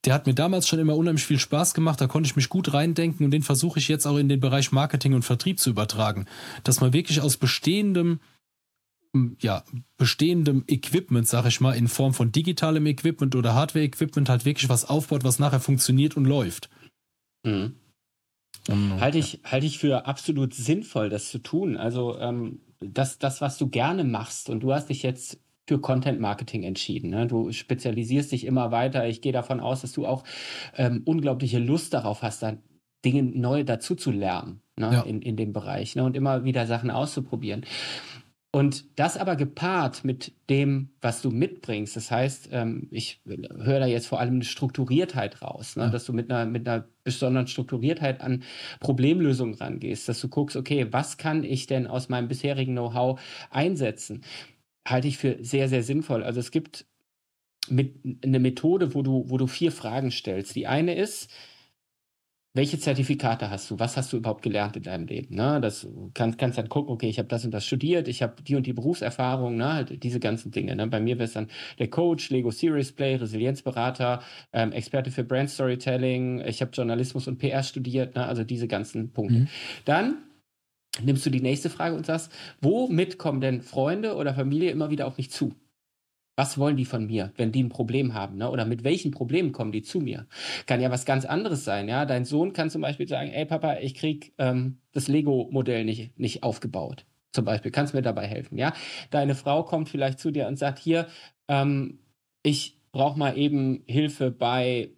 der 0.07 0.13
hat 0.13 0.25
mir 0.25 0.33
damals 0.33 0.69
schon 0.69 0.79
immer 0.79 0.95
unheimlich 0.95 1.25
viel 1.25 1.37
Spaß 1.37 1.73
gemacht, 1.73 1.99
da 1.99 2.07
konnte 2.07 2.27
ich 2.27 2.37
mich 2.37 2.47
gut 2.47 2.73
reindenken 2.73 3.25
und 3.25 3.31
den 3.31 3.43
versuche 3.43 3.77
ich 3.77 3.89
jetzt 3.89 4.05
auch 4.05 4.15
in 4.15 4.29
den 4.29 4.39
Bereich 4.39 4.71
Marketing 4.71 5.13
und 5.13 5.23
Vertrieb 5.23 5.59
zu 5.59 5.69
übertragen. 5.69 6.27
Dass 6.63 6.79
man 6.79 6.93
wirklich 6.93 7.19
aus 7.19 7.35
bestehendem, 7.35 8.21
ja, 9.41 9.65
bestehendem 9.97 10.63
Equipment, 10.67 11.27
sag 11.27 11.45
ich 11.45 11.59
mal, 11.59 11.73
in 11.73 11.89
Form 11.89 12.13
von 12.13 12.31
digitalem 12.31 12.85
Equipment 12.85 13.35
oder 13.35 13.53
Hardware-Equipment 13.53 14.29
halt 14.29 14.45
wirklich 14.45 14.69
was 14.69 14.85
aufbaut, 14.85 15.25
was 15.25 15.39
nachher 15.39 15.59
funktioniert 15.59 16.15
und 16.15 16.23
läuft. 16.23 16.69
Mhm. 17.43 17.75
Halte 19.01 19.17
ich, 19.17 19.41
halte 19.43 19.65
ich 19.65 19.77
für 19.77 20.05
absolut 20.05 20.53
sinnvoll, 20.53 21.09
das 21.09 21.29
zu 21.29 21.39
tun. 21.39 21.75
Also 21.75 22.17
ähm, 22.17 22.61
das, 22.79 23.19
das, 23.19 23.41
was 23.41 23.57
du 23.57 23.67
gerne 23.67 24.05
machst 24.05 24.49
und 24.49 24.61
du 24.61 24.73
hast 24.73 24.87
dich 24.87 25.03
jetzt 25.03 25.37
für 25.67 25.79
Content 25.79 26.19
Marketing 26.19 26.63
entschieden. 26.63 27.09
Ne? 27.09 27.27
Du 27.27 27.51
spezialisierst 27.51 28.31
dich 28.31 28.45
immer 28.45 28.71
weiter. 28.71 29.07
Ich 29.07 29.21
gehe 29.21 29.33
davon 29.33 29.59
aus, 29.59 29.81
dass 29.81 29.91
du 29.91 30.07
auch 30.07 30.23
ähm, 30.75 31.01
unglaubliche 31.05 31.59
Lust 31.59 31.93
darauf 31.93 32.21
hast, 32.21 32.41
dann 32.41 32.59
Dinge 33.03 33.23
neu 33.23 33.63
dazu 33.63 33.95
zu 33.95 34.11
lernen 34.11 34.61
ne? 34.77 34.91
ja. 34.93 35.01
in, 35.01 35.21
in 35.21 35.35
dem 35.35 35.53
Bereich 35.53 35.95
ne? 35.95 36.03
und 36.03 36.15
immer 36.15 36.45
wieder 36.45 36.65
Sachen 36.65 36.89
auszuprobieren. 36.89 37.65
Und 38.51 38.97
das 38.97 39.17
aber 39.17 39.35
gepaart 39.35 40.05
mit 40.05 40.31
dem, 40.49 40.89
was 41.01 41.21
du 41.21 41.29
mitbringst, 41.29 41.95
das 41.97 42.09
heißt, 42.09 42.49
ähm, 42.53 42.87
ich 42.91 43.21
höre 43.25 43.81
da 43.81 43.85
jetzt 43.85 44.07
vor 44.07 44.21
allem 44.21 44.35
eine 44.35 44.45
Strukturiertheit 44.45 45.41
raus, 45.41 45.75
ne? 45.75 45.83
ja. 45.83 45.89
dass 45.89 46.05
du 46.05 46.13
mit 46.13 46.31
einer, 46.31 46.49
mit 46.49 46.67
einer 46.67 46.87
besonderen 47.03 47.47
Strukturiertheit 47.47 48.21
an 48.21 48.43
Problemlösungen 48.79 49.53
rangehst, 49.53 50.07
dass 50.07 50.21
du 50.21 50.29
guckst, 50.29 50.55
okay, 50.55 50.87
was 50.91 51.17
kann 51.17 51.43
ich 51.43 51.67
denn 51.67 51.87
aus 51.87 52.07
meinem 52.07 52.29
bisherigen 52.29 52.71
Know-how 52.71 53.19
einsetzen? 53.51 54.21
Halte 54.89 55.07
ich 55.07 55.17
für 55.17 55.37
sehr, 55.41 55.69
sehr 55.69 55.83
sinnvoll. 55.83 56.23
Also 56.23 56.39
es 56.39 56.51
gibt 56.51 56.85
mit, 57.69 57.95
eine 58.23 58.39
Methode, 58.39 58.93
wo 58.93 59.01
du, 59.01 59.25
wo 59.27 59.37
du 59.37 59.47
vier 59.47 59.71
Fragen 59.71 60.11
stellst. 60.11 60.55
Die 60.55 60.67
eine 60.67 60.95
ist, 60.95 61.29
welche 62.53 62.79
Zertifikate 62.79 63.51
hast 63.51 63.69
du? 63.69 63.77
Was 63.79 63.97
hast 63.97 64.11
du 64.11 64.17
überhaupt 64.17 64.41
gelernt 64.41 64.75
in 64.75 64.81
deinem 64.81 65.05
Leben? 65.05 65.35
Ne? 65.35 65.61
Das 65.61 65.87
kannst, 66.15 66.39
kannst 66.39 66.57
dann 66.57 66.69
gucken, 66.69 66.91
okay, 66.91 67.07
ich 67.07 67.19
habe 67.19 67.27
das 67.27 67.45
und 67.45 67.51
das 67.51 67.65
studiert, 67.65 68.07
ich 68.07 68.23
habe 68.23 68.41
die 68.41 68.55
und 68.55 68.65
die 68.65 68.73
Berufserfahrung, 68.73 69.57
ne? 69.57 69.73
halt 69.73 70.03
diese 70.03 70.19
ganzen 70.19 70.51
Dinge. 70.51 70.75
Ne? 70.75 70.87
Bei 70.87 70.99
mir 70.99 71.17
wäre 71.17 71.25
es 71.25 71.33
dann 71.33 71.49
der 71.77 71.89
Coach, 71.89 72.31
Lego 72.31 72.49
Series 72.49 72.91
Play, 72.93 73.15
Resilienzberater, 73.15 74.23
ähm, 74.53 74.71
Experte 74.71 75.11
für 75.11 75.23
Brand 75.23 75.51
Storytelling, 75.51 76.41
ich 76.47 76.61
habe 76.61 76.71
Journalismus 76.73 77.27
und 77.27 77.37
PR 77.37 77.61
studiert, 77.61 78.15
ne? 78.15 78.25
also 78.25 78.43
diese 78.43 78.67
ganzen 78.67 79.11
Punkte. 79.13 79.41
Mhm. 79.41 79.47
Dann 79.85 80.15
nimmst 81.03 81.25
du 81.25 81.29
die 81.29 81.41
nächste 81.41 81.69
Frage 81.69 81.95
und 81.95 82.05
sagst, 82.05 82.31
womit 82.61 83.17
kommen 83.17 83.41
denn 83.41 83.61
Freunde 83.61 84.15
oder 84.15 84.33
Familie 84.33 84.71
immer 84.71 84.89
wieder 84.89 85.07
auf 85.07 85.17
mich 85.17 85.31
zu? 85.31 85.53
Was 86.35 86.59
wollen 86.59 86.77
die 86.77 86.85
von 86.85 87.07
mir, 87.07 87.33
wenn 87.35 87.51
die 87.51 87.63
ein 87.63 87.69
Problem 87.69 88.13
haben? 88.13 88.37
Ne? 88.37 88.49
Oder 88.51 88.65
mit 88.65 88.83
welchen 88.83 89.09
Problemen 89.09 89.51
kommen 89.51 89.71
die 89.71 89.81
zu 89.81 89.99
mir? 89.99 90.27
Kann 90.67 90.79
ja 90.79 90.91
was 90.91 91.05
ganz 91.05 91.25
anderes 91.25 91.63
sein. 91.63 91.89
Ja, 91.89 92.05
dein 92.05 92.25
Sohn 92.25 92.53
kann 92.53 92.69
zum 92.69 92.81
Beispiel 92.81 93.07
sagen: 93.07 93.31
Ey 93.31 93.45
Papa, 93.45 93.77
ich 93.77 93.95
krieg 93.95 94.33
ähm, 94.37 94.77
das 94.91 95.07
Lego-Modell 95.07 95.83
nicht, 95.83 96.19
nicht 96.19 96.43
aufgebaut. 96.43 97.05
Zum 97.31 97.43
Beispiel, 97.43 97.71
kannst 97.71 97.95
mir 97.95 98.03
dabei 98.03 98.27
helfen. 98.27 98.57
Ja, 98.57 98.73
deine 99.09 99.33
Frau 99.33 99.63
kommt 99.63 99.89
vielleicht 99.89 100.19
zu 100.19 100.29
dir 100.29 100.47
und 100.47 100.59
sagt: 100.59 100.77
Hier, 100.77 101.07
ähm, 101.47 101.99
ich 102.43 102.79
brauche 102.91 103.17
mal 103.17 103.35
eben 103.35 103.83
Hilfe 103.87 104.29
bei 104.29 104.91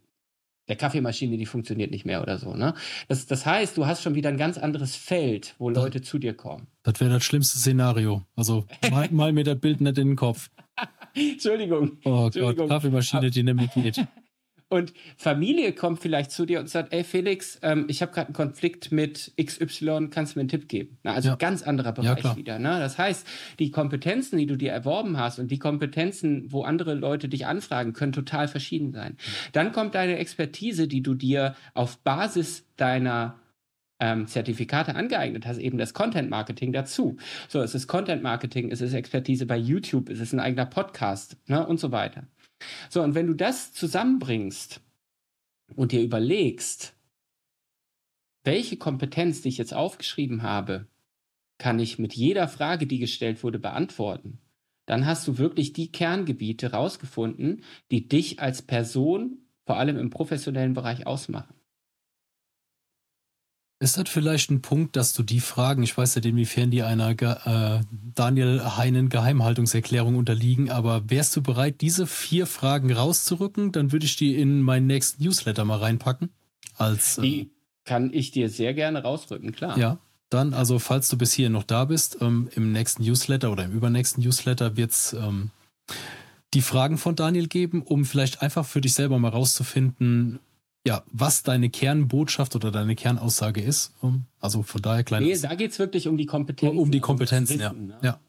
der 0.70 0.76
Kaffeemaschine, 0.76 1.38
die 1.38 1.46
funktioniert 1.46 1.92
nicht 1.92 2.06
mehr 2.06 2.22
oder 2.22 2.38
so. 2.38 2.54
Ne? 2.54 2.76
Das, 3.08 3.26
das 3.26 3.46
heißt, 3.46 3.76
du 3.76 3.88
hast 3.88 4.04
schon 4.04 4.16
wieder 4.16 4.30
ein 4.30 4.38
ganz 4.38 4.58
anderes 4.58 4.96
Feld, 4.96 5.56
wo 5.58 5.72
das, 5.72 5.84
Leute 5.84 6.02
zu 6.02 6.20
dir 6.20 6.36
kommen. 6.36 6.68
Das 6.84 7.00
wäre 7.00 7.10
das 7.10 7.24
schlimmste 7.24 7.58
Szenario. 7.58 8.22
Also 8.36 8.66
mal, 8.92 9.08
mal 9.12 9.34
mir 9.34 9.44
das 9.44 9.60
Bild 9.60 9.82
nicht 9.82 9.98
in 9.98 10.10
den 10.10 10.16
Kopf. 10.16 10.50
Entschuldigung. 11.16 11.98
Oh 12.06 12.26
Entschuldigung. 12.26 12.56
Gott, 12.56 12.70
Kaffeemaschine, 12.70 13.32
die 13.32 13.44
nämlich 13.44 13.72
geht. 13.74 14.06
Und 14.70 14.94
Familie 15.18 15.74
kommt 15.74 16.00
vielleicht 16.00 16.32
zu 16.32 16.46
dir 16.46 16.60
und 16.60 16.70
sagt, 16.70 16.94
ey 16.94 17.04
Felix, 17.04 17.60
ähm, 17.64 17.86
ich 17.88 18.04
habe 18.04 18.12
gerade 18.12 18.28
einen 18.28 18.36
Konflikt 18.36 18.92
mit 18.92 19.34
XY, 19.42 20.10
kannst 20.12 20.36
du 20.36 20.40
mir 20.40 20.42
einen 20.42 20.50
Tipp 20.50 20.70
geben? 20.70 21.00
Na, 21.04 21.14
also 21.14 21.30
ja. 21.30 21.36
ganz 21.36 21.64
anderer 21.64 21.92
Bereich 21.92 22.24
ja, 22.24 22.36
wieder. 22.36 22.60
Ne? 22.60 22.80
Das 22.80 23.00
heißt, 23.00 23.26
die 23.58 23.72
Kompetenzen, 23.72 24.38
die 24.38 24.46
du 24.46 24.56
dir 24.56 24.72
erworben 24.72 25.18
hast 25.18 25.40
und 25.40 25.50
die 25.50 25.58
Kompetenzen, 25.58 26.52
wo 26.52 26.62
andere 26.62 26.94
Leute 26.94 27.30
dich 27.30 27.48
anfragen, 27.48 27.94
können 27.94 28.14
total 28.14 28.48
verschieden 28.48 28.94
sein. 28.94 29.18
Dann 29.54 29.72
kommt 29.72 29.96
deine 29.96 30.18
Expertise, 30.20 30.88
die 30.88 31.02
du 31.02 31.16
dir 31.16 31.56
auf 31.74 31.98
Basis 31.98 32.68
deiner 32.78 33.40
ähm, 34.00 34.28
Zertifikate 34.28 34.96
angeeignet 34.96 35.46
hast, 35.48 35.58
eben 35.58 35.78
das 35.78 35.94
Content 35.94 36.30
Marketing 36.30 36.72
dazu. 36.72 37.18
So, 37.48 37.62
es 37.62 37.76
ist 37.76 37.88
Content 37.88 38.22
Marketing, 38.22 38.72
es 38.72 38.82
ist 38.82 38.94
Expertise 38.94 39.46
bei 39.46 39.58
YouTube, 39.58 40.10
es 40.10 40.20
ist 40.20 40.34
ein 40.34 40.40
eigener 40.40 40.66
Podcast 40.66 41.38
ne, 41.48 41.66
und 41.66 41.80
so 41.80 41.92
weiter. 41.92 42.24
So, 42.90 43.02
und 43.02 43.16
wenn 43.16 43.28
du 43.28 43.34
das 43.34 43.74
zusammenbringst 43.74 44.82
und 45.76 45.92
dir 45.92 46.02
überlegst, 46.02 46.94
welche 48.44 48.78
Kompetenz, 48.78 49.42
die 49.42 49.50
ich 49.50 49.58
jetzt 49.58 49.74
aufgeschrieben 49.74 50.44
habe, 50.44 50.88
kann 51.58 51.80
ich 51.80 52.00
mit 52.00 52.14
jeder 52.14 52.48
Frage, 52.48 52.88
die 52.88 53.00
gestellt 53.00 53.44
wurde, 53.44 53.60
beantworten, 53.60 54.40
dann 54.86 55.06
hast 55.06 55.28
du 55.28 55.38
wirklich 55.38 55.74
die 55.74 55.92
Kerngebiete 55.92 56.72
rausgefunden, 56.72 57.64
die 57.92 58.08
dich 58.08 58.40
als 58.40 58.62
Person, 58.62 59.40
vor 59.66 59.78
allem 59.78 59.98
im 59.98 60.10
professionellen 60.10 60.74
Bereich, 60.74 61.06
ausmachen. 61.06 61.59
Ist 63.82 63.98
das 63.98 64.10
vielleicht 64.10 64.52
ein 64.52 64.62
Punkt, 64.62 64.98
dass 64.98 65.14
du 65.14 65.24
die 65.24 65.40
Fragen, 65.40 65.84
ich 65.84 65.98
weiß 65.98 66.18
nicht, 66.18 66.26
inwiefern 66.26 66.70
die 66.70 66.84
einer 66.84 67.12
äh, 67.12 67.82
Daniel 68.14 68.62
Heinen 68.76 69.08
Geheimhaltungserklärung 69.08 70.18
unterliegen, 70.18 70.70
aber 70.70 71.10
wärst 71.10 71.34
du 71.38 71.42
bereit, 71.42 71.80
diese 71.80 72.06
vier 72.06 72.46
Fragen 72.46 72.92
rauszurücken? 72.92 73.72
Dann 73.72 73.94
würde 73.94 74.06
ich 74.06 74.18
die 74.18 74.36
in 74.36 74.62
meinen 74.62 74.88
nächsten 74.88 75.24
Newsletter 75.24 75.64
mal 75.64 75.78
reinpacken. 75.78 76.30
Als, 76.78 77.20
äh, 77.20 77.22
die 77.22 77.52
kann 77.86 78.12
ich 78.14 78.32
dir 78.32 78.50
sehr 78.50 78.74
gerne 78.74 79.02
rausrücken, 79.02 79.54
klar. 79.54 79.78
Ja, 79.78 79.98
dann, 80.30 80.54
also 80.54 80.78
falls 80.78 81.08
du 81.08 81.18
bis 81.18 81.32
hier 81.32 81.50
noch 81.50 81.64
da 81.64 81.86
bist, 81.86 82.18
ähm, 82.20 82.50
im 82.56 82.74
nächsten 82.74 83.04
Newsletter 83.04 83.50
oder 83.50 83.64
im 83.64 83.72
übernächsten 83.72 84.22
Newsletter 84.22 84.76
wird 84.76 84.92
es 84.92 85.14
ähm, 85.14 85.52
die 86.54 86.62
Fragen 86.62 86.98
von 86.98 87.16
Daniel 87.16 87.48
geben, 87.48 87.82
um 87.82 88.04
vielleicht 88.04 88.42
einfach 88.42 88.66
für 88.66 88.82
dich 88.82 88.94
selber 88.94 89.20
mal 89.20 89.30
rauszufinden, 89.30 90.40
ja, 90.88 91.04
was 91.12 91.44
deine 91.44 91.70
Kernbotschaft 91.70 92.56
oder 92.56 92.72
deine 92.72 92.96
Kernaussage 92.96 93.62
ist. 93.62 93.94
Also 94.40 94.64
von 94.64 94.82
daher 94.82 95.04
klein. 95.04 95.24
Nee, 95.24 95.38
da 95.38 95.56
geht 95.56 95.72
es 95.72 95.80
wirklich 95.80 96.08
um 96.08 96.18
die 96.18 96.26
Kompetenzen. 96.26 96.78
Um 96.78 96.92
die 96.92 97.00
Kompetenzen, 97.00 97.62
also 97.62 97.76
Wissen, 97.76 97.90
ja. 97.90 97.96
Ne? 97.96 98.00
ja. 98.02 98.20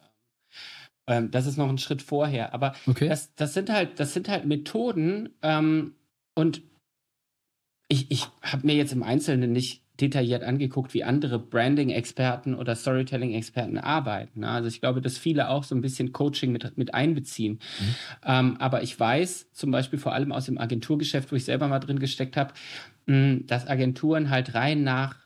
Ähm, 1.06 1.30
das 1.30 1.46
ist 1.46 1.56
noch 1.56 1.68
ein 1.68 1.78
Schritt 1.78 2.02
vorher. 2.02 2.52
Aber 2.52 2.74
okay. 2.86 3.08
das, 3.08 3.34
das, 3.34 3.54
sind 3.54 3.70
halt, 3.70 4.00
das 4.00 4.14
sind 4.14 4.28
halt 4.28 4.46
Methoden 4.46 5.30
ähm, 5.42 5.94
und 6.34 6.62
ich, 7.88 8.10
ich 8.10 8.28
habe 8.42 8.66
mir 8.66 8.74
jetzt 8.74 8.92
im 8.92 9.02
Einzelnen 9.02 9.52
nicht 9.52 9.82
detailliert 10.00 10.42
angeguckt, 10.42 10.94
wie 10.94 11.04
andere 11.04 11.38
Branding-Experten 11.38 12.54
oder 12.54 12.74
Storytelling-Experten 12.74 13.78
arbeiten. 13.78 14.44
Also 14.44 14.68
ich 14.68 14.80
glaube, 14.80 15.00
dass 15.00 15.18
viele 15.18 15.48
auch 15.48 15.64
so 15.64 15.74
ein 15.74 15.80
bisschen 15.80 16.12
Coaching 16.12 16.52
mit, 16.52 16.76
mit 16.76 16.94
einbeziehen. 16.94 17.60
Mhm. 17.80 17.94
Ähm, 18.24 18.56
aber 18.58 18.82
ich 18.82 18.98
weiß 18.98 19.52
zum 19.52 19.70
Beispiel 19.70 19.98
vor 19.98 20.12
allem 20.12 20.32
aus 20.32 20.46
dem 20.46 20.58
Agenturgeschäft, 20.58 21.30
wo 21.32 21.36
ich 21.36 21.44
selber 21.44 21.68
mal 21.68 21.80
drin 21.80 21.98
gesteckt 21.98 22.36
habe, 22.36 22.54
dass 23.06 23.66
Agenturen 23.66 24.30
halt 24.30 24.54
rein 24.54 24.84
nach, 24.84 25.16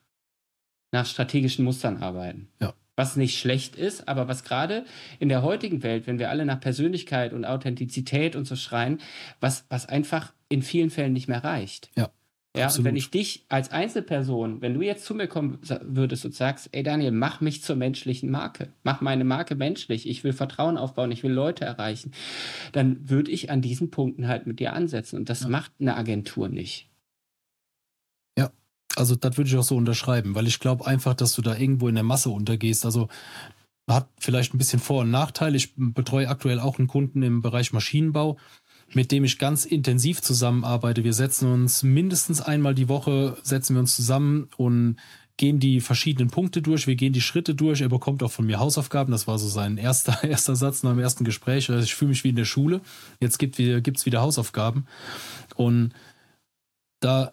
nach 0.92 1.04
strategischen 1.04 1.64
Mustern 1.64 1.98
arbeiten. 1.98 2.48
Ja. 2.60 2.72
Was 2.96 3.16
nicht 3.16 3.38
schlecht 3.38 3.76
ist, 3.76 4.08
aber 4.08 4.28
was 4.28 4.44
gerade 4.44 4.84
in 5.18 5.28
der 5.28 5.42
heutigen 5.42 5.82
Welt, 5.82 6.06
wenn 6.06 6.18
wir 6.18 6.30
alle 6.30 6.46
nach 6.46 6.60
Persönlichkeit 6.60 7.32
und 7.32 7.44
Authentizität 7.44 8.36
und 8.36 8.46
so 8.46 8.56
schreien, 8.56 9.00
was, 9.40 9.66
was 9.68 9.86
einfach 9.86 10.32
in 10.48 10.62
vielen 10.62 10.90
Fällen 10.90 11.12
nicht 11.12 11.28
mehr 11.28 11.42
reicht. 11.44 11.90
Ja. 11.96 12.10
Ja, 12.56 12.66
Absolut. 12.66 12.78
und 12.80 12.84
wenn 12.84 12.96
ich 12.96 13.10
dich 13.10 13.44
als 13.48 13.72
Einzelperson, 13.72 14.60
wenn 14.60 14.74
du 14.74 14.82
jetzt 14.82 15.04
zu 15.04 15.14
mir 15.14 15.26
kommen 15.26 15.58
würdest 15.82 16.24
und 16.24 16.34
sagst, 16.34 16.68
ey 16.70 16.84
Daniel, 16.84 17.10
mach 17.10 17.40
mich 17.40 17.64
zur 17.64 17.74
menschlichen 17.74 18.30
Marke, 18.30 18.72
mach 18.84 19.00
meine 19.00 19.24
Marke 19.24 19.56
menschlich, 19.56 20.08
ich 20.08 20.22
will 20.22 20.32
Vertrauen 20.32 20.76
aufbauen, 20.76 21.10
ich 21.10 21.24
will 21.24 21.32
Leute 21.32 21.64
erreichen, 21.64 22.12
dann 22.70 23.10
würde 23.10 23.32
ich 23.32 23.50
an 23.50 23.60
diesen 23.60 23.90
Punkten 23.90 24.28
halt 24.28 24.46
mit 24.46 24.60
dir 24.60 24.72
ansetzen. 24.72 25.16
Und 25.16 25.28
das 25.30 25.42
ja. 25.42 25.48
macht 25.48 25.72
eine 25.80 25.96
Agentur 25.96 26.48
nicht. 26.48 26.88
Ja, 28.38 28.52
also 28.94 29.16
das 29.16 29.36
würde 29.36 29.50
ich 29.50 29.56
auch 29.56 29.64
so 29.64 29.76
unterschreiben, 29.76 30.36
weil 30.36 30.46
ich 30.46 30.60
glaube 30.60 30.86
einfach, 30.86 31.14
dass 31.14 31.32
du 31.32 31.42
da 31.42 31.56
irgendwo 31.56 31.88
in 31.88 31.96
der 31.96 32.04
Masse 32.04 32.30
untergehst. 32.30 32.84
Also 32.84 33.08
hat 33.90 34.08
vielleicht 34.18 34.54
ein 34.54 34.58
bisschen 34.58 34.78
Vor- 34.78 35.02
und 35.02 35.10
Nachteile. 35.10 35.56
Ich 35.56 35.74
betreue 35.76 36.28
aktuell 36.28 36.60
auch 36.60 36.78
einen 36.78 36.88
Kunden 36.88 37.22
im 37.22 37.42
Bereich 37.42 37.72
Maschinenbau 37.72 38.38
mit 38.92 39.10
dem 39.12 39.24
ich 39.24 39.38
ganz 39.38 39.64
intensiv 39.64 40.20
zusammenarbeite. 40.20 41.04
Wir 41.04 41.12
setzen 41.12 41.50
uns 41.50 41.82
mindestens 41.82 42.40
einmal 42.40 42.74
die 42.74 42.88
Woche, 42.88 43.36
setzen 43.42 43.74
wir 43.74 43.80
uns 43.80 43.96
zusammen 43.96 44.48
und 44.56 44.96
gehen 45.36 45.58
die 45.58 45.80
verschiedenen 45.80 46.30
Punkte 46.30 46.62
durch, 46.62 46.86
wir 46.86 46.94
gehen 46.94 47.12
die 47.12 47.20
Schritte 47.20 47.54
durch. 47.54 47.80
Er 47.80 47.88
bekommt 47.88 48.22
auch 48.22 48.30
von 48.30 48.46
mir 48.46 48.60
Hausaufgaben. 48.60 49.10
Das 49.10 49.26
war 49.26 49.38
so 49.38 49.48
sein 49.48 49.78
erster, 49.78 50.22
erster 50.28 50.54
Satz 50.54 50.82
nach 50.82 50.92
dem 50.92 51.00
ersten 51.00 51.24
Gespräch. 51.24 51.70
Also 51.70 51.82
ich 51.82 51.94
fühle 51.94 52.10
mich 52.10 52.22
wie 52.24 52.28
in 52.28 52.36
der 52.36 52.44
Schule. 52.44 52.80
Jetzt 53.20 53.38
gibt 53.38 53.58
es 53.58 54.06
wieder 54.06 54.20
Hausaufgaben. 54.20 54.86
Und 55.56 55.92
da, 57.00 57.32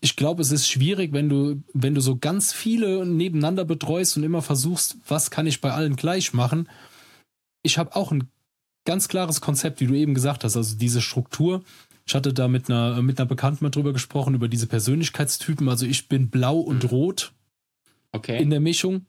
ich 0.00 0.16
glaube, 0.16 0.42
es 0.42 0.52
ist 0.52 0.68
schwierig, 0.68 1.12
wenn 1.12 1.28
du, 1.28 1.62
wenn 1.72 1.94
du 1.94 2.00
so 2.00 2.16
ganz 2.16 2.52
viele 2.52 3.04
nebeneinander 3.04 3.64
betreust 3.64 4.16
und 4.16 4.22
immer 4.22 4.42
versuchst, 4.42 4.96
was 5.08 5.30
kann 5.30 5.46
ich 5.46 5.60
bei 5.60 5.72
allen 5.72 5.96
gleich 5.96 6.32
machen. 6.32 6.68
Ich 7.62 7.78
habe 7.78 7.96
auch 7.96 8.12
ein 8.12 8.28
ganz 8.84 9.08
klares 9.08 9.40
Konzept, 9.40 9.80
wie 9.80 9.86
du 9.86 9.94
eben 9.94 10.14
gesagt 10.14 10.44
hast, 10.44 10.56
also 10.56 10.76
diese 10.76 11.00
Struktur. 11.00 11.62
Ich 12.06 12.14
hatte 12.14 12.32
da 12.32 12.48
mit 12.48 12.68
einer, 12.68 13.00
mit 13.02 13.18
einer 13.18 13.28
Bekannten 13.28 13.64
mal 13.64 13.70
drüber 13.70 13.92
gesprochen, 13.92 14.34
über 14.34 14.48
diese 14.48 14.66
Persönlichkeitstypen. 14.66 15.68
Also 15.68 15.86
ich 15.86 16.08
bin 16.08 16.30
blau 16.30 16.58
und 16.58 16.82
mhm. 16.84 16.88
rot 16.88 17.32
okay. 18.10 18.42
in 18.42 18.50
der 18.50 18.60
Mischung, 18.60 19.06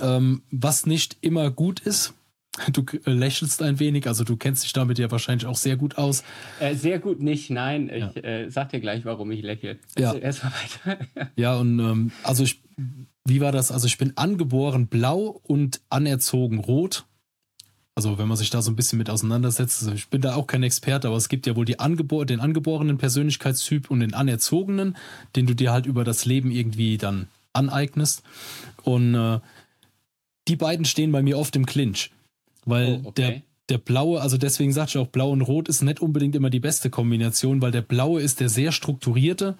ähm, 0.00 0.42
was 0.50 0.86
nicht 0.86 1.16
immer 1.20 1.50
gut 1.50 1.80
ist. 1.80 2.14
Du 2.72 2.84
äh, 3.04 3.10
lächelst 3.12 3.62
ein 3.62 3.78
wenig, 3.78 4.06
also 4.06 4.24
du 4.24 4.36
kennst 4.36 4.64
dich 4.64 4.72
damit 4.72 4.98
ja 4.98 5.10
wahrscheinlich 5.10 5.46
auch 5.46 5.56
sehr 5.56 5.76
gut 5.76 5.96
aus. 5.96 6.24
Äh, 6.58 6.74
sehr 6.74 6.98
gut 6.98 7.20
nicht, 7.20 7.50
nein. 7.50 7.88
Ja. 7.88 8.10
Ich 8.14 8.24
äh, 8.24 8.48
sag 8.48 8.70
dir 8.70 8.80
gleich, 8.80 9.04
warum 9.04 9.30
ich 9.30 9.42
lächle. 9.42 9.78
Ja. 9.96 10.14
Erstmal 10.14 10.52
weiter. 10.52 11.06
ja, 11.36 11.56
und 11.56 11.78
ähm, 11.78 12.12
also 12.22 12.42
ich, 12.42 12.62
wie 13.24 13.40
war 13.40 13.52
das? 13.52 13.70
Also 13.70 13.86
ich 13.86 13.98
bin 13.98 14.16
angeboren 14.16 14.88
blau 14.88 15.40
und 15.44 15.80
anerzogen 15.88 16.58
rot. 16.58 17.07
Also 17.98 18.16
wenn 18.16 18.28
man 18.28 18.36
sich 18.36 18.50
da 18.50 18.62
so 18.62 18.70
ein 18.70 18.76
bisschen 18.76 18.96
mit 18.96 19.10
auseinandersetzt, 19.10 19.82
also 19.82 19.92
ich 19.92 20.06
bin 20.06 20.20
da 20.20 20.36
auch 20.36 20.46
kein 20.46 20.62
Experte, 20.62 21.08
aber 21.08 21.16
es 21.16 21.28
gibt 21.28 21.48
ja 21.48 21.56
wohl 21.56 21.64
die 21.64 21.80
Angebor 21.80 22.26
den 22.26 22.38
angeborenen 22.38 22.96
Persönlichkeitstyp 22.96 23.90
und 23.90 23.98
den 23.98 24.14
anerzogenen, 24.14 24.96
den 25.34 25.48
du 25.48 25.54
dir 25.54 25.72
halt 25.72 25.84
über 25.84 26.04
das 26.04 26.24
Leben 26.24 26.52
irgendwie 26.52 26.96
dann 26.96 27.26
aneignest. 27.54 28.22
Und 28.84 29.16
äh, 29.16 29.40
die 30.46 30.54
beiden 30.54 30.84
stehen 30.84 31.10
bei 31.10 31.22
mir 31.22 31.36
oft 31.40 31.56
im 31.56 31.66
Clinch. 31.66 32.12
Weil 32.64 33.00
oh, 33.02 33.08
okay. 33.08 33.12
der, 33.16 33.42
der 33.68 33.78
blaue, 33.78 34.20
also 34.20 34.38
deswegen 34.38 34.72
sagte 34.72 34.90
ich 34.90 35.04
auch, 35.04 35.10
blau 35.10 35.32
und 35.32 35.42
rot 35.42 35.68
ist 35.68 35.82
nicht 35.82 35.98
unbedingt 35.98 36.36
immer 36.36 36.50
die 36.50 36.60
beste 36.60 36.90
Kombination, 36.90 37.60
weil 37.60 37.72
der 37.72 37.82
blaue 37.82 38.22
ist 38.22 38.38
der 38.38 38.48
sehr 38.48 38.70
strukturierte. 38.70 39.58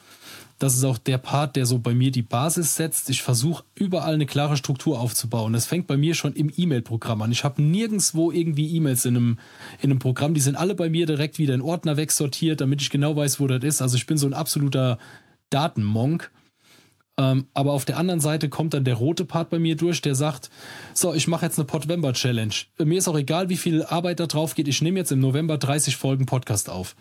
Das 0.59 0.75
ist 0.75 0.83
auch 0.85 0.99
der 0.99 1.19
Part, 1.19 1.55
der 1.55 1.67
so 1.67 1.79
bei 1.79 1.95
mir 1.95 2.11
die 2.11 2.23
Basis 2.23 2.75
setzt. 2.75 3.11
Ich 3.11 3.23
versuche 3.23 3.65
überall 3.75 4.15
eine 4.15 4.27
klare 4.27 4.57
Struktur 4.57 4.99
aufzubauen. 4.99 5.53
Das 5.53 5.67
fängt 5.67 5.87
bei 5.87 5.97
mir 5.97 6.15
schon 6.15 6.33
im 6.33 6.53
E-Mail-Programm 6.55 7.23
an. 7.23 7.31
Ich 7.31 7.45
habe 7.45 7.63
nirgendwo 7.63 8.33
irgendwie 8.33 8.75
E-Mails 8.75 9.05
in 9.05 9.17
einem, 9.17 9.39
in 9.81 9.91
einem 9.91 10.01
Programm. 10.01 10.35
Die 10.35 10.41
sind 10.41 10.57
alle 10.57 10.75
bei 10.75 10.91
mir 10.91 11.07
direkt 11.07 11.39
wieder 11.39 11.55
in 11.55 11.63
Ordner 11.63 11.97
wegsortiert, 11.97 12.61
damit 12.61 12.83
ich 12.83 12.91
genau 12.91 13.15
weiß, 13.15 13.39
wo 13.39 13.47
das 13.47 13.63
ist. 13.63 13.83
Also 13.83 13.97
ich 13.97 14.07
bin 14.07 14.19
so 14.19 14.27
ein 14.27 14.35
absoluter 14.35 14.99
Datenmonk. 15.51 16.31
Ähm, 17.19 17.47
aber 17.55 17.73
auf 17.73 17.85
der 17.85 17.97
anderen 17.97 18.21
Seite 18.21 18.49
kommt 18.49 18.75
dann 18.75 18.85
der 18.85 18.95
rote 18.95 19.25
Part 19.25 19.51
bei 19.51 19.59
mir 19.61 19.77
durch, 19.77 20.01
der 20.01 20.15
sagt, 20.15 20.51
so, 20.95 21.15
ich 21.15 21.29
mache 21.29 21.47
jetzt 21.47 21.59
eine 21.59 21.67
Podvember 21.67 22.13
Challenge. 22.13 22.55
Mir 22.79 22.99
ist 22.99 23.09
auch 23.09 23.19
egal, 23.19 23.49
wie 23.49 23.57
viel 23.57 23.85
Arbeit 23.85 24.21
da 24.21 24.27
drauf 24.27 24.55
geht. 24.55 24.69
Ich 24.69 24.83
nehme 24.83 24.99
jetzt 24.99 25.13
im 25.13 25.21
November 25.21 25.59
30 25.59 25.97
Folgen 25.97 26.27
Podcast 26.27 26.69
auf. 26.69 26.97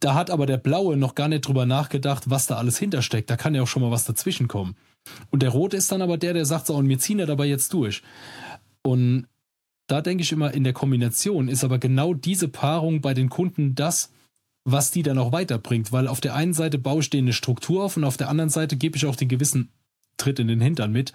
Da 0.00 0.14
hat 0.14 0.30
aber 0.30 0.46
der 0.46 0.56
Blaue 0.56 0.96
noch 0.96 1.14
gar 1.14 1.28
nicht 1.28 1.46
drüber 1.46 1.66
nachgedacht, 1.66 2.30
was 2.30 2.46
da 2.46 2.56
alles 2.56 2.78
hintersteckt. 2.78 3.28
Da 3.28 3.36
kann 3.36 3.54
ja 3.54 3.62
auch 3.62 3.66
schon 3.66 3.82
mal 3.82 3.90
was 3.90 4.04
dazwischen 4.04 4.48
kommen. 4.48 4.76
Und 5.30 5.42
der 5.42 5.50
Rote 5.50 5.76
ist 5.76 5.92
dann 5.92 6.02
aber 6.02 6.16
der, 6.16 6.32
der 6.32 6.46
sagt 6.46 6.66
so, 6.66 6.74
und 6.74 6.88
wir 6.88 6.98
ziehen 6.98 7.18
ja 7.18 7.26
dabei 7.26 7.46
jetzt 7.46 7.72
durch. 7.72 8.02
Und 8.82 9.26
da 9.86 10.00
denke 10.00 10.22
ich 10.22 10.32
immer, 10.32 10.54
in 10.54 10.64
der 10.64 10.72
Kombination 10.72 11.48
ist 11.48 11.64
aber 11.64 11.78
genau 11.78 12.14
diese 12.14 12.48
Paarung 12.48 13.00
bei 13.00 13.12
den 13.12 13.28
Kunden 13.28 13.74
das, 13.74 14.10
was 14.64 14.90
die 14.90 15.02
dann 15.02 15.18
auch 15.18 15.32
weiterbringt, 15.32 15.92
weil 15.92 16.08
auf 16.08 16.20
der 16.20 16.34
einen 16.34 16.54
Seite 16.54 16.78
baue 16.78 17.00
ich 17.00 17.10
denen 17.10 17.28
eine 17.28 17.34
Struktur 17.34 17.84
auf 17.84 17.96
und 17.96 18.04
auf 18.04 18.16
der 18.16 18.30
anderen 18.30 18.50
Seite 18.50 18.76
gebe 18.76 18.96
ich 18.96 19.04
auch 19.04 19.16
den 19.16 19.28
gewissen 19.28 19.70
Tritt 20.16 20.38
in 20.38 20.48
den 20.48 20.60
Hintern 20.60 20.92
mit, 20.92 21.12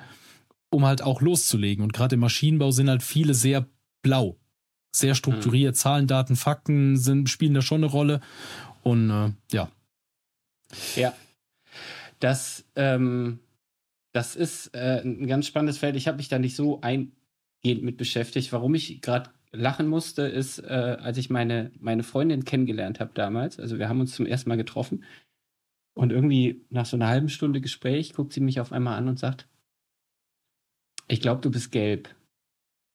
um 0.70 0.86
halt 0.86 1.02
auch 1.02 1.22
loszulegen. 1.22 1.84
Und 1.84 1.94
gerade 1.94 2.14
im 2.16 2.20
Maschinenbau 2.20 2.70
sind 2.70 2.90
halt 2.90 3.02
viele 3.02 3.34
sehr 3.34 3.66
blau, 4.04 4.38
sehr 4.92 5.16
strukturiert. 5.16 5.76
Mhm. 5.76 5.78
Zahlen, 5.78 6.08
Daten, 6.08 6.36
Fakten 6.36 6.98
sind, 6.98 7.30
spielen 7.30 7.54
da 7.54 7.62
schon 7.62 7.84
eine 7.84 7.92
Rolle. 7.92 8.22
Und 8.84 9.10
äh, 9.10 9.32
ja. 9.52 9.70
Ja. 10.96 11.14
Das, 12.20 12.66
ähm, 12.76 13.40
das 14.12 14.36
ist 14.36 14.74
äh, 14.74 15.02
ein 15.04 15.28
ganz 15.28 15.48
spannendes 15.48 15.78
Feld. 15.78 15.96
Ich 15.96 16.08
habe 16.08 16.18
mich 16.18 16.30
da 16.30 16.40
nicht 16.40 16.56
so 16.56 16.82
eingehend 16.82 17.84
mit 17.84 17.98
beschäftigt. 17.98 18.52
Warum 18.52 18.76
ich 18.76 19.02
gerade 19.02 19.30
lachen 19.52 19.88
musste, 19.88 20.24
ist, 20.24 20.60
äh, 20.60 20.98
als 21.00 21.18
ich 21.18 21.30
meine, 21.30 21.72
meine 21.80 22.04
Freundin 22.04 22.46
kennengelernt 22.46 23.00
habe 23.00 23.12
damals. 23.14 23.60
Also 23.60 23.80
wir 23.80 23.90
haben 23.90 24.00
uns 24.00 24.14
zum 24.14 24.26
ersten 24.26 24.50
Mal 24.50 24.58
getroffen. 24.58 25.04
Und 25.96 26.12
irgendwie 26.12 26.66
nach 26.70 26.86
so 26.86 26.98
einer 26.98 27.08
halben 27.08 27.30
Stunde 27.30 27.62
Gespräch 27.62 28.14
guckt 28.14 28.34
sie 28.34 28.40
mich 28.42 28.60
auf 28.60 28.72
einmal 28.72 28.98
an 28.98 29.08
und 29.08 29.20
sagt, 29.20 29.48
ich 31.08 31.22
glaube, 31.22 31.42
du 31.42 31.50
bist 31.50 31.72
gelb. 31.72 32.16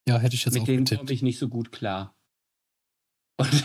Ja, 0.09 0.19
hätte 0.19 0.35
ich 0.35 0.45
jetzt 0.45 0.55
Mit 0.55 0.63
auch 0.63 0.67
Mit 0.67 0.91
denen 0.91 0.99
komme 0.99 1.13
ich 1.13 1.23
nicht 1.23 1.39
so 1.39 1.49
gut 1.49 1.73
klar. 1.73 2.15
Und 3.37 3.65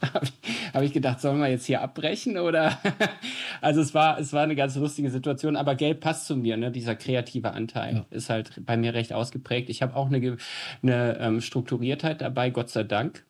habe 0.02 0.24
ich, 0.24 0.32
hab 0.74 0.82
ich 0.82 0.92
gedacht, 0.92 1.20
sollen 1.20 1.38
wir 1.38 1.48
jetzt 1.48 1.66
hier 1.66 1.80
abbrechen 1.80 2.38
oder? 2.38 2.78
also 3.60 3.80
es 3.80 3.94
war, 3.94 4.18
es 4.18 4.32
war 4.32 4.42
eine 4.42 4.56
ganz 4.56 4.76
lustige 4.76 5.10
Situation, 5.10 5.56
aber 5.56 5.74
Gelb 5.74 6.00
passt 6.00 6.26
zu 6.26 6.36
mir, 6.36 6.56
ne? 6.56 6.70
Dieser 6.70 6.96
kreative 6.96 7.52
Anteil 7.52 7.96
ja. 7.96 8.06
ist 8.10 8.30
halt 8.30 8.64
bei 8.64 8.76
mir 8.76 8.94
recht 8.94 9.12
ausgeprägt. 9.12 9.70
Ich 9.70 9.82
habe 9.82 9.96
auch 9.96 10.06
eine, 10.06 10.36
eine 10.82 11.18
ähm, 11.18 11.40
Strukturiertheit 11.40 12.20
dabei, 12.20 12.50
Gott 12.50 12.70
sei 12.70 12.84
Dank. 12.84 13.24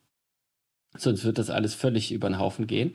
Sonst 0.97 1.25
wird 1.25 1.39
das 1.39 1.51
alles 1.51 1.75
völlig 1.75 2.13
über 2.13 2.29
den 2.29 2.39
Haufen 2.39 2.67
gehen. 2.67 2.95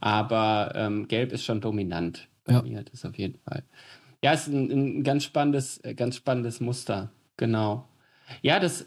Aber 0.00 0.72
ähm, 0.74 1.08
Gelb 1.08 1.32
ist 1.32 1.44
schon 1.44 1.60
dominant 1.60 2.28
bei 2.44 2.54
ja. 2.54 2.62
mir, 2.62 2.82
das 2.82 3.04
auf 3.04 3.16
jeden 3.16 3.38
Fall. 3.40 3.62
Ja, 4.22 4.32
ist 4.32 4.48
ein, 4.48 4.70
ein 4.70 5.04
ganz 5.04 5.24
spannendes, 5.24 5.80
ganz 5.96 6.16
spannendes 6.16 6.60
Muster. 6.60 7.10
Genau. 7.36 7.86
Ja, 8.42 8.60
das 8.60 8.86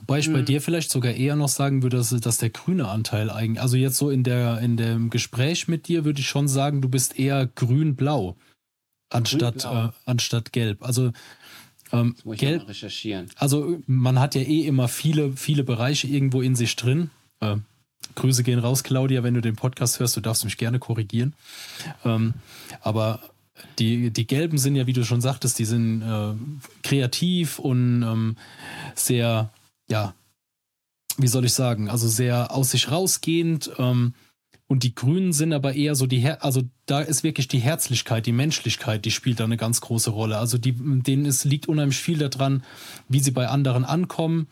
Wobei 0.00 0.20
ich 0.20 0.32
bei 0.32 0.42
dir 0.42 0.60
vielleicht 0.60 0.90
sogar 0.90 1.12
eher 1.12 1.36
noch 1.36 1.48
sagen 1.48 1.82
würde, 1.82 1.96
dass, 1.96 2.10
dass 2.10 2.38
der 2.38 2.50
grüne 2.50 2.88
Anteil 2.88 3.30
eigentlich, 3.30 3.60
also 3.60 3.76
jetzt 3.76 3.96
so 3.96 4.10
in, 4.10 4.22
der, 4.22 4.58
in 4.60 4.76
dem 4.76 5.10
Gespräch 5.10 5.68
mit 5.68 5.88
dir 5.88 6.04
würde 6.04 6.20
ich 6.20 6.28
schon 6.28 6.48
sagen, 6.48 6.80
du 6.80 6.88
bist 6.88 7.18
eher 7.18 7.46
grün-blau 7.46 8.36
anstatt, 9.10 9.64
grün 9.64 9.88
äh, 9.88 9.90
anstatt 10.06 10.52
gelb. 10.52 10.82
Also 10.82 11.12
ähm, 11.92 12.14
das 12.14 12.24
muss 12.24 12.34
ich 12.34 12.40
gelb, 12.40 12.68
recherchieren. 12.68 13.28
Also 13.36 13.80
man 13.86 14.18
hat 14.18 14.34
ja 14.34 14.42
eh 14.42 14.66
immer 14.66 14.88
viele, 14.88 15.36
viele 15.36 15.64
Bereiche 15.64 16.06
irgendwo 16.06 16.42
in 16.42 16.54
sich 16.54 16.76
drin. 16.76 17.10
Äh, 17.40 17.56
Grüße 18.14 18.42
gehen 18.44 18.58
raus, 18.58 18.84
Claudia, 18.84 19.22
wenn 19.22 19.34
du 19.34 19.40
den 19.40 19.56
Podcast 19.56 20.00
hörst, 20.00 20.16
du 20.16 20.20
darfst 20.20 20.44
mich 20.44 20.56
gerne 20.56 20.78
korrigieren. 20.78 21.34
Ähm, 22.04 22.34
aber 22.80 23.20
die, 23.78 24.10
die 24.10 24.26
Gelben 24.26 24.58
sind 24.58 24.76
ja, 24.76 24.86
wie 24.86 24.92
du 24.92 25.04
schon 25.04 25.20
sagtest, 25.20 25.58
die 25.58 25.64
sind 25.64 26.02
äh, 26.02 26.34
kreativ 26.82 27.58
und 27.58 28.02
ähm, 28.02 28.36
sehr 28.94 29.50
ja, 29.88 30.14
wie 31.16 31.28
soll 31.28 31.44
ich 31.44 31.52
sagen, 31.52 31.88
also 31.90 32.08
sehr 32.08 32.54
aus 32.54 32.70
sich 32.70 32.90
rausgehend. 32.90 33.70
Ähm, 33.78 34.14
und 34.66 34.82
die 34.82 34.94
Grünen 34.94 35.32
sind 35.32 35.54
aber 35.54 35.74
eher 35.74 35.94
so 35.94 36.06
die, 36.06 36.18
Her 36.18 36.44
also 36.44 36.62
da 36.86 37.00
ist 37.00 37.24
wirklich 37.24 37.48
die 37.48 37.58
Herzlichkeit, 37.58 38.26
die 38.26 38.32
Menschlichkeit, 38.32 39.04
die 39.04 39.10
spielt 39.10 39.40
da 39.40 39.44
eine 39.44 39.56
ganz 39.56 39.80
große 39.80 40.10
Rolle. 40.10 40.38
Also 40.38 40.58
die, 40.58 40.74
denen 40.76 41.24
ist, 41.24 41.44
liegt 41.44 41.68
unheimlich 41.68 41.98
viel 41.98 42.18
daran, 42.18 42.62
wie 43.08 43.20
sie 43.20 43.30
bei 43.30 43.48
anderen 43.48 43.84
ankommen, 43.84 44.48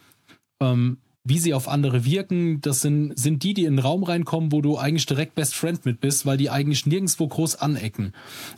ähm, 0.60 0.98
wie 1.28 1.38
sie 1.38 1.54
auf 1.54 1.68
andere 1.68 2.04
wirken. 2.04 2.60
Das 2.60 2.80
sind, 2.80 3.18
sind 3.18 3.42
die, 3.42 3.52
die 3.52 3.64
in 3.64 3.74
den 3.74 3.78
Raum 3.80 4.04
reinkommen, 4.04 4.52
wo 4.52 4.62
du 4.62 4.78
eigentlich 4.78 5.06
direkt 5.06 5.34
Best 5.34 5.56
Friend 5.56 5.84
mit 5.84 6.00
bist, 6.00 6.24
weil 6.24 6.36
die 6.36 6.50
eigentlich 6.50 6.86
nirgendwo 6.86 7.26
groß 7.26 7.56
anecken. 7.56 8.12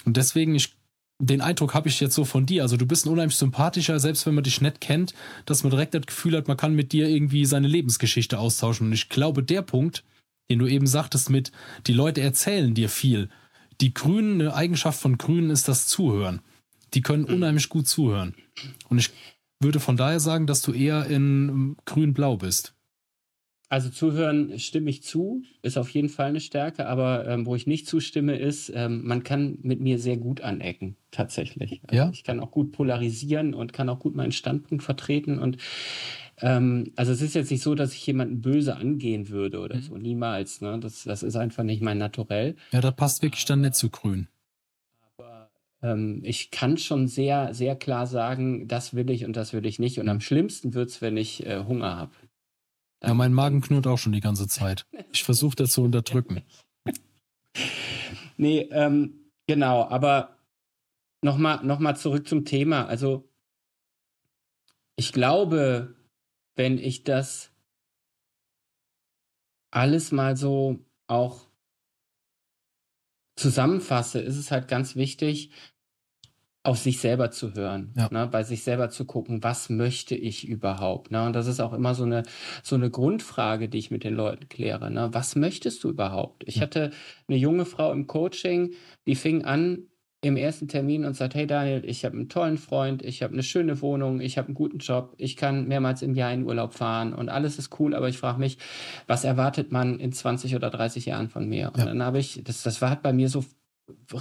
Und 0.04 0.18
deswegen, 0.18 0.54
ich 0.54 0.74
den 1.20 1.40
Eindruck 1.40 1.74
habe 1.74 1.88
ich 1.88 1.98
jetzt 1.98 2.14
so 2.14 2.24
von 2.24 2.46
dir. 2.46 2.62
Also 2.62 2.76
du 2.76 2.86
bist 2.86 3.04
ein 3.04 3.08
unheimlich 3.10 3.36
sympathischer, 3.36 3.98
selbst 3.98 4.24
wenn 4.26 4.34
man 4.34 4.44
dich 4.44 4.60
nett 4.60 4.80
kennt, 4.80 5.14
dass 5.46 5.64
man 5.64 5.70
direkt 5.70 5.94
das 5.94 6.06
Gefühl 6.06 6.36
hat, 6.36 6.46
man 6.46 6.56
kann 6.56 6.74
mit 6.74 6.92
dir 6.92 7.08
irgendwie 7.08 7.44
seine 7.44 7.66
Lebensgeschichte 7.66 8.38
austauschen. 8.38 8.86
Und 8.86 8.92
ich 8.92 9.08
glaube, 9.08 9.42
der 9.42 9.62
Punkt, 9.62 10.04
den 10.48 10.60
du 10.60 10.66
eben 10.66 10.86
sagtest 10.86 11.28
mit, 11.30 11.50
die 11.88 11.92
Leute 11.92 12.20
erzählen 12.20 12.72
dir 12.72 12.88
viel. 12.88 13.30
Die 13.80 13.94
Grünen, 13.94 14.40
eine 14.40 14.54
Eigenschaft 14.54 15.00
von 15.00 15.18
Grünen 15.18 15.50
ist 15.50 15.66
das 15.66 15.88
Zuhören. 15.88 16.40
Die 16.94 17.00
können 17.00 17.24
mhm. 17.24 17.34
unheimlich 17.34 17.68
gut 17.68 17.88
zuhören. 17.88 18.34
Und 18.88 18.98
ich 18.98 19.10
würde 19.60 19.80
von 19.80 19.96
daher 19.96 20.20
sagen, 20.20 20.46
dass 20.46 20.62
du 20.62 20.72
eher 20.72 21.06
in 21.06 21.76
grün-blau 21.84 22.36
bist. 22.36 22.74
Also 23.70 23.90
zuhören 23.90 24.58
stimme 24.58 24.88
ich 24.88 25.02
zu, 25.02 25.42
ist 25.60 25.76
auf 25.76 25.90
jeden 25.90 26.08
Fall 26.08 26.28
eine 26.28 26.40
Stärke, 26.40 26.86
aber 26.86 27.28
ähm, 27.28 27.44
wo 27.44 27.54
ich 27.54 27.66
nicht 27.66 27.86
zustimme, 27.86 28.38
ist, 28.38 28.72
ähm, 28.74 29.06
man 29.06 29.24
kann 29.24 29.58
mit 29.60 29.78
mir 29.78 29.98
sehr 29.98 30.16
gut 30.16 30.40
anecken, 30.40 30.96
tatsächlich. 31.10 31.82
Also 31.86 31.96
ja. 31.96 32.10
Ich 32.10 32.24
kann 32.24 32.40
auch 32.40 32.50
gut 32.50 32.72
polarisieren 32.72 33.52
und 33.52 33.74
kann 33.74 33.90
auch 33.90 33.98
gut 33.98 34.16
meinen 34.16 34.32
Standpunkt 34.32 34.82
vertreten. 34.82 35.38
Und 35.38 35.58
ähm, 36.38 36.92
also 36.96 37.12
es 37.12 37.20
ist 37.20 37.34
jetzt 37.34 37.50
nicht 37.50 37.62
so, 37.62 37.74
dass 37.74 37.92
ich 37.92 38.06
jemanden 38.06 38.40
böse 38.40 38.74
angehen 38.74 39.28
würde 39.28 39.60
oder 39.60 39.76
mhm. 39.76 39.82
so. 39.82 39.96
Niemals. 39.98 40.62
Ne? 40.62 40.78
Das, 40.80 41.04
das 41.04 41.22
ist 41.22 41.36
einfach 41.36 41.62
nicht 41.62 41.82
mein 41.82 41.98
Naturell. 41.98 42.56
Ja, 42.72 42.80
da 42.80 42.90
passt 42.90 43.22
wirklich 43.22 43.44
dann 43.44 43.60
nicht 43.60 43.74
zu 43.74 43.90
grün. 43.90 44.28
Ähm, 45.82 46.20
ich 46.24 46.50
kann 46.50 46.76
schon 46.78 47.06
sehr, 47.06 47.54
sehr 47.54 47.76
klar 47.76 48.06
sagen, 48.06 48.68
das 48.68 48.94
will 48.94 49.10
ich 49.10 49.24
und 49.24 49.36
das 49.36 49.52
will 49.52 49.66
ich 49.66 49.78
nicht. 49.78 49.98
Und 49.98 50.08
am 50.08 50.20
schlimmsten 50.20 50.74
wird 50.74 50.90
es, 50.90 51.00
wenn 51.00 51.16
ich 51.16 51.46
äh, 51.46 51.64
Hunger 51.64 51.96
habe. 51.96 52.12
Ja, 53.02 53.14
mein 53.14 53.32
Magen 53.32 53.60
knurrt 53.60 53.86
auch 53.86 53.98
schon 53.98 54.12
die 54.12 54.20
ganze 54.20 54.48
Zeit. 54.48 54.86
Ich 55.12 55.22
versuche 55.22 55.54
das 55.56 55.70
zu 55.70 55.82
unterdrücken. 55.82 56.42
nee, 58.36 58.68
ähm, 58.72 59.30
genau, 59.46 59.84
aber 59.88 60.36
nochmal 61.22 61.64
noch 61.64 61.78
mal 61.78 61.94
zurück 61.94 62.26
zum 62.26 62.44
Thema. 62.44 62.86
Also, 62.86 63.28
ich 64.96 65.12
glaube, 65.12 65.94
wenn 66.56 66.78
ich 66.78 67.04
das 67.04 67.52
alles 69.70 70.10
mal 70.10 70.36
so 70.36 70.84
auch 71.06 71.47
zusammenfasse, 73.38 74.20
ist 74.20 74.36
es 74.36 74.50
halt 74.50 74.68
ganz 74.68 74.96
wichtig, 74.96 75.50
auf 76.64 76.78
sich 76.78 77.00
selber 77.00 77.30
zu 77.30 77.54
hören, 77.54 77.94
Ja. 77.96 78.08
ne, 78.10 78.26
bei 78.26 78.42
sich 78.42 78.62
selber 78.62 78.90
zu 78.90 79.06
gucken, 79.06 79.42
was 79.42 79.70
möchte 79.70 80.14
ich 80.14 80.46
überhaupt? 80.46 81.10
Ne? 81.10 81.24
Und 81.24 81.32
das 81.34 81.46
ist 81.46 81.60
auch 81.60 81.72
immer 81.72 81.94
so 81.94 82.04
eine, 82.04 82.24
so 82.62 82.74
eine 82.76 82.90
Grundfrage, 82.90 83.68
die 83.70 83.78
ich 83.78 83.90
mit 83.90 84.04
den 84.04 84.14
Leuten 84.14 84.48
kläre. 84.48 84.90
Ne? 84.90 85.08
Was 85.12 85.34
möchtest 85.36 85.82
du 85.84 85.88
überhaupt? 85.88 86.44
Ich 86.46 86.56
Ja. 86.56 86.62
hatte 86.62 86.90
eine 87.28 87.38
junge 87.38 87.64
Frau 87.64 87.92
im 87.92 88.06
Coaching, 88.06 88.74
die 89.06 89.14
fing 89.14 89.44
an 89.44 89.87
im 90.20 90.36
ersten 90.36 90.66
Termin 90.66 91.04
und 91.04 91.14
sagt, 91.14 91.34
hey 91.34 91.46
Daniel, 91.46 91.82
ich 91.84 92.04
habe 92.04 92.16
einen 92.16 92.28
tollen 92.28 92.58
Freund, 92.58 93.04
ich 93.04 93.22
habe 93.22 93.32
eine 93.34 93.44
schöne 93.44 93.80
Wohnung, 93.80 94.20
ich 94.20 94.36
habe 94.36 94.48
einen 94.48 94.54
guten 94.54 94.78
Job, 94.78 95.14
ich 95.16 95.36
kann 95.36 95.68
mehrmals 95.68 96.02
im 96.02 96.14
Jahr 96.14 96.32
in 96.32 96.44
Urlaub 96.44 96.74
fahren 96.74 97.12
und 97.12 97.28
alles 97.28 97.58
ist 97.58 97.78
cool, 97.78 97.94
aber 97.94 98.08
ich 98.08 98.18
frage 98.18 98.40
mich, 98.40 98.58
was 99.06 99.22
erwartet 99.24 99.70
man 99.70 100.00
in 100.00 100.12
20 100.12 100.56
oder 100.56 100.70
30 100.70 101.06
Jahren 101.06 101.28
von 101.28 101.48
mir? 101.48 101.68
Und 101.72 101.78
Ja. 101.78 101.84
dann 101.84 102.02
habe 102.02 102.18
ich, 102.18 102.42
das, 102.44 102.62
das 102.64 102.82
war 102.82 102.90
hat 102.90 103.02
bei 103.02 103.12
mir 103.12 103.28
so 103.28 103.44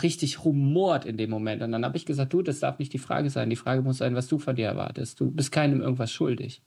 richtig 0.01 0.45
rumort 0.45 1.05
in 1.05 1.17
dem 1.17 1.29
Moment. 1.29 1.61
Und 1.61 1.71
dann 1.71 1.83
habe 1.83 1.97
ich 1.97 2.05
gesagt, 2.05 2.31
du, 2.31 2.41
das 2.41 2.59
darf 2.59 2.79
nicht 2.79 2.93
die 2.93 2.99
Frage 2.99 3.29
sein. 3.29 3.49
Die 3.49 3.55
Frage 3.55 3.81
muss 3.81 3.97
sein, 3.97 4.15
was 4.15 4.27
du 4.27 4.37
von 4.37 4.55
dir 4.55 4.67
erwartest. 4.67 5.19
Du 5.19 5.29
bist 5.31 5.51
keinem 5.51 5.81
irgendwas 5.81 6.11
schuldig. 6.11 6.61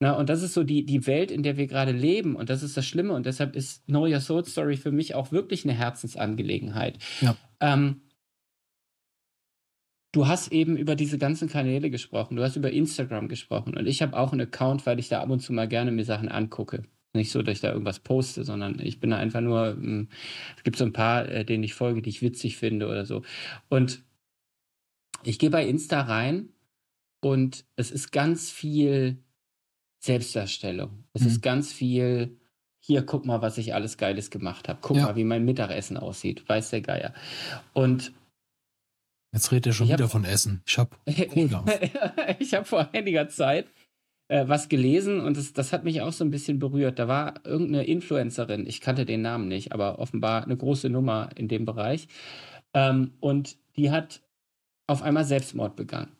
Na, 0.00 0.12
und 0.12 0.28
das 0.28 0.42
ist 0.42 0.52
so 0.54 0.62
die, 0.62 0.84
die 0.84 1.06
Welt, 1.06 1.30
in 1.30 1.42
der 1.42 1.56
wir 1.56 1.66
gerade 1.66 1.92
leben. 1.92 2.36
Und 2.36 2.50
das 2.50 2.62
ist 2.62 2.76
das 2.76 2.84
Schlimme. 2.84 3.14
Und 3.14 3.24
deshalb 3.24 3.56
ist 3.56 3.86
Know 3.86 4.02
Your 4.06 4.20
Soul 4.20 4.44
Story 4.44 4.76
für 4.76 4.92
mich 4.92 5.14
auch 5.14 5.32
wirklich 5.32 5.64
eine 5.64 5.72
Herzensangelegenheit. 5.72 6.98
Ja. 7.20 7.34
Ähm, 7.60 8.02
du 10.12 10.26
hast 10.26 10.52
eben 10.52 10.76
über 10.76 10.96
diese 10.96 11.18
ganzen 11.18 11.48
Kanäle 11.48 11.90
gesprochen. 11.90 12.36
Du 12.36 12.42
hast 12.42 12.56
über 12.56 12.70
Instagram 12.70 13.28
gesprochen. 13.28 13.76
Und 13.76 13.86
ich 13.86 14.00
habe 14.02 14.16
auch 14.16 14.32
einen 14.32 14.42
Account, 14.42 14.86
weil 14.86 14.98
ich 14.98 15.08
da 15.08 15.20
ab 15.20 15.30
und 15.30 15.40
zu 15.40 15.52
mal 15.52 15.68
gerne 15.68 15.90
mir 15.92 16.04
Sachen 16.04 16.28
angucke. 16.28 16.82
Nicht 17.14 17.30
so, 17.30 17.42
dass 17.42 17.54
ich 17.54 17.60
da 17.60 17.72
irgendwas 17.72 18.00
poste, 18.00 18.44
sondern 18.44 18.78
ich 18.80 19.00
bin 19.00 19.10
da 19.10 19.16
einfach 19.16 19.40
nur, 19.40 19.68
ähm, 19.68 20.08
es 20.56 20.62
gibt 20.62 20.76
so 20.76 20.84
ein 20.84 20.92
paar, 20.92 21.28
äh, 21.28 21.44
denen 21.44 21.64
ich 21.64 21.74
folge, 21.74 22.02
die 22.02 22.10
ich 22.10 22.22
witzig 22.22 22.56
finde 22.56 22.86
oder 22.86 23.06
so. 23.06 23.22
Und 23.68 24.02
ich 25.24 25.38
gehe 25.38 25.50
bei 25.50 25.66
Insta 25.66 26.02
rein 26.02 26.50
und 27.20 27.64
es 27.76 27.90
ist 27.90 28.12
ganz 28.12 28.50
viel 28.50 29.18
Selbstdarstellung. 30.00 31.04
Es 31.12 31.22
Mhm. 31.22 31.26
ist 31.28 31.42
ganz 31.42 31.72
viel, 31.72 32.38
hier, 32.80 33.02
guck 33.02 33.26
mal, 33.26 33.42
was 33.42 33.58
ich 33.58 33.74
alles 33.74 33.96
Geiles 33.98 34.30
gemacht 34.30 34.68
habe. 34.68 34.78
Guck 34.80 34.96
Ja. 34.96 35.04
mal, 35.06 35.16
wie 35.16 35.24
mein 35.24 35.44
Mittagessen 35.44 35.96
aussieht. 35.96 36.48
Weiß 36.48 36.70
der 36.70 36.82
Geier. 36.82 37.14
Und 37.72 38.12
Jetzt 39.32 39.52
redet 39.52 39.66
er 39.68 39.72
schon 39.72 39.86
Ich 39.86 39.92
hab- 39.92 39.98
wieder 39.98 40.08
von 40.08 40.24
Essen. 40.24 40.62
Ich 40.66 40.78
hab 40.78 40.96
Kohldampf. 41.30 41.70
ich 42.38 42.54
habe 42.54 42.64
vor 42.64 42.88
einiger 42.92 43.28
Zeit 43.28 43.66
äh, 44.28 44.46
was 44.48 44.68
gelesen 44.68 45.20
und 45.20 45.36
das, 45.36 45.52
das 45.52 45.72
hat 45.72 45.84
mich 45.84 46.00
auch 46.02 46.12
so 46.12 46.24
ein 46.24 46.30
bisschen 46.30 46.58
berührt. 46.58 46.98
Da 46.98 47.08
war 47.08 47.34
irgendeine 47.44 47.84
Influencerin, 47.84 48.66
ich 48.66 48.80
kannte 48.80 49.04
den 49.04 49.22
Namen 49.22 49.48
nicht, 49.48 49.72
aber 49.72 49.98
offenbar 49.98 50.44
eine 50.44 50.56
große 50.56 50.88
Nummer 50.90 51.30
in 51.36 51.48
dem 51.48 51.64
Bereich. 51.64 52.08
Ähm, 52.74 53.12
und 53.20 53.56
die 53.76 53.90
hat 53.90 54.22
auf 54.86 55.02
einmal 55.02 55.24
Selbstmord 55.24 55.76
begangen. 55.76 56.16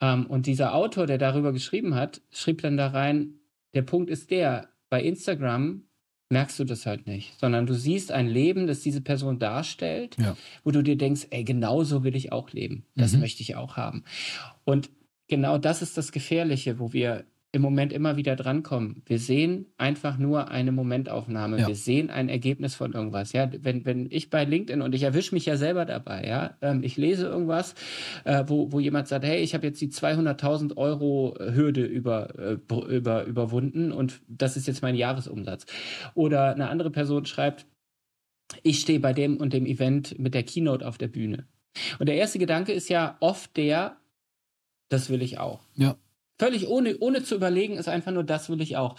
Ähm, 0.00 0.26
und 0.26 0.46
dieser 0.46 0.74
Autor, 0.74 1.06
der 1.06 1.18
darüber 1.18 1.52
geschrieben 1.52 1.94
hat, 1.94 2.22
schrieb 2.30 2.62
dann 2.62 2.76
da 2.76 2.88
rein, 2.88 3.34
der 3.74 3.82
Punkt 3.82 4.10
ist 4.10 4.30
der, 4.30 4.68
bei 4.88 5.02
Instagram 5.02 5.84
merkst 6.30 6.58
du 6.60 6.64
das 6.64 6.86
halt 6.86 7.06
nicht, 7.06 7.38
sondern 7.40 7.66
du 7.66 7.74
siehst 7.74 8.12
ein 8.12 8.28
Leben, 8.28 8.66
das 8.66 8.80
diese 8.80 9.00
Person 9.00 9.38
darstellt, 9.38 10.16
Ja. 10.18 10.36
wo 10.64 10.70
du 10.70 10.82
dir 10.82 10.96
denkst, 10.96 11.26
ey, 11.30 11.42
genau 11.44 11.82
so 11.82 12.04
will 12.04 12.14
ich 12.16 12.30
auch 12.32 12.52
leben. 12.52 12.84
Das 12.94 13.12
Mhm. 13.12 13.20
möchte 13.20 13.42
ich 13.42 13.56
auch 13.56 13.76
haben. 13.76 14.04
Und 14.64 14.90
genau 15.28 15.58
das 15.58 15.82
ist 15.82 15.98
das 15.98 16.12
Gefährliche, 16.12 16.78
wo 16.78 16.92
wir 16.92 17.24
im 17.52 17.62
Moment 17.62 17.92
immer 17.92 18.16
wieder 18.16 18.36
drankommen. 18.36 19.02
Wir 19.06 19.18
sehen 19.18 19.66
einfach 19.76 20.18
nur 20.18 20.50
eine 20.50 20.70
Momentaufnahme. 20.70 21.58
Ja. 21.58 21.68
Wir 21.68 21.74
sehen 21.74 22.08
ein 22.08 22.28
Ergebnis 22.28 22.76
von 22.76 22.92
irgendwas. 22.92 23.32
Ja, 23.32 23.50
wenn, 23.62 23.84
wenn 23.84 24.06
ich 24.10 24.30
bei 24.30 24.44
LinkedIn 24.44 24.82
und 24.82 24.94
ich 24.94 25.02
erwische 25.02 25.34
mich 25.34 25.46
ja 25.46 25.56
selber 25.56 25.84
dabei, 25.84 26.24
ja, 26.26 26.56
ähm, 26.62 26.84
ich 26.84 26.96
lese 26.96 27.26
irgendwas, 27.26 27.74
äh, 28.24 28.44
wo, 28.46 28.70
wo 28.70 28.78
jemand 28.78 29.08
sagt, 29.08 29.24
hey, 29.24 29.40
ich 29.40 29.54
habe 29.54 29.66
jetzt 29.66 29.80
die 29.80 29.88
200.000 29.88 30.76
Euro 30.76 31.36
Hürde 31.40 31.84
über, 31.84 32.38
äh, 32.38 32.58
über, 32.88 33.24
überwunden 33.24 33.90
und 33.90 34.20
das 34.28 34.56
ist 34.56 34.68
jetzt 34.68 34.82
mein 34.82 34.94
Jahresumsatz. 34.94 35.66
Oder 36.14 36.54
eine 36.54 36.68
andere 36.68 36.90
Person 36.90 37.26
schreibt, 37.26 37.66
ich 38.62 38.80
stehe 38.80 39.00
bei 39.00 39.12
dem 39.12 39.38
und 39.38 39.52
dem 39.52 39.66
Event 39.66 40.18
mit 40.18 40.34
der 40.34 40.44
Keynote 40.44 40.86
auf 40.86 40.98
der 40.98 41.08
Bühne. 41.08 41.46
Und 41.98 42.08
der 42.08 42.16
erste 42.16 42.38
Gedanke 42.38 42.72
ist 42.72 42.88
ja 42.88 43.16
oft 43.20 43.56
der, 43.56 43.96
das 44.88 45.10
will 45.10 45.22
ich 45.22 45.38
auch. 45.38 45.60
Ja. 45.74 45.96
Völlig 46.40 46.68
ohne, 46.68 46.96
ohne 47.00 47.22
zu 47.22 47.34
überlegen, 47.34 47.74
ist 47.76 47.86
einfach 47.86 48.12
nur, 48.12 48.24
das 48.24 48.48
will 48.48 48.62
ich 48.62 48.78
auch. 48.78 48.96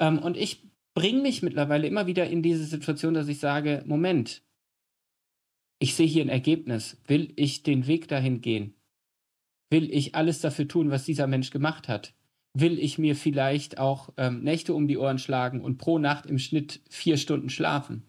Ähm, 0.00 0.18
und 0.20 0.38
ich 0.38 0.62
bringe 0.94 1.20
mich 1.20 1.42
mittlerweile 1.42 1.86
immer 1.86 2.06
wieder 2.06 2.26
in 2.30 2.42
diese 2.42 2.64
Situation, 2.64 3.12
dass 3.12 3.28
ich 3.28 3.40
sage, 3.40 3.82
Moment, 3.84 4.40
ich 5.78 5.94
sehe 5.94 6.06
hier 6.06 6.24
ein 6.24 6.30
Ergebnis. 6.30 6.96
Will 7.06 7.34
ich 7.36 7.62
den 7.62 7.86
Weg 7.86 8.08
dahin 8.08 8.40
gehen? 8.40 8.72
Will 9.68 9.92
ich 9.92 10.14
alles 10.14 10.40
dafür 10.40 10.66
tun, 10.66 10.90
was 10.90 11.04
dieser 11.04 11.26
Mensch 11.26 11.50
gemacht 11.50 11.88
hat? 11.88 12.14
Will 12.54 12.78
ich 12.78 12.96
mir 12.96 13.16
vielleicht 13.16 13.76
auch 13.76 14.08
ähm, 14.16 14.42
Nächte 14.42 14.72
um 14.72 14.88
die 14.88 14.96
Ohren 14.96 15.18
schlagen 15.18 15.60
und 15.60 15.76
pro 15.76 15.98
Nacht 15.98 16.24
im 16.24 16.38
Schnitt 16.38 16.80
vier 16.88 17.18
Stunden 17.18 17.50
schlafen? 17.50 18.04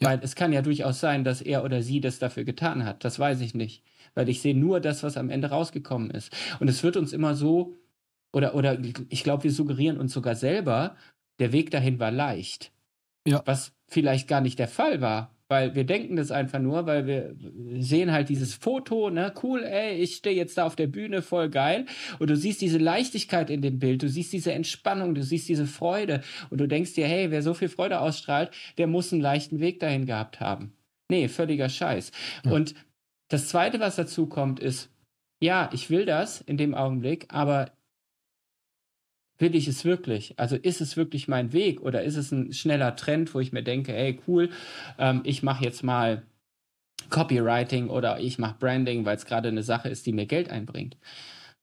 Ja. 0.00 0.10
Weil 0.10 0.20
es 0.22 0.36
kann 0.36 0.52
ja 0.52 0.62
durchaus 0.62 1.00
sein, 1.00 1.24
dass 1.24 1.42
er 1.42 1.64
oder 1.64 1.82
sie 1.82 2.00
das 2.00 2.20
dafür 2.20 2.44
getan 2.44 2.84
hat. 2.84 3.04
Das 3.04 3.18
weiß 3.18 3.40
ich 3.40 3.54
nicht. 3.54 3.82
Weil 4.14 4.28
ich 4.28 4.40
sehe 4.42 4.56
nur 4.56 4.78
das, 4.78 5.02
was 5.02 5.16
am 5.16 5.28
Ende 5.28 5.48
rausgekommen 5.48 6.12
ist. 6.12 6.32
Und 6.60 6.68
es 6.68 6.84
wird 6.84 6.96
uns 6.96 7.12
immer 7.12 7.34
so, 7.34 7.76
oder, 8.36 8.54
oder 8.54 8.78
ich 9.08 9.24
glaube, 9.24 9.44
wir 9.44 9.50
suggerieren 9.50 9.96
uns 9.96 10.12
sogar 10.12 10.34
selber, 10.34 10.94
der 11.40 11.52
Weg 11.52 11.70
dahin 11.70 11.98
war 11.98 12.10
leicht. 12.10 12.70
Ja. 13.26 13.42
Was 13.46 13.72
vielleicht 13.88 14.28
gar 14.28 14.42
nicht 14.42 14.58
der 14.58 14.68
Fall 14.68 15.00
war. 15.00 15.34
Weil 15.48 15.74
wir 15.74 15.84
denken 15.84 16.16
das 16.16 16.30
einfach 16.30 16.58
nur, 16.58 16.84
weil 16.86 17.06
wir 17.06 17.34
sehen 17.78 18.12
halt 18.12 18.28
dieses 18.28 18.52
Foto, 18.52 19.08
ne, 19.08 19.32
cool, 19.42 19.62
ey, 19.62 19.94
ich 19.94 20.16
stehe 20.16 20.36
jetzt 20.36 20.58
da 20.58 20.66
auf 20.66 20.76
der 20.76 20.88
Bühne, 20.88 21.22
voll 21.22 21.48
geil. 21.48 21.86
Und 22.18 22.28
du 22.28 22.36
siehst 22.36 22.60
diese 22.60 22.76
Leichtigkeit 22.76 23.48
in 23.48 23.62
dem 23.62 23.78
Bild, 23.78 24.02
du 24.02 24.08
siehst 24.08 24.34
diese 24.34 24.52
Entspannung, 24.52 25.14
du 25.14 25.22
siehst 25.22 25.48
diese 25.48 25.66
Freude. 25.66 26.22
Und 26.50 26.60
du 26.60 26.68
denkst 26.68 26.92
dir, 26.92 27.06
hey, 27.06 27.30
wer 27.30 27.42
so 27.42 27.54
viel 27.54 27.70
Freude 27.70 28.00
ausstrahlt, 28.00 28.50
der 28.76 28.86
muss 28.86 29.14
einen 29.14 29.22
leichten 29.22 29.60
Weg 29.60 29.80
dahin 29.80 30.04
gehabt 30.04 30.40
haben. 30.40 30.74
Nee, 31.08 31.28
völliger 31.28 31.70
Scheiß. 31.70 32.12
Ja. 32.44 32.52
Und 32.52 32.74
das 33.28 33.48
Zweite, 33.48 33.80
was 33.80 33.96
dazu 33.96 34.26
kommt, 34.26 34.60
ist, 34.60 34.90
ja, 35.40 35.70
ich 35.72 35.88
will 35.88 36.04
das 36.04 36.42
in 36.42 36.58
dem 36.58 36.74
Augenblick, 36.74 37.26
aber 37.28 37.70
will 39.38 39.54
ich 39.54 39.68
es 39.68 39.84
wirklich? 39.84 40.38
Also 40.38 40.56
ist 40.56 40.80
es 40.80 40.96
wirklich 40.96 41.28
mein 41.28 41.52
Weg 41.52 41.80
oder 41.80 42.02
ist 42.02 42.16
es 42.16 42.32
ein 42.32 42.52
schneller 42.52 42.96
Trend, 42.96 43.34
wo 43.34 43.40
ich 43.40 43.52
mir 43.52 43.62
denke, 43.62 43.92
hey, 43.92 44.20
cool, 44.26 44.50
ähm, 44.98 45.20
ich 45.24 45.42
mache 45.42 45.64
jetzt 45.64 45.82
mal 45.82 46.22
Copywriting 47.10 47.88
oder 47.88 48.20
ich 48.20 48.38
mache 48.38 48.56
Branding, 48.58 49.04
weil 49.04 49.16
es 49.16 49.26
gerade 49.26 49.48
eine 49.48 49.62
Sache 49.62 49.88
ist, 49.88 50.06
die 50.06 50.12
mir 50.12 50.26
Geld 50.26 50.50
einbringt. 50.50 50.96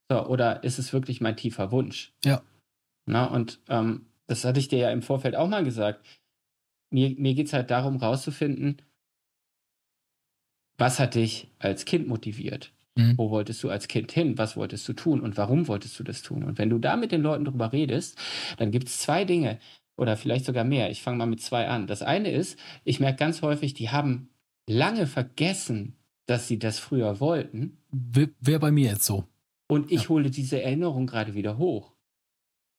So, 0.09 0.26
oder 0.28 0.63
ist 0.63 0.80
es 0.80 0.93
wirklich 0.93 1.21
mein 1.21 1.38
tiefer 1.38 1.71
Wunsch? 1.71 2.13
Ja. 2.24 2.41
Na, 3.05 3.26
und 3.26 3.59
ähm, 3.67 4.05
das 4.28 4.45
hatte 4.45 4.59
ich 4.59 4.67
dir 4.67 4.80
ja 4.80 4.91
im 4.91 5.01
Vorfeld 5.01 5.36
auch 5.36 5.47
mal 5.47 5.63
gesagt. 5.63 6.05
Mir, 6.91 7.15
mir 7.17 7.34
geht 7.34 7.47
es 7.47 7.53
halt 7.53 7.71
darum, 7.71 7.97
rauszufinden, 7.97 8.82
was 10.78 10.99
hat 10.99 11.15
dich 11.15 11.49
als 11.59 11.86
Kind 11.86 12.07
motiviert? 12.07 12.71
Mhm. 12.96 13.18
Wo 13.18 13.30
wolltest 13.32 13.64
du 13.64 13.70
als 13.70 13.88
Kind 13.88 14.12
hin? 14.12 14.38
Was 14.38 14.56
wolltest 14.56 14.88
du 14.88 14.94
tun? 14.94 15.22
Und 15.22 15.38
warum 15.38 15.68
wolltest 15.68 15.98
du 16.00 16.04
das 16.04 16.22
tun? 16.22 16.44
Und 16.44 16.58
wenn 16.58 16.70
du 16.70 16.78
da 16.78 16.96
mit 16.96 17.12
den 17.12 17.22
Leuten 17.22 17.46
drüber 17.46 17.72
redest, 17.74 18.18
dann 18.58 18.72
gibt 18.72 18.88
es 18.88 19.00
zwei 19.00 19.26
Dinge 19.26 19.60
oder 19.98 20.16
vielleicht 20.18 20.46
sogar 20.46 20.64
mehr. 20.64 20.89
Ich 20.91 21.02
fange 21.02 21.18
mal 21.18 21.26
mit 21.26 21.41
zwei 21.41 21.68
an. 21.68 21.88
Das 21.88 22.02
eine 22.02 22.32
ist, 22.32 22.58
ich 22.84 23.00
merke 23.00 23.18
ganz 23.18 23.41
häufig, 23.41 23.74
die 23.74 23.89
haben 23.89 24.30
lange 24.68 25.08
vergessen, 25.08 25.96
dass 26.26 26.48
sie 26.48 26.60
das 26.60 26.80
früher 26.80 27.20
wollten. 27.20 27.78
Wäre 27.91 28.60
bei 28.60 28.72
mir 28.72 28.91
jetzt 28.91 29.06
so. 29.06 29.26
Und 29.68 29.91
ich 29.91 30.04
Ja. 30.04 30.10
hole 30.10 30.30
diese 30.30 30.62
Erinnerung 30.62 31.08
gerade 31.08 31.34
wieder 31.34 31.58
hoch. 31.58 31.94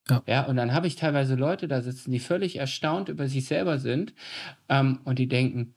Ja. 0.09 0.23
ja, 0.27 0.47
und 0.47 0.57
dann 0.57 0.73
habe 0.75 0.87
ich 0.87 0.97
teilweise 0.97 1.35
Leute 1.35 1.67
da 1.67 1.81
sitzen, 1.81 2.11
die 2.13 2.19
völlig 2.21 2.57
erstaunt 2.57 3.09
über 3.09 3.27
sich 3.27 3.47
selber 3.47 3.79
sind 3.79 4.15
ähm, 4.69 5.01
und 5.05 5.19
die 5.19 5.29
denken, 5.29 5.75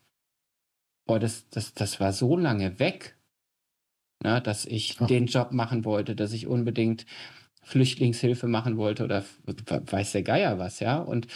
boah, 1.06 1.18
das, 1.18 1.50
das, 1.50 1.74
das 1.74 2.00
war 2.02 2.12
so 2.12 2.36
lange 2.36 2.78
weg, 2.80 3.17
na, 4.24 4.40
dass 4.40 4.66
ich 4.66 5.00
Ja. 5.00 5.08
den 5.08 5.28
Job 5.28 5.52
machen 5.52 5.86
wollte, 5.86 6.16
dass 6.16 6.34
ich 6.34 6.48
unbedingt 6.48 7.06
Flüchtlingshilfe 7.64 8.48
machen 8.48 8.78
wollte 8.78 9.04
oder 9.04 9.24
weiß 9.46 10.14
der 10.14 10.24
Geier 10.24 10.58
was, 10.58 10.80
ja. 10.80 10.98
Und 11.00 11.28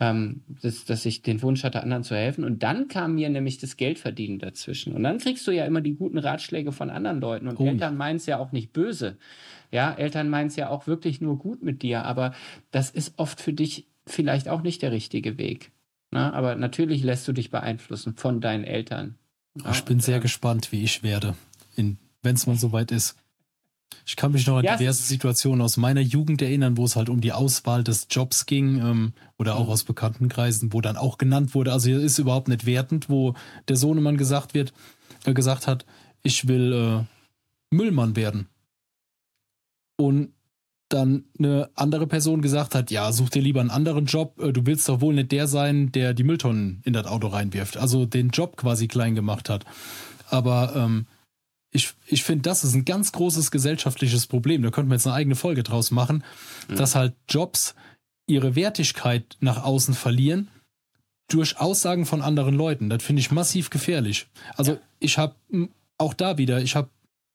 ähm, 0.00 0.42
dass, 0.62 0.84
dass 0.84 1.04
ich 1.06 1.22
den 1.22 1.42
Wunsch 1.42 1.64
hatte, 1.64 1.82
anderen 1.82 2.04
zu 2.04 2.14
helfen. 2.14 2.44
Und 2.44 2.62
dann 2.62 2.86
kam 2.86 3.16
mir 3.16 3.28
nämlich 3.30 3.58
das 3.58 3.76
Geldverdienen 3.76 4.38
dazwischen. 4.38 4.92
Und 4.92 5.02
dann 5.02 5.18
kriegst 5.18 5.44
du 5.46 5.50
ja 5.50 5.64
immer 5.64 5.80
die 5.80 5.94
guten 5.94 6.18
Ratschläge 6.18 6.70
von 6.70 6.88
anderen 6.90 7.20
Leuten. 7.20 7.48
Und 7.48 7.58
Oh 7.58 7.64
ja. 7.64 7.72
Eltern 7.72 7.96
meinen 7.96 8.16
es 8.16 8.26
ja 8.26 8.38
auch 8.38 8.52
nicht 8.52 8.72
böse. 8.72 9.16
Ja, 9.72 9.92
Eltern 9.92 10.28
meinen 10.28 10.48
es 10.48 10.56
ja 10.56 10.68
auch 10.68 10.86
wirklich 10.86 11.20
nur 11.20 11.36
gut 11.38 11.64
mit 11.64 11.82
dir. 11.82 12.04
Aber 12.04 12.32
das 12.70 12.90
ist 12.90 13.14
oft 13.16 13.40
für 13.40 13.52
dich 13.52 13.88
vielleicht 14.06 14.48
auch 14.48 14.62
nicht 14.62 14.82
der 14.82 14.92
richtige 14.92 15.36
Weg. 15.36 15.72
Na, 16.12 16.32
aber 16.32 16.54
natürlich 16.54 17.02
lässt 17.02 17.26
du 17.26 17.32
dich 17.32 17.50
beeinflussen 17.50 18.14
von 18.14 18.40
deinen 18.40 18.62
Eltern. 18.64 19.16
Ja, 19.64 19.72
Ich 19.72 19.84
bin 19.84 19.98
sehr 19.98 20.20
gespannt, 20.20 20.70
wie 20.70 20.84
ich 20.84 21.02
werde, 21.02 21.34
wenn 22.22 22.34
es 22.34 22.46
mal 22.46 22.56
soweit 22.56 22.90
ist. 22.90 23.16
Ich 24.04 24.16
kann 24.16 24.32
mich 24.32 24.46
noch 24.46 24.58
an 24.58 24.64
Ja, 24.64 24.76
diverse 24.76 25.02
Situationen 25.02 25.60
aus 25.62 25.76
meiner 25.76 26.00
Jugend 26.00 26.40
erinnern, 26.42 26.76
wo 26.76 26.84
es 26.84 26.96
halt 26.96 27.08
um 27.08 27.20
die 27.20 27.32
Auswahl 27.32 27.84
des 27.84 28.06
Jobs 28.10 28.46
ging 28.46 28.78
ähm, 28.78 29.12
oder 29.38 29.56
auch 29.56 29.66
Mhm. 29.66 29.72
aus 29.72 29.84
Bekanntenkreisen, 29.84 30.72
wo 30.72 30.80
dann 30.80 30.96
auch 30.96 31.18
genannt 31.18 31.54
wurde, 31.54 31.72
also 31.72 31.88
hier 31.88 32.00
ist 32.00 32.18
überhaupt 32.18 32.48
nicht 32.48 32.66
wertend, 32.66 33.08
wo 33.08 33.34
der 33.68 33.76
Sohnemann 33.76 34.16
gesagt 34.16 34.54
wird, 34.54 34.72
äh, 35.24 35.32
gesagt 35.34 35.66
hat, 35.66 35.84
ich 36.22 36.48
will 36.48 36.72
äh, 36.72 37.74
Müllmann 37.74 38.16
werden. 38.16 38.48
Und 39.96 40.32
dann 40.90 41.24
eine 41.38 41.68
andere 41.74 42.06
Person 42.06 42.40
gesagt 42.40 42.74
hat, 42.74 42.90
ja, 42.90 43.12
such 43.12 43.28
dir 43.30 43.42
lieber 43.42 43.60
einen 43.60 43.70
anderen 43.70 44.06
Job, 44.06 44.40
äh, 44.40 44.52
du 44.52 44.64
willst 44.64 44.88
doch 44.88 45.00
wohl 45.02 45.14
nicht 45.14 45.32
der 45.32 45.46
sein, 45.46 45.92
der 45.92 46.14
die 46.14 46.24
Mülltonnen 46.24 46.80
in 46.84 46.94
das 46.94 47.06
Auto 47.06 47.26
reinwirft. 47.26 47.76
Also 47.76 48.06
den 48.06 48.30
Job 48.30 48.56
quasi 48.56 48.88
klein 48.88 49.14
gemacht 49.14 49.50
hat. 49.50 49.64
Aber 50.30 50.72
ähm, 50.76 51.06
ich, 51.70 51.92
ich 52.06 52.24
finde, 52.24 52.42
das 52.42 52.64
ist 52.64 52.74
ein 52.74 52.84
ganz 52.84 53.12
großes 53.12 53.50
gesellschaftliches 53.50 54.26
Problem. 54.26 54.62
Da 54.62 54.70
könnte 54.70 54.88
man 54.88 54.96
jetzt 54.96 55.06
eine 55.06 55.16
eigene 55.16 55.36
Folge 55.36 55.62
draus 55.62 55.90
machen, 55.90 56.24
mhm. 56.68 56.76
dass 56.76 56.94
halt 56.94 57.14
Jobs 57.28 57.74
ihre 58.26 58.54
Wertigkeit 58.54 59.36
nach 59.40 59.62
außen 59.64 59.94
verlieren 59.94 60.48
durch 61.28 61.60
Aussagen 61.60 62.06
von 62.06 62.22
anderen 62.22 62.54
Leuten. 62.54 62.88
Das 62.88 63.02
finde 63.02 63.20
ich 63.20 63.30
massiv 63.30 63.70
gefährlich. 63.70 64.26
Also 64.56 64.72
ja. 64.72 64.78
ich 64.98 65.18
habe 65.18 65.34
auch 65.98 66.14
da 66.14 66.38
wieder, 66.38 66.62
ich 66.62 66.74
habe 66.74 66.88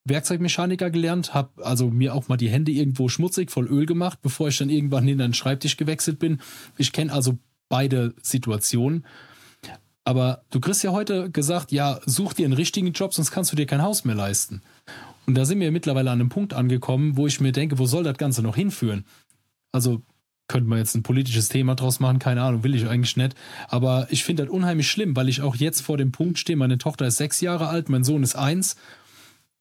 Werkzeugmechaniker 0.06 0.90
gelernt, 0.90 1.34
habe 1.34 1.64
also 1.64 1.90
mir 1.90 2.14
auch 2.14 2.28
mal 2.28 2.38
die 2.38 2.50
Hände 2.50 2.72
irgendwo 2.72 3.08
schmutzig 3.08 3.52
voll 3.52 3.68
Öl 3.68 3.86
gemacht, 3.86 4.20
bevor 4.22 4.50
ich 4.50 4.58
dann 4.58 4.70
irgendwann 4.70 5.08
hinter 5.08 5.28
den 5.28 5.34
Schreibtisch 5.34 5.78
gewechselt 5.78 6.20
bin. 6.20 6.42
Ich 6.78 6.92
kenne 6.92 7.14
also 7.14 7.38
beide 7.70 8.14
Situationen. 8.22 9.06
Aber 10.06 10.44
du 10.50 10.60
kriegst 10.60 10.84
ja 10.84 10.92
heute 10.92 11.30
gesagt, 11.30 11.72
ja, 11.72 12.00
such 12.06 12.34
dir 12.34 12.46
einen 12.46 12.54
richtigen 12.54 12.92
Job, 12.92 13.14
sonst 13.14 13.32
kannst 13.32 13.52
du 13.52 13.56
dir 13.56 13.66
kein 13.66 13.82
Haus 13.82 14.04
mehr 14.04 14.16
leisten. 14.16 14.62
Und 15.26 15.36
da 15.36 15.46
sind 15.46 15.60
wir 15.60 15.72
mittlerweile 15.72 16.12
an 16.12 16.20
einem 16.20 16.30
Punkt 16.30 16.54
angekommen, 16.54 17.16
wo 17.16 17.28
ich 17.28 17.40
mir 17.40 17.54
denke, 17.54 17.80
wo 17.80 17.86
soll 17.86 18.04
das 18.04 18.18
Ganze 18.18 18.42
noch 18.42 18.56
hinführen? 18.56 19.06
Also 19.72 20.02
könnte 20.50 20.70
man 20.70 20.80
jetzt 20.80 20.96
ein 20.96 21.04
politisches 21.04 21.48
Thema 21.48 21.76
draus 21.76 22.02
machen, 22.02 22.20
keine 22.20 22.42
Ahnung, 22.42 22.64
will 22.64 22.76
ich 22.76 22.88
eigentlich 22.88 23.16
nicht. 23.16 23.36
Aber 23.70 24.08
ich 24.10 24.26
finde 24.26 24.44
das 24.44 24.54
unheimlich 24.54 24.92
schlimm, 24.92 25.16
weil 25.16 25.30
ich 25.30 25.42
auch 25.42 25.56
jetzt 25.56 25.82
vor 25.82 25.98
dem 25.98 26.12
Punkt 26.12 26.38
stehe, 26.38 26.58
meine 26.58 26.78
Tochter 26.78 27.08
ist 27.08 27.18
sechs 27.18 27.40
Jahre 27.40 27.70
alt, 27.70 27.88
mein 27.88 28.04
Sohn 28.04 28.24
ist 28.24 28.36
eins. 28.36 28.76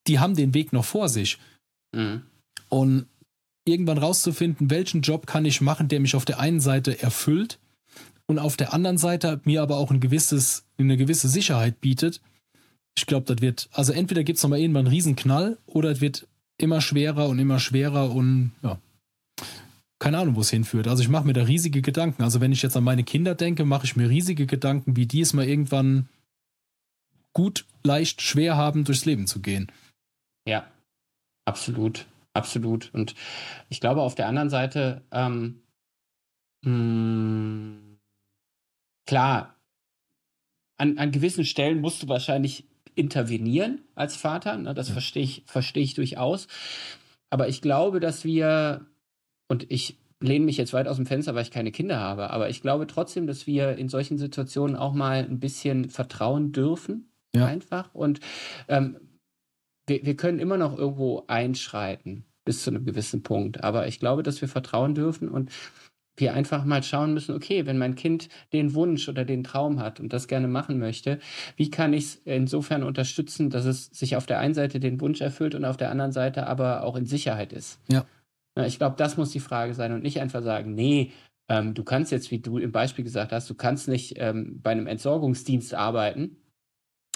Die 0.08 0.18
haben 0.18 0.34
den 0.34 0.54
Weg 0.54 0.72
noch 0.72 0.84
vor 0.84 1.08
sich. 1.08 1.38
Mhm. 1.94 2.22
Und 2.68 3.06
irgendwann 3.64 3.98
rauszufinden, 3.98 4.70
welchen 4.70 5.02
Job 5.02 5.28
kann 5.28 5.44
ich 5.44 5.60
machen, 5.60 5.86
der 5.86 6.00
mich 6.00 6.16
auf 6.16 6.24
der 6.24 6.40
einen 6.40 6.60
Seite 6.60 7.00
erfüllt 7.00 7.60
und 8.26 8.38
auf 8.38 8.56
der 8.56 8.72
anderen 8.72 8.98
Seite 8.98 9.40
mir 9.44 9.62
aber 9.62 9.76
auch 9.76 9.90
ein 9.90 10.00
gewisses, 10.00 10.64
eine 10.78 10.96
gewisse 10.96 11.28
Sicherheit 11.28 11.80
bietet. 11.80 12.20
Ich 12.96 13.06
glaube, 13.06 13.26
das 13.26 13.42
wird, 13.42 13.68
also 13.72 13.92
entweder 13.92 14.24
gibt 14.24 14.36
es 14.36 14.42
nochmal 14.42 14.60
irgendwann 14.60 14.86
einen 14.86 14.94
Riesenknall 14.94 15.58
oder 15.66 15.90
es 15.90 16.00
wird 16.00 16.26
immer 16.58 16.80
schwerer 16.80 17.28
und 17.28 17.38
immer 17.38 17.58
schwerer 17.58 18.10
und 18.10 18.52
ja, 18.62 18.78
keine 19.98 20.18
Ahnung, 20.18 20.34
wo 20.34 20.40
es 20.40 20.50
hinführt. 20.50 20.88
Also 20.88 21.02
ich 21.02 21.08
mache 21.08 21.26
mir 21.26 21.32
da 21.32 21.44
riesige 21.44 21.80
Gedanken. 21.80 22.22
Also 22.22 22.40
wenn 22.40 22.50
ich 22.50 22.62
jetzt 22.62 22.76
an 22.76 22.84
meine 22.84 23.04
Kinder 23.04 23.34
denke, 23.34 23.64
mache 23.64 23.84
ich 23.84 23.94
mir 23.94 24.08
riesige 24.08 24.46
Gedanken, 24.46 24.96
wie 24.96 25.06
die 25.06 25.20
es 25.20 25.32
mal 25.32 25.46
irgendwann 25.46 26.08
gut, 27.32 27.66
leicht, 27.84 28.20
schwer 28.20 28.56
haben, 28.56 28.84
durchs 28.84 29.04
Leben 29.04 29.28
zu 29.28 29.40
gehen. 29.40 29.70
Ja, 30.44 30.66
absolut, 31.44 32.06
absolut. 32.34 32.90
Und 32.92 33.14
ich 33.68 33.80
glaube 33.80 34.02
auf 34.02 34.16
der 34.16 34.26
anderen 34.26 34.50
Seite, 34.50 35.02
ähm, 35.12 35.62
mh, 36.64 36.72
hm, 36.72 37.91
klar, 39.06 39.56
an, 40.76 40.98
an 40.98 41.12
gewissen 41.12 41.44
Stellen 41.44 41.80
musst 41.80 42.02
du 42.02 42.08
wahrscheinlich 42.08 42.66
intervenieren 42.94 43.82
als 43.94 44.16
Vater. 44.16 44.56
Ne? 44.56 44.74
Das 44.74 44.88
ja. 44.88 44.94
verstehe 44.94 45.22
ich, 45.22 45.44
verstehe 45.46 45.82
ich 45.82 45.94
durchaus. 45.94 46.48
Aber 47.30 47.48
ich 47.48 47.62
glaube, 47.62 48.00
dass 48.00 48.24
wir, 48.24 48.86
und 49.48 49.70
ich 49.70 49.98
lehne 50.20 50.44
mich 50.44 50.56
jetzt 50.56 50.72
weit 50.72 50.88
aus 50.88 50.96
dem 50.96 51.06
Fenster, 51.06 51.34
weil 51.34 51.42
ich 51.42 51.50
keine 51.50 51.72
Kinder 51.72 51.98
habe, 51.98 52.30
aber 52.30 52.48
ich 52.50 52.62
glaube 52.62 52.86
trotzdem, 52.86 53.26
dass 53.26 53.46
wir 53.46 53.76
in 53.76 53.88
solchen 53.88 54.18
Situationen 54.18 54.76
auch 54.76 54.92
mal 54.92 55.24
ein 55.24 55.40
bisschen 55.40 55.88
vertrauen 55.88 56.52
dürfen. 56.52 57.08
Ja. 57.34 57.46
Einfach. 57.46 57.94
Und 57.94 58.20
ähm, 58.68 58.98
wir, 59.86 60.04
wir 60.04 60.16
können 60.16 60.38
immer 60.38 60.58
noch 60.58 60.76
irgendwo 60.76 61.24
einschreiten 61.28 62.24
bis 62.44 62.62
zu 62.62 62.70
einem 62.70 62.84
gewissen 62.84 63.22
Punkt. 63.22 63.64
Aber 63.64 63.86
ich 63.86 64.00
glaube, 64.00 64.22
dass 64.22 64.40
wir 64.40 64.48
vertrauen 64.48 64.94
dürfen 64.94 65.28
und 65.28 65.50
wir 66.16 66.34
einfach 66.34 66.64
mal 66.64 66.82
schauen 66.82 67.14
müssen, 67.14 67.34
okay, 67.34 67.66
wenn 67.66 67.78
mein 67.78 67.94
Kind 67.94 68.28
den 68.52 68.74
Wunsch 68.74 69.08
oder 69.08 69.24
den 69.24 69.44
Traum 69.44 69.80
hat 69.80 69.98
und 69.98 70.12
das 70.12 70.28
gerne 70.28 70.48
machen 70.48 70.78
möchte, 70.78 71.18
wie 71.56 71.70
kann 71.70 71.92
ich 71.92 72.04
es 72.04 72.22
insofern 72.24 72.82
unterstützen, 72.82 73.50
dass 73.50 73.64
es 73.64 73.86
sich 73.86 74.16
auf 74.16 74.26
der 74.26 74.38
einen 74.38 74.54
Seite 74.54 74.78
den 74.78 75.00
Wunsch 75.00 75.20
erfüllt 75.20 75.54
und 75.54 75.64
auf 75.64 75.76
der 75.76 75.90
anderen 75.90 76.12
Seite 76.12 76.46
aber 76.46 76.84
auch 76.84 76.96
in 76.96 77.06
Sicherheit 77.06 77.52
ist? 77.52 77.80
Ja. 77.90 78.04
Ich 78.66 78.78
glaube, 78.78 78.96
das 78.98 79.16
muss 79.16 79.30
die 79.30 79.40
Frage 79.40 79.72
sein 79.72 79.92
und 79.92 80.02
nicht 80.02 80.20
einfach 80.20 80.42
sagen, 80.42 80.74
nee, 80.74 81.12
ähm, 81.48 81.72
du 81.72 81.84
kannst 81.84 82.12
jetzt, 82.12 82.30
wie 82.30 82.38
du 82.38 82.58
im 82.58 82.72
Beispiel 82.72 83.04
gesagt 83.04 83.32
hast, 83.32 83.48
du 83.48 83.54
kannst 83.54 83.88
nicht 83.88 84.14
ähm, 84.18 84.60
bei 84.62 84.70
einem 84.70 84.86
Entsorgungsdienst 84.86 85.74
arbeiten, 85.74 86.36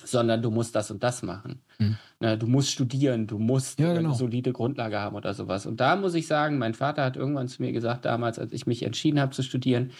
sondern 0.07 0.43
du 0.43 0.51
musst 0.51 0.75
das 0.75 0.91
und 0.91 1.03
das 1.03 1.23
machen. 1.23 1.63
Mhm. 1.79 1.97
Du 2.39 2.47
musst 2.47 2.71
studieren, 2.71 3.27
du 3.27 3.39
musst 3.39 3.79
ja, 3.79 3.93
genau. 3.93 4.11
eine 4.11 4.19
solide 4.19 4.53
Grundlage 4.53 4.99
haben 4.99 5.17
oder 5.17 5.35
sowas. 5.35 5.67
Und 5.67 5.81
da 5.81 5.97
muss 5.97 6.15
ich 6.15 6.27
sagen, 6.27 6.59
mein 6.59 6.75
Vater 6.75 7.05
hat 7.05 7.17
irgendwann 7.17 7.49
zu 7.49 7.63
mir 7.63 7.73
gesagt, 7.73 8.05
damals, 8.05 8.39
als 8.39 8.53
ich 8.53 8.67
mich 8.67 8.83
entschieden 8.83 9.21
habe 9.21 9.33
zu 9.33 9.43
studieren, 9.43 9.93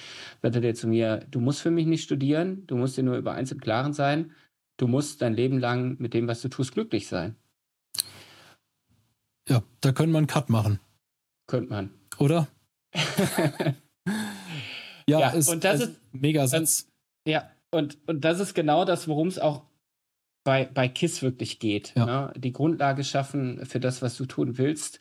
sagte 0.43 0.61
der 0.61 0.75
zu 0.75 0.89
mir, 0.89 1.27
du 1.31 1.41
musst 1.41 1.61
für 1.61 1.71
mich 1.71 1.87
nicht 1.87 2.05
studieren, 2.05 2.67
du 2.67 2.77
musst 2.77 2.97
dir 2.97 3.03
nur 3.03 3.17
über 3.17 3.33
eins 3.33 3.53
im 3.53 3.61
Klaren 3.61 3.93
sein, 3.93 4.33
du 4.77 4.87
musst 4.87 5.23
dein 5.23 5.35
Leben 5.35 5.59
lang 5.59 5.97
mit 5.99 6.15
dem, 6.15 6.29
was 6.29 6.41
du 6.41 6.49
tust, 6.49 6.73
glücklich 6.73 7.07
sein. 7.07 7.37
Ja, 9.49 9.63
da 9.81 9.93
können 9.93 10.13
wir 10.13 10.19
einen 10.19 10.27
Cut 10.27 10.49
machen. 10.51 10.81
Könnte 11.47 11.71
man. 11.71 11.91
Oder? 12.19 12.49
ja, 15.07 15.21
ja 15.21 15.31
ist, 15.31 15.49
und 15.49 15.63
das 15.63 15.81
ist 15.81 16.01
mega 16.13 16.47
Satz. 16.49 16.89
Ja, 17.27 17.51
und, 17.71 17.99
und 18.07 18.25
das 18.25 18.41
ist 18.41 18.55
genau 18.55 18.85
das, 18.85 19.07
worum 19.07 19.29
es 19.29 19.39
auch 19.39 19.63
bei, 20.47 20.65
bei 20.73 20.87
KISS 20.87 21.23
wirklich 21.23 21.59
geht. 21.59 21.93
Ja. 21.97 22.07
Ne? 22.07 22.33
Die 22.37 22.53
Grundlage 22.53 23.03
schaffen 23.03 23.67
für 23.67 23.81
das, 23.81 24.01
was 24.01 24.17
du 24.17 24.27
tun 24.27 24.59
willst 24.59 25.01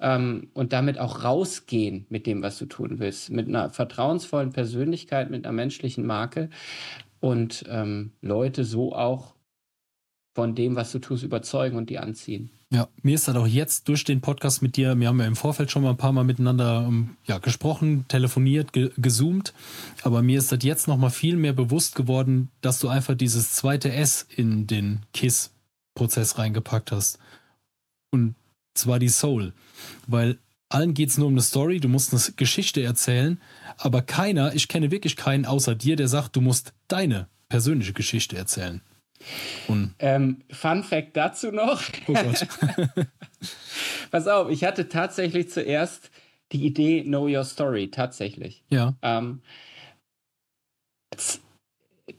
ähm, 0.00 0.48
und 0.54 0.72
damit 0.72 0.98
auch 0.98 1.22
rausgehen 1.22 2.06
mit 2.08 2.26
dem, 2.26 2.42
was 2.42 2.56
du 2.56 2.64
tun 2.64 2.98
willst. 2.98 3.30
Mit 3.30 3.46
einer 3.46 3.68
vertrauensvollen 3.68 4.52
Persönlichkeit, 4.52 5.30
mit 5.30 5.44
einer 5.44 5.52
menschlichen 5.52 6.06
Marke 6.06 6.48
und 7.20 7.66
ähm, 7.68 8.12
Leute 8.22 8.64
so 8.64 8.94
auch 8.94 9.35
von 10.36 10.54
dem, 10.54 10.76
was 10.76 10.92
du 10.92 10.98
tust, 10.98 11.22
überzeugen 11.22 11.78
und 11.78 11.88
die 11.88 11.98
anziehen. 11.98 12.50
Ja, 12.70 12.88
mir 13.00 13.14
ist 13.14 13.26
das 13.26 13.36
auch 13.36 13.46
jetzt 13.46 13.88
durch 13.88 14.04
den 14.04 14.20
Podcast 14.20 14.60
mit 14.60 14.76
dir, 14.76 14.94
wir 15.00 15.08
haben 15.08 15.18
ja 15.18 15.26
im 15.26 15.34
Vorfeld 15.34 15.70
schon 15.70 15.82
mal 15.82 15.90
ein 15.90 15.96
paar 15.96 16.12
Mal 16.12 16.24
miteinander 16.24 16.84
ähm, 16.86 17.16
ja, 17.24 17.38
gesprochen, 17.38 18.04
telefoniert, 18.08 18.74
ge 18.74 18.90
gezoomt, 18.98 19.54
aber 20.02 20.20
mir 20.20 20.38
ist 20.38 20.52
das 20.52 20.58
jetzt 20.62 20.88
nochmal 20.88 21.08
viel 21.08 21.36
mehr 21.36 21.54
bewusst 21.54 21.94
geworden, 21.94 22.50
dass 22.60 22.80
du 22.80 22.88
einfach 22.88 23.14
dieses 23.14 23.52
zweite 23.52 23.90
S 23.90 24.26
in 24.28 24.66
den 24.66 25.00
KISS-Prozess 25.14 26.36
reingepackt 26.36 26.92
hast. 26.92 27.18
Und 28.10 28.34
zwar 28.74 28.98
die 28.98 29.08
Soul. 29.08 29.54
Weil 30.06 30.36
allen 30.68 30.92
geht 30.92 31.08
es 31.08 31.16
nur 31.16 31.28
um 31.28 31.32
eine 31.32 31.40
Story, 31.40 31.80
du 31.80 31.88
musst 31.88 32.12
eine 32.12 32.20
Geschichte 32.36 32.82
erzählen, 32.82 33.40
aber 33.78 34.02
keiner, 34.02 34.54
ich 34.54 34.68
kenne 34.68 34.90
wirklich 34.90 35.16
keinen 35.16 35.46
außer 35.46 35.74
dir, 35.74 35.96
der 35.96 36.08
sagt, 36.08 36.36
du 36.36 36.42
musst 36.42 36.74
deine 36.88 37.26
persönliche 37.48 37.94
Geschichte 37.94 38.36
erzählen. 38.36 38.82
Ähm, 39.98 40.42
Fun 40.50 40.82
Fact 40.82 41.16
dazu 41.16 41.50
noch. 41.50 41.82
Oh 42.06 42.12
Gott. 42.12 42.46
Pass 44.10 44.28
auf, 44.28 44.50
ich 44.50 44.64
hatte 44.64 44.88
tatsächlich 44.88 45.50
zuerst 45.50 46.10
die 46.52 46.64
Idee 46.64 47.02
Know 47.02 47.26
Your 47.26 47.44
Story, 47.44 47.90
tatsächlich. 47.90 48.64
Ja. 48.70 48.94
Ähm, 49.02 49.42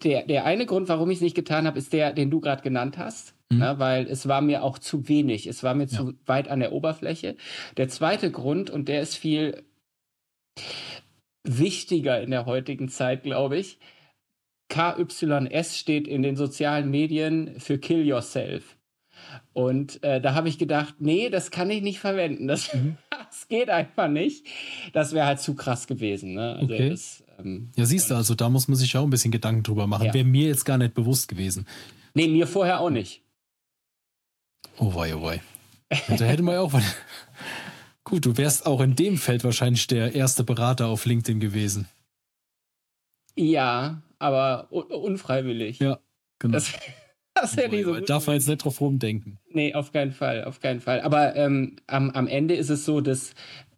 der, 0.04 0.24
der 0.24 0.46
eine 0.46 0.66
Grund, 0.66 0.90
warum 0.90 1.10
ich 1.10 1.18
es 1.18 1.22
nicht 1.22 1.36
getan 1.36 1.66
habe, 1.66 1.80
ist 1.80 1.94
der, 1.94 2.14
den 2.14 2.30
du 2.30 2.40
gerade 2.40 2.62
genannt 2.62 2.98
hast. 2.98 3.34
Mhm. 3.50 3.60
Ne, 3.60 3.80
weil 3.80 4.08
es 4.08 4.28
war 4.28 4.42
mir 4.42 4.64
auch 4.64 4.78
zu 4.78 5.08
wenig. 5.08 5.48
Es 5.48 5.64
war 5.64 5.74
mir 5.74 5.86
ja. 5.86 5.98
zu 5.98 6.14
weit 6.26 6.50
an 6.50 6.60
der 6.60 6.74
Oberfläche. 6.74 7.38
Der 7.78 7.88
zweite 7.88 8.32
Grund, 8.32 8.70
und 8.70 8.90
der 8.90 9.02
ist 9.02 9.16
viel 9.16 9.64
wichtiger 11.44 12.22
in 12.22 12.32
der 12.32 12.46
heutigen 12.46 12.90
Zeit, 12.90 13.24
glaube 13.24 13.58
ich, 13.58 13.80
KYS 14.70 15.78
steht 15.78 16.08
in 16.08 16.22
den 16.22 16.36
sozialen 16.36 16.90
Medien 16.90 17.60
für 17.60 17.78
Kill 17.78 18.06
Yourself. 18.06 18.78
Und 19.54 20.04
äh, 20.04 20.22
da 20.22 20.36
habe 20.36 20.50
ich 20.50 20.58
gedacht, 20.58 20.96
nee, 21.00 21.30
das 21.30 21.52
kann 21.52 21.70
ich 21.70 21.82
nicht 21.82 22.00
verwenden. 22.00 22.48
Das, 22.48 22.74
mhm. 22.74 22.98
das 23.10 23.48
geht 23.48 23.70
einfach 23.70 24.08
nicht. 24.08 24.46
Das 24.94 25.14
wäre 25.14 25.26
halt 25.26 25.40
zu 25.40 25.56
krass 25.56 25.88
gewesen. 25.88 26.34
Ne? 26.34 26.56
Also 26.56 26.74
okay. 26.74 26.90
Das, 26.90 27.24
ähm, 27.40 27.72
ja, 27.76 27.86
siehst 27.86 28.10
du, 28.10 28.16
also 28.16 28.36
da 28.36 28.50
muss 28.50 28.68
man 28.68 28.78
sich 28.78 28.96
auch 28.98 29.04
ein 29.04 29.10
bisschen 29.10 29.32
Gedanken 29.32 29.64
drüber 29.64 29.88
machen. 29.88 30.08
Ja. 30.08 30.14
Wäre 30.14 30.26
mir 30.26 30.48
jetzt 30.48 30.66
gar 30.66 30.78
nicht 30.78 30.94
bewusst 30.94 31.28
gewesen. 31.28 31.66
Nee, 32.14 32.28
mir 32.28 32.48
vorher 32.48 32.80
auch 32.80 32.90
nicht. 32.90 33.22
Oh 34.78 34.94
wei, 34.94 35.16
oh 35.16 35.24
wei. 35.24 35.42
Da 35.90 36.26
hätte 36.26 36.44
man 36.44 36.56
ja 36.56 36.62
auch 36.62 36.74
was. 36.74 36.84
Gut, 38.04 38.26
du 38.26 38.38
wärst 38.38 38.66
auch 38.66 38.82
in 38.82 38.96
dem 38.96 39.18
Feld 39.18 39.44
wahrscheinlich 39.44 39.88
der 39.88 40.14
erste 40.16 40.44
Berater 40.44 40.88
auf 40.88 41.06
LinkedIn 41.06 41.40
gewesen. 41.40 41.88
Ja, 43.36 44.02
aber 44.20 44.72
unfreiwillig. 44.72 45.80
Ja, 45.80 46.00
genau. 46.40 46.54
Das, 46.54 46.74
das 47.34 47.58
ich 47.58 47.84
so 47.84 48.00
Darf 48.00 48.28
man 48.28 48.36
jetzt 48.36 48.48
nicht 48.48 48.64
drauf 48.64 48.82
rumdenken. 48.82 49.40
Nee, 49.50 49.74
auf 49.74 49.92
keinen 49.92 50.12
Fall, 50.12 50.44
auf 50.44 50.60
keinen 50.60 50.82
Fall. 50.82 51.02
Aber 51.02 51.36
ähm, 51.36 51.78
am, 51.88 52.12
am 52.12 52.28
Ende 52.28 52.56
ist 52.56 52.70
es 52.70 52.86
so, 52.86 53.02
dass 53.02 53.34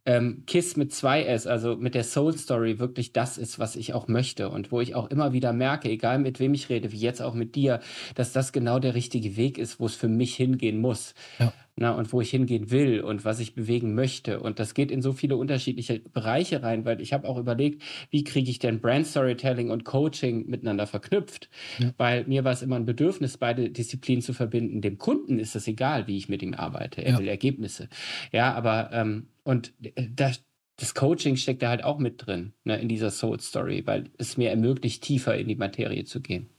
ähm, 0.06 0.44
Kiss 0.48 0.76
mit 0.76 0.94
zwei 0.94 1.24
S, 1.24 1.46
also 1.46 1.76
mit 1.76 1.94
der 1.94 2.04
Soul 2.04 2.36
Story, 2.36 2.80
wirklich 2.80 3.14
das 3.14 3.38
ist, 3.38 3.60
was 3.60 3.76
ich 3.76 3.94
auch 3.94 4.08
möchte 4.08 4.50
und 4.50 4.72
wo 4.72 4.82
ich 4.82 4.96
auch 4.96 5.12
immer 5.12 5.34
wieder 5.34 5.54
merke, 5.54 5.90
egal 5.90 6.20
mit 6.20 6.40
wem 6.40 6.54
ich 6.54 6.70
rede, 6.70 6.92
wie 6.92 6.98
jetzt 6.98 7.22
auch 7.22 7.34
mit 7.34 7.56
dir, 7.56 7.80
dass 8.16 8.34
das 8.34 8.52
genau 8.52 8.80
der 8.80 8.96
richtige 8.96 9.38
Weg 9.38 9.58
ist, 9.58 9.80
wo 9.80 9.86
es 9.86 9.96
für 9.96 10.08
mich 10.08 10.36
hingehen 10.36 10.80
muss. 10.80 11.14
Ja. 11.38 11.54
Na, 11.80 11.92
und 11.94 12.12
wo 12.12 12.20
ich 12.20 12.30
hingehen 12.30 12.72
will 12.72 13.00
und 13.00 13.24
was 13.24 13.40
ich 13.40 13.56
bewegen 13.56 13.96
möchte. 13.96 14.42
Und 14.42 14.60
das 14.60 14.74
geht 14.74 14.92
in 14.92 15.02
so 15.02 15.14
viele 15.14 15.38
unterschiedliche 15.38 16.00
Bereiche 16.00 16.62
rein, 16.62 16.84
weil 16.84 17.00
ich 17.00 17.14
habe 17.14 17.26
auch 17.26 17.38
überlegt, 17.38 17.82
wie 18.10 18.26
kriege 18.26 18.52
ich 18.52 18.60
denn 18.60 18.82
Brand 18.82 19.08
Storytelling 19.08 19.70
und 19.70 19.86
Coaching 19.86 20.50
miteinander 20.50 20.88
verknüpft? 20.88 21.50
Ja. 21.78 21.94
Weil 21.98 22.26
mir 22.26 22.44
war 22.44 22.52
es 22.52 22.62
immer 22.62 22.76
ein 22.76 22.86
Bedürfnis, 22.86 23.38
beide 23.38 23.70
Disziplinen 23.70 24.22
zu 24.22 24.34
verbinden. 24.34 24.82
Dem 24.82 24.98
Kunden 24.98 25.40
ist 25.40 25.56
es 25.56 25.70
egal, 25.70 26.06
wie 26.08 26.18
ich 26.18 26.28
mit 26.28 26.44
ihm 26.44 26.54
arbeite. 26.54 27.02
Er 27.02 27.14
ja. 27.14 27.20
will 27.20 27.30
Ergebnisse. 27.30 27.88
Ja, 28.34 28.54
aber 28.54 28.90
ähm, 28.92 29.28
und 29.44 29.72
äh, 29.82 30.10
da, 30.14 30.34
das 30.76 30.94
Coaching 30.94 31.38
steckt 31.38 31.62
da 31.62 31.70
halt 31.70 31.86
auch 31.86 31.98
mit 31.98 32.26
drin, 32.26 32.52
ne, 32.66 32.78
in 32.78 32.90
dieser 32.90 33.10
Soul 33.10 33.40
Story, 33.40 33.84
weil 33.86 34.10
es 34.18 34.36
mir 34.36 34.50
ermöglicht, 34.50 35.02
tiefer 35.02 35.38
in 35.38 35.48
die 35.48 35.56
Materie 35.56 36.04
zu 36.04 36.20
gehen. 36.20 36.50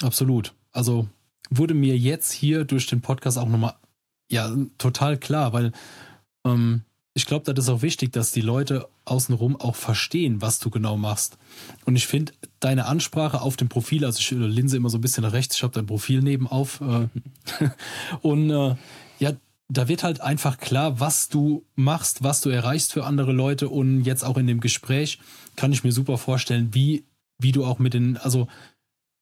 Absolut. 0.00 0.54
Also 0.70 1.08
wurde 1.50 1.74
mir 1.74 1.96
jetzt 1.96 2.30
hier 2.30 2.64
durch 2.64 2.86
den 2.86 3.00
Podcast 3.00 3.36
auch 3.36 3.48
nochmal 3.48 3.74
ja 4.30 4.54
total 4.78 5.18
klar, 5.18 5.52
weil 5.52 5.72
ähm, 6.46 6.82
ich 7.16 7.24
glaube, 7.24 7.50
das 7.50 7.64
ist 7.64 7.70
auch 7.70 7.80
wichtig, 7.80 8.12
dass 8.12 8.30
die 8.30 8.42
Leute 8.42 8.88
außenrum 9.06 9.58
auch 9.58 9.74
verstehen, 9.74 10.42
was 10.42 10.58
du 10.58 10.68
genau 10.68 10.98
machst. 10.98 11.38
Und 11.86 11.96
ich 11.96 12.06
finde 12.06 12.32
deine 12.60 12.84
Ansprache 12.84 13.40
auf 13.40 13.56
dem 13.56 13.70
Profil, 13.70 14.04
also 14.04 14.18
ich 14.18 14.30
linse 14.32 14.76
immer 14.76 14.90
so 14.90 14.98
ein 14.98 15.00
bisschen 15.00 15.22
nach 15.22 15.32
rechts, 15.32 15.56
ich 15.56 15.62
habe 15.62 15.72
dein 15.72 15.86
Profil 15.86 16.20
nebenauf 16.20 16.82
äh, 16.82 17.08
und 18.20 18.50
äh, 18.50 18.76
ja, 19.18 19.32
da 19.68 19.88
wird 19.88 20.02
halt 20.02 20.20
einfach 20.20 20.58
klar, 20.58 21.00
was 21.00 21.28
du 21.28 21.64
machst, 21.74 22.22
was 22.22 22.42
du 22.42 22.50
erreichst 22.50 22.92
für 22.92 23.04
andere 23.04 23.32
Leute 23.32 23.70
und 23.70 24.02
jetzt 24.02 24.22
auch 24.22 24.36
in 24.36 24.46
dem 24.46 24.60
Gespräch 24.60 25.18
kann 25.56 25.72
ich 25.72 25.84
mir 25.84 25.92
super 25.92 26.18
vorstellen, 26.18 26.74
wie, 26.74 27.06
wie 27.38 27.52
du 27.52 27.64
auch 27.64 27.78
mit 27.78 27.94
den, 27.94 28.18
also 28.18 28.46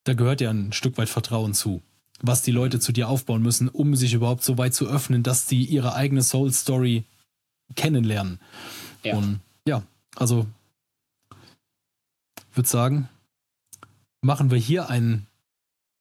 da 0.03 0.15
gehört 0.15 0.41
ja 0.41 0.51
ein 0.51 0.73
Stück 0.73 0.99
weit 0.99 1.09
Vertrauen 1.09 1.55
zu, 1.55 1.81
was 2.21 2.43
die 2.43 2.53
Leute 2.53 2.81
zu 2.81 2.93
dir 2.93 3.09
aufbauen 3.09 3.43
müssen, 3.43 3.69
um 3.69 3.97
sich 3.97 4.15
überhaupt 4.15 4.43
so 4.43 4.59
weit 4.59 4.75
zu 4.75 4.87
öffnen, 4.87 5.23
dass 5.23 5.49
sie 5.49 5.65
ihre 5.65 5.95
eigene 5.95 6.23
Soul 6.23 6.53
Story 6.53 7.05
kennenlernen. 7.75 8.41
Ja. 9.03 9.17
Und 9.17 9.41
ja, 9.67 9.83
also 10.17 10.47
würde 12.53 12.69
sagen, 12.69 13.09
machen 14.23 14.51
wir 14.51 14.59
hier 14.59 14.89
einen, 14.89 15.27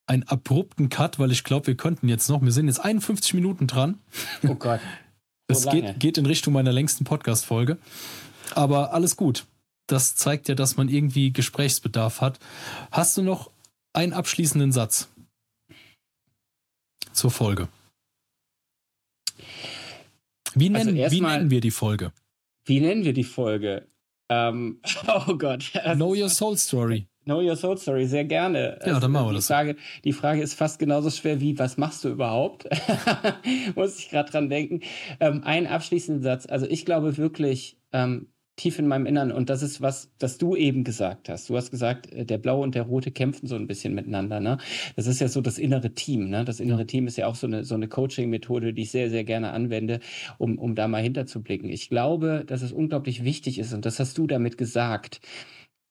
einen 0.05 0.23
abrupten 0.23 0.89
Cut, 0.89 1.19
weil 1.19 1.31
ich 1.31 1.43
glaube, 1.43 1.67
wir 1.67 1.75
könnten 1.75 2.07
jetzt 2.07 2.29
noch, 2.29 2.41
wir 2.41 2.51
sind 2.51 2.67
jetzt 2.67 2.79
51 2.79 3.33
Minuten 3.33 3.67
dran. 3.67 3.99
Oh 4.47 4.55
Gott. 4.55 4.79
Es 5.47 5.67
geht, 5.67 5.99
geht 5.99 6.17
in 6.17 6.25
Richtung 6.25 6.53
meiner 6.53 6.71
längsten 6.71 7.03
Podcast-Folge. 7.03 7.77
Aber 8.55 8.93
alles 8.93 9.17
gut. 9.17 9.45
Das 9.87 10.15
zeigt 10.15 10.47
ja, 10.47 10.55
dass 10.55 10.77
man 10.77 10.87
irgendwie 10.87 11.33
Gesprächsbedarf 11.33 12.21
hat. 12.21 12.39
Hast 12.91 13.17
du 13.17 13.23
noch 13.23 13.51
einen 13.91 14.13
abschließenden 14.13 14.71
Satz 14.71 15.09
zur 17.13 17.31
Folge. 17.31 17.67
Wie 20.55 20.73
also 20.73 20.91
nennen, 20.91 21.03
also 21.03 21.15
wie 21.15 21.21
nennen 21.21 21.49
wir 21.49 21.61
die 21.61 21.71
Folge? 21.71 22.11
Wie 22.65 22.79
nennen 22.79 23.03
wir 23.03 23.13
die 23.13 23.23
Folge? 23.23 23.87
Ähm, 24.29 24.79
oh 25.27 25.35
Gott. 25.35 25.71
Know 25.95 26.13
Your 26.15 26.29
Soul 26.29 26.57
Story. 26.57 27.07
Know 27.25 27.39
Your 27.39 27.55
Soul 27.55 27.77
Story, 27.77 28.05
sehr 28.05 28.25
gerne. 28.25 28.79
Ja, 28.85 28.99
dann 28.99 29.11
machen 29.11 29.27
wir 29.27 29.33
das. 29.33 29.47
Frage, 29.47 29.77
die 30.03 30.11
Frage 30.11 30.41
ist 30.41 30.55
fast 30.55 30.77
genauso 30.77 31.09
schwer 31.09 31.39
wie, 31.39 31.57
was 31.57 31.77
machst 31.77 32.03
du 32.03 32.09
überhaupt? 32.09 32.67
Muss 33.75 33.97
ich 33.97 34.09
gerade 34.09 34.29
dran 34.29 34.49
denken. 34.49 34.81
Ähm, 35.21 35.41
ein 35.45 35.65
abschließender 35.65 36.21
Satz. 36.21 36.45
Also 36.45 36.65
ich 36.65 36.85
glaube 36.85 37.17
wirklich, 37.17 37.77
ähm, 37.93 38.27
tief 38.55 38.77
in 38.79 38.87
meinem 38.87 39.05
Innern. 39.05 39.31
Und 39.31 39.49
das 39.49 39.63
ist 39.63 39.81
was, 39.81 40.11
das 40.19 40.37
du 40.37 40.55
eben 40.55 40.83
gesagt 40.83 41.29
hast. 41.29 41.49
Du 41.49 41.55
hast 41.55 41.71
gesagt, 41.71 42.11
äh, 42.11 42.25
der 42.25 42.37
Blaue 42.37 42.63
und 42.63 42.75
der 42.75 42.83
Rote 42.83 43.11
kämpfen 43.11 43.47
so 43.47 43.55
ein 43.55 43.67
bisschen 43.67 43.95
miteinander. 43.95 44.39
Ne? 44.39 44.57
Das 44.95 45.07
ist 45.07 45.19
ja 45.19 45.27
so 45.27 45.41
das 45.41 45.57
innere 45.57 45.93
Team. 45.93 46.29
Ne? 46.29 46.45
Das 46.45 46.59
innere 46.59 46.85
Team 46.85 47.07
ist 47.07 47.17
ja 47.17 47.27
auch 47.27 47.35
so 47.35 47.47
eine, 47.47 47.63
so 47.63 47.75
eine 47.75 47.87
Coaching-Methode, 47.87 48.73
die 48.73 48.83
ich 48.83 48.91
sehr, 48.91 49.09
sehr 49.09 49.23
gerne 49.23 49.51
anwende, 49.51 49.99
um, 50.37 50.57
um 50.57 50.75
da 50.75 50.87
mal 50.87 51.01
hinterzublicken. 51.01 51.69
Ich 51.69 51.89
glaube, 51.89 52.43
dass 52.45 52.61
es 52.61 52.71
unglaublich 52.71 53.23
wichtig 53.23 53.59
ist, 53.59 53.73
und 53.73 53.85
das 53.85 53.99
hast 53.99 54.17
du 54.17 54.27
damit 54.27 54.57
gesagt, 54.57 55.21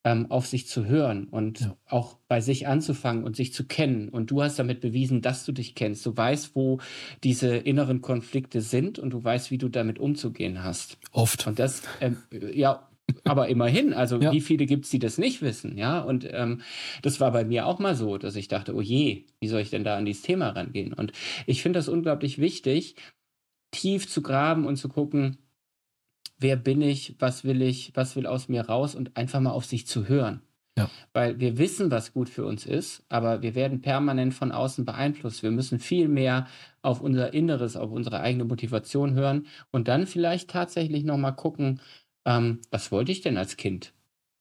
ähm, 0.03 0.29
auf 0.29 0.47
sich 0.47 0.67
zu 0.67 0.85
hören 0.85 1.25
und 1.25 1.61
ja. 1.61 1.77
auch 1.87 2.17
bei 2.27 2.41
sich 2.41 2.67
anzufangen 2.67 3.23
und 3.23 3.35
sich 3.35 3.53
zu 3.53 3.65
kennen. 3.65 4.09
Und 4.09 4.31
du 4.31 4.41
hast 4.41 4.59
damit 4.59 4.81
bewiesen, 4.81 5.21
dass 5.21 5.45
du 5.45 5.51
dich 5.51 5.75
kennst. 5.75 6.05
Du 6.05 6.15
weißt, 6.15 6.55
wo 6.55 6.79
diese 7.23 7.55
inneren 7.55 8.01
Konflikte 8.01 8.61
sind 8.61 8.99
und 8.99 9.11
du 9.11 9.23
weißt, 9.23 9.51
wie 9.51 9.57
du 9.57 9.69
damit 9.69 9.99
umzugehen 9.99 10.63
hast. 10.63 10.97
Oft. 11.11 11.47
Und 11.47 11.59
das, 11.59 11.83
ähm, 12.01 12.17
ja, 12.31 12.89
aber 13.23 13.47
immerhin, 13.47 13.93
also 13.93 14.19
ja. 14.19 14.31
wie 14.31 14.41
viele 14.41 14.65
gibt 14.65 14.85
es, 14.85 14.91
die 14.91 14.99
das 14.99 15.17
nicht 15.17 15.41
wissen, 15.41 15.77
ja? 15.77 15.99
Und 15.99 16.27
ähm, 16.31 16.61
das 17.01 17.19
war 17.19 17.31
bei 17.31 17.45
mir 17.45 17.65
auch 17.67 17.79
mal 17.79 17.95
so, 17.95 18.17
dass 18.17 18.35
ich 18.35 18.47
dachte, 18.47 18.75
oh 18.75 18.81
je, 18.81 19.25
wie 19.39 19.47
soll 19.47 19.61
ich 19.61 19.69
denn 19.69 19.83
da 19.83 19.97
an 19.97 20.05
dieses 20.05 20.23
Thema 20.23 20.49
rangehen? 20.49 20.93
Und 20.93 21.11
ich 21.45 21.61
finde 21.61 21.79
das 21.79 21.89
unglaublich 21.89 22.39
wichtig, 22.39 22.95
tief 23.71 24.07
zu 24.07 24.21
graben 24.21 24.65
und 24.65 24.77
zu 24.77 24.89
gucken, 24.89 25.37
wer 26.39 26.55
bin 26.55 26.81
ich, 26.81 27.15
was 27.19 27.43
will 27.43 27.61
ich, 27.61 27.91
was 27.95 28.15
will 28.15 28.27
aus 28.27 28.49
mir 28.49 28.61
raus 28.61 28.95
und 28.95 29.15
einfach 29.17 29.39
mal 29.39 29.51
auf 29.51 29.65
sich 29.65 29.87
zu 29.87 30.07
hören. 30.07 30.41
Ja. 30.77 30.89
Weil 31.13 31.39
wir 31.39 31.59
wissen, 31.59 31.91
was 31.91 32.13
gut 32.13 32.29
für 32.29 32.45
uns 32.45 32.65
ist, 32.65 33.05
aber 33.07 33.43
wir 33.43 33.53
werden 33.53 33.81
permanent 33.81 34.33
von 34.33 34.51
außen 34.51 34.85
beeinflusst. 34.85 35.43
Wir 35.43 35.51
müssen 35.51 35.79
viel 35.79 36.07
mehr 36.07 36.47
auf 36.81 36.99
unser 36.99 37.33
Inneres, 37.33 37.75
auf 37.75 37.91
unsere 37.91 38.21
eigene 38.21 38.45
Motivation 38.45 39.13
hören 39.13 39.45
und 39.71 39.87
dann 39.87 40.07
vielleicht 40.07 40.49
tatsächlich 40.49 41.03
nochmal 41.03 41.35
gucken, 41.35 41.79
ähm, 42.25 42.59
was 42.71 42.91
wollte 42.91 43.11
ich 43.11 43.21
denn 43.21 43.37
als 43.37 43.55
Kind? 43.57 43.93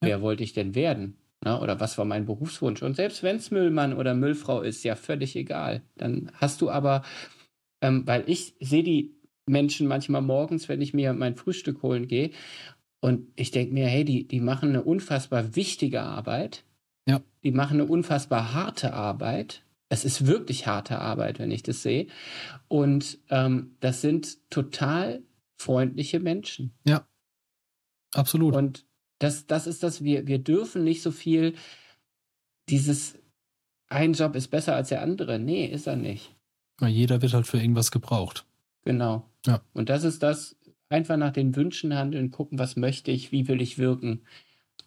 Ja. 0.02 0.08
Wer 0.08 0.22
wollte 0.22 0.42
ich 0.42 0.54
denn 0.54 0.74
werden? 0.74 1.18
Na, 1.44 1.60
oder 1.60 1.80
was 1.80 1.98
war 1.98 2.04
mein 2.04 2.24
Berufswunsch? 2.24 2.82
Und 2.82 2.94
selbst 2.94 3.22
wenn 3.22 3.36
es 3.36 3.50
Müllmann 3.50 3.94
oder 3.94 4.14
Müllfrau 4.14 4.62
ist, 4.62 4.84
ja 4.84 4.94
völlig 4.94 5.34
egal. 5.34 5.82
Dann 5.96 6.30
hast 6.34 6.60
du 6.60 6.70
aber, 6.70 7.02
ähm, 7.80 8.06
weil 8.06 8.22
ich 8.28 8.54
sehe 8.60 8.84
die 8.84 9.16
Menschen 9.46 9.86
manchmal 9.86 10.22
morgens, 10.22 10.68
wenn 10.68 10.80
ich 10.80 10.94
mir 10.94 11.12
mein 11.12 11.36
Frühstück 11.36 11.82
holen 11.82 12.08
gehe. 12.08 12.30
Und 13.00 13.28
ich 13.34 13.50
denke 13.50 13.74
mir, 13.74 13.86
hey, 13.86 14.04
die, 14.04 14.26
die 14.28 14.40
machen 14.40 14.70
eine 14.70 14.82
unfassbar 14.82 15.56
wichtige 15.56 16.02
Arbeit. 16.02 16.64
Ja. 17.06 17.20
Die 17.42 17.50
machen 17.50 17.80
eine 17.80 17.90
unfassbar 17.90 18.54
harte 18.54 18.92
Arbeit. 18.92 19.64
Es 19.88 20.04
ist 20.04 20.26
wirklich 20.26 20.66
harte 20.66 20.98
Arbeit, 20.98 21.38
wenn 21.38 21.50
ich 21.50 21.62
das 21.62 21.82
sehe. 21.82 22.06
Und 22.68 23.18
ähm, 23.28 23.76
das 23.80 24.00
sind 24.00 24.38
total 24.50 25.22
freundliche 25.56 26.20
Menschen. 26.20 26.72
Ja. 26.86 27.06
Absolut. 28.14 28.54
Und 28.54 28.86
das, 29.18 29.46
das 29.46 29.66
ist 29.66 29.82
das, 29.82 30.04
wir, 30.04 30.26
wir 30.26 30.38
dürfen 30.38 30.84
nicht 30.84 31.02
so 31.02 31.10
viel 31.10 31.54
dieses 32.68 33.18
ein 33.88 34.14
Job 34.14 34.34
ist 34.34 34.48
besser 34.48 34.74
als 34.74 34.88
der 34.88 35.02
andere. 35.02 35.38
Nee, 35.38 35.66
ist 35.66 35.86
er 35.86 35.96
nicht. 35.96 36.34
jeder 36.80 37.20
wird 37.20 37.34
halt 37.34 37.46
für 37.46 37.58
irgendwas 37.58 37.90
gebraucht. 37.90 38.46
Genau. 38.84 39.28
Ja. 39.46 39.60
Und 39.72 39.88
das 39.88 40.04
ist 40.04 40.22
das, 40.22 40.56
einfach 40.88 41.16
nach 41.16 41.32
den 41.32 41.56
Wünschen 41.56 41.94
handeln, 41.94 42.30
gucken, 42.30 42.58
was 42.58 42.76
möchte 42.76 43.10
ich, 43.10 43.32
wie 43.32 43.48
will 43.48 43.60
ich 43.60 43.78
wirken 43.78 44.22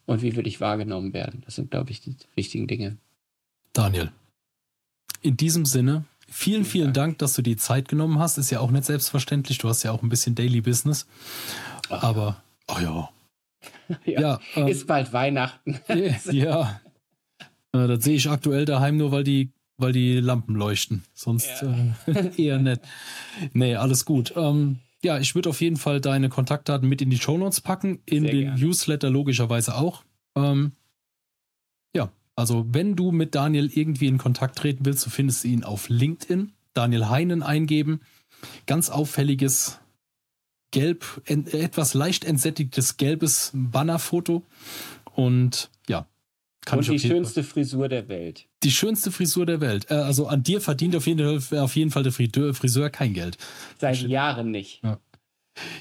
und 0.06 0.22
wie 0.22 0.36
will 0.36 0.48
ich 0.48 0.62
wahrgenommen 0.62 1.14
werden. 1.14 1.42
Das 1.46 1.56
sind, 1.56 1.72
glaube 1.72 1.92
ich, 1.92 2.02
die 2.02 2.16
wichtigen 2.36 2.68
Dinge. 2.68 2.98
Daniel, 3.74 4.12
in 5.22 5.36
diesem 5.36 5.66
Sinne, 5.66 6.06
vielen, 6.28 6.66
vielen 6.66 6.94
Dank, 6.94 7.18
dass 7.18 7.34
du 7.34 7.42
die 7.42 7.58
Zeit 7.58 7.90
genommen 7.90 8.20
hast. 8.20 8.38
Ist 8.38 8.52
ja 8.52 8.60
auch 8.60 8.72
nicht 8.72 8.86
selbstverständlich. 8.86 9.58
Du 9.58 9.68
hast 9.68 9.84
ja 9.84 9.92
auch 9.92 10.04
ein 10.04 10.10
bisschen 10.10 10.36
Daily 10.36 10.62
Business. 10.62 11.08
Ach. 11.90 12.04
Aber, 12.04 12.44
ach 12.68 12.82
ja. 12.82 13.10
ja, 14.06 14.22
ja 14.22 14.40
ähm, 14.56 14.68
ist 14.68 14.88
bald 14.88 15.12
Weihnachten. 15.12 15.80
ja. 16.32 16.80
Äh, 17.74 17.88
das 17.88 18.06
sehe 18.06 18.16
ich 18.16 18.30
aktuell 18.30 18.64
daheim 18.64 18.96
nur, 18.96 19.12
weil 19.12 19.26
die 19.26 19.52
weil 19.78 19.92
die 19.92 20.20
Lampen 20.20 20.56
leuchten. 20.56 21.04
Sonst 21.14 21.62
ja. 21.62 21.94
äh, 22.08 22.32
eher 22.42 22.60
nicht. 22.60 22.82
Nee, 23.54 23.76
alles 23.76 24.06
gut. 24.06 24.34
Ähm, 24.36 24.80
ja, 25.04 25.20
ich 25.20 25.36
würde 25.36 25.50
auf 25.50 25.62
jeden 25.62 25.78
Fall 25.78 26.02
deine 26.02 26.30
Kontaktdaten 26.30 26.88
mit 26.88 27.02
in 27.02 27.10
die 27.10 27.20
Show 27.20 27.38
Notes 27.38 27.62
packen, 27.62 28.00
in 28.06 28.24
Sehr 28.24 28.32
den 28.32 28.42
gerne. 28.42 28.60
Newsletter 28.60 29.10
logischerweise 29.10 29.76
auch. 29.76 30.04
Ähm, 30.36 30.72
ja, 31.96 32.12
also 32.36 32.66
wenn 32.72 32.96
du 32.96 33.12
mit 33.12 33.36
Daniel 33.36 33.70
irgendwie 33.74 34.08
in 34.08 34.18
Kontakt 34.18 34.58
treten 34.58 34.86
willst, 34.86 35.02
so 35.02 35.10
findest 35.10 35.44
du 35.44 35.50
ihn 35.50 35.64
auf 35.64 35.90
LinkedIn. 35.90 36.54
Daniel 36.74 37.08
Heinen 37.08 37.44
eingeben. 37.44 38.02
Ganz 38.66 38.90
auffälliges 38.90 39.80
gelb, 40.72 41.22
etwas 41.26 41.94
leicht 41.94 42.26
entsättigtes 42.26 42.98
gelbes 42.98 43.52
Bannerfoto. 43.54 44.44
Und 45.14 45.70
kann 46.66 46.80
und 46.80 46.88
die 46.88 47.00
schönste 47.00 47.44
Fall. 47.44 47.52
Frisur 47.52 47.88
der 47.88 48.08
Welt. 48.08 48.48
Die 48.64 48.72
schönste 48.72 49.12
Frisur 49.12 49.46
der 49.46 49.62
Welt. 49.62 49.90
Äh, 49.90 49.96
also 49.96 50.28
an 50.28 50.44
dir 50.44 50.62
verdient 50.62 50.96
auf 50.96 51.08
jeden, 51.08 51.42
Fall, 51.42 51.60
auf 51.60 51.76
jeden 51.76 51.92
Fall 51.92 52.04
der 52.04 52.12
Friseur 52.12 52.90
kein 52.90 53.14
Geld. 53.14 53.38
Seit 53.80 54.02
Jahren 54.02 54.52
nicht. 54.52 54.82
Ja. 54.84 55.00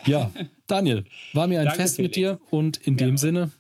ja, 0.07 0.31
Daniel, 0.67 1.05
war 1.33 1.47
mir 1.47 1.61
ein 1.61 1.67
Danke 1.67 1.81
Fest 1.81 1.99
mit 1.99 2.17
dir 2.17 2.39
und 2.51 2.77
in 2.77 2.97
ja. 2.97 3.07
dem 3.07 3.17
Sinne, 3.17 3.51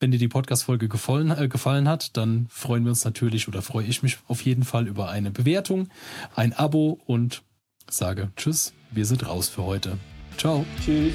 wenn 0.00 0.10
dir 0.10 0.18
die 0.18 0.28
Podcast-Folge 0.28 0.88
gefallen, 0.88 1.30
äh, 1.30 1.48
gefallen 1.48 1.88
hat, 1.88 2.16
dann 2.16 2.46
freuen 2.48 2.84
wir 2.84 2.90
uns 2.90 3.04
natürlich 3.04 3.48
oder 3.48 3.62
freue 3.62 3.86
ich 3.86 4.02
mich 4.02 4.18
auf 4.28 4.42
jeden 4.42 4.64
Fall 4.64 4.86
über 4.86 5.08
eine 5.08 5.30
Bewertung, 5.30 5.88
ein 6.34 6.52
Abo 6.52 7.00
und 7.06 7.42
sage 7.90 8.30
Tschüss, 8.36 8.72
wir 8.90 9.06
sind 9.06 9.26
raus 9.26 9.48
für 9.48 9.64
heute. 9.64 9.98
Ciao. 10.36 10.64
Tschüss. 10.84 11.14